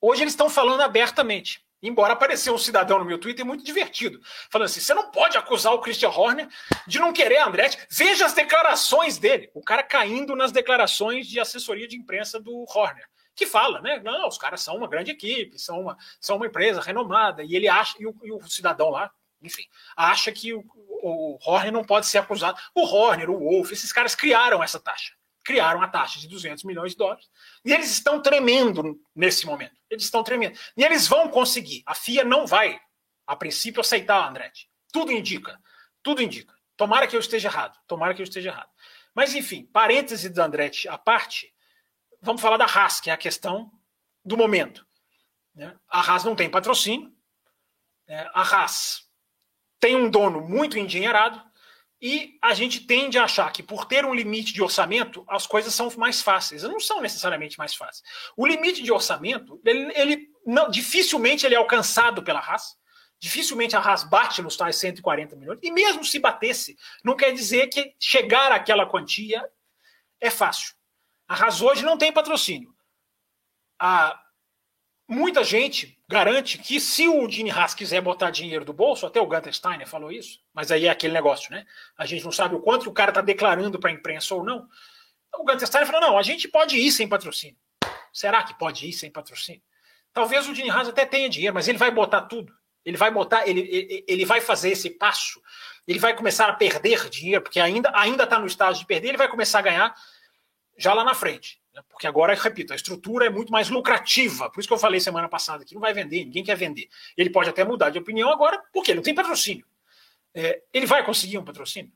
[0.01, 1.65] Hoje eles estão falando abertamente.
[1.83, 4.21] Embora apareceu um cidadão no meu Twitter muito divertido,
[4.51, 6.49] falando assim: você não pode acusar o Christian Horner
[6.87, 7.79] de não querer a Andretti.
[7.91, 9.51] Veja as declarações dele.
[9.55, 13.07] O cara caindo nas declarações de assessoria de imprensa do Horner.
[13.35, 14.01] que fala, né?
[14.03, 17.69] Não, os caras são uma grande equipe, são uma, são uma empresa renomada, e ele
[17.69, 19.11] acha, e o, e o cidadão lá,
[19.43, 19.65] enfim,
[19.95, 20.65] acha que o,
[21.03, 22.59] o Horner não pode ser acusado.
[22.75, 25.15] O Horner, o Wolf, esses caras criaram essa taxa.
[25.47, 27.31] Criaram a taxa de 200 milhões de dólares.
[27.65, 29.77] E eles estão tremendo nesse momento.
[29.89, 30.59] Eles estão tremendo.
[30.77, 31.85] E eles vão conseguir.
[31.87, 32.81] A FIA não vai,
[33.25, 34.69] a princípio, aceitar, Andretti.
[34.93, 35.57] Tudo indica.
[36.03, 36.53] Tudo indica.
[36.77, 37.79] Tomara que eu esteja errado.
[37.87, 38.69] Tomara que eu esteja errado.
[39.15, 41.55] Mas, enfim, parêntese do Andretti à parte,
[42.21, 43.71] vamos falar da Haas, que é a questão
[44.25, 44.85] do momento.
[45.55, 45.79] Né?
[45.89, 47.15] A Haas não tem patrocínio.
[48.09, 48.29] Né?
[48.35, 49.09] A Haas
[49.79, 51.41] tem um dono muito endinheirado
[52.01, 55.75] e a gente tende a achar que por ter um limite de orçamento as coisas
[55.75, 56.63] são mais fáceis.
[56.63, 58.03] Não são necessariamente mais fáceis.
[58.37, 62.77] O limite de orçamento, ele, ele não, dificilmente ele é alcançado pela Haas.
[63.19, 65.59] Dificilmente a Haas bate nos tais 140 milhões.
[65.63, 69.43] E mesmo se batesse, não quer dizer que chegar àquela quantia
[70.21, 70.75] é fácil.
[71.27, 72.75] A Haas hoje não tem patrocínio.
[73.81, 74.21] A,
[75.09, 79.27] muita gente garante que se o Gene Haas quiser botar dinheiro do bolso, até o
[79.27, 81.67] Gunter Steiner falou isso, mas aí é aquele negócio, né?
[81.99, 84.69] A gente não sabe o quanto o cara está declarando para a imprensa ou não.
[85.35, 87.57] O Gunter Steiner falou: não, a gente pode ir sem patrocínio.
[88.13, 89.63] Será que pode ir sem patrocínio?
[90.13, 92.53] Talvez o Gene Haas até tenha dinheiro, mas ele vai botar tudo.
[92.85, 95.43] Ele vai botar, ele, ele, vai fazer esse passo,
[95.89, 99.17] ele vai começar a perder dinheiro, porque ainda ainda está no estágio de perder, ele
[99.17, 99.95] vai começar a ganhar
[100.77, 101.61] já lá na frente.
[101.75, 101.83] Né?
[101.89, 104.51] Porque agora, repito, a estrutura é muito mais lucrativa.
[104.51, 106.89] Por isso que eu falei semana passada que não vai vender, ninguém quer vender.
[107.17, 109.67] Ele pode até mudar de opinião agora, porque ele não tem patrocínio.
[110.35, 111.93] É, ele vai conseguir um patrocínio?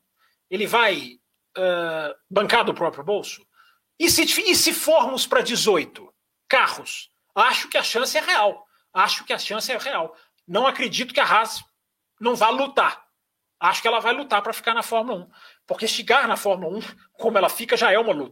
[0.50, 1.18] Ele vai
[1.56, 3.46] uh, bancar do próprio bolso?
[3.98, 6.12] E se, e se formos para 18
[6.48, 7.10] carros?
[7.34, 8.66] Acho que a chance é real.
[8.92, 10.16] Acho que a chance é real.
[10.48, 11.62] Não acredito que a Haas
[12.18, 13.04] não vá lutar.
[13.60, 15.30] Acho que ela vai lutar para ficar na Fórmula 1.
[15.66, 16.80] Porque chegar na Fórmula 1,
[17.12, 18.28] como ela fica, já é uma luta.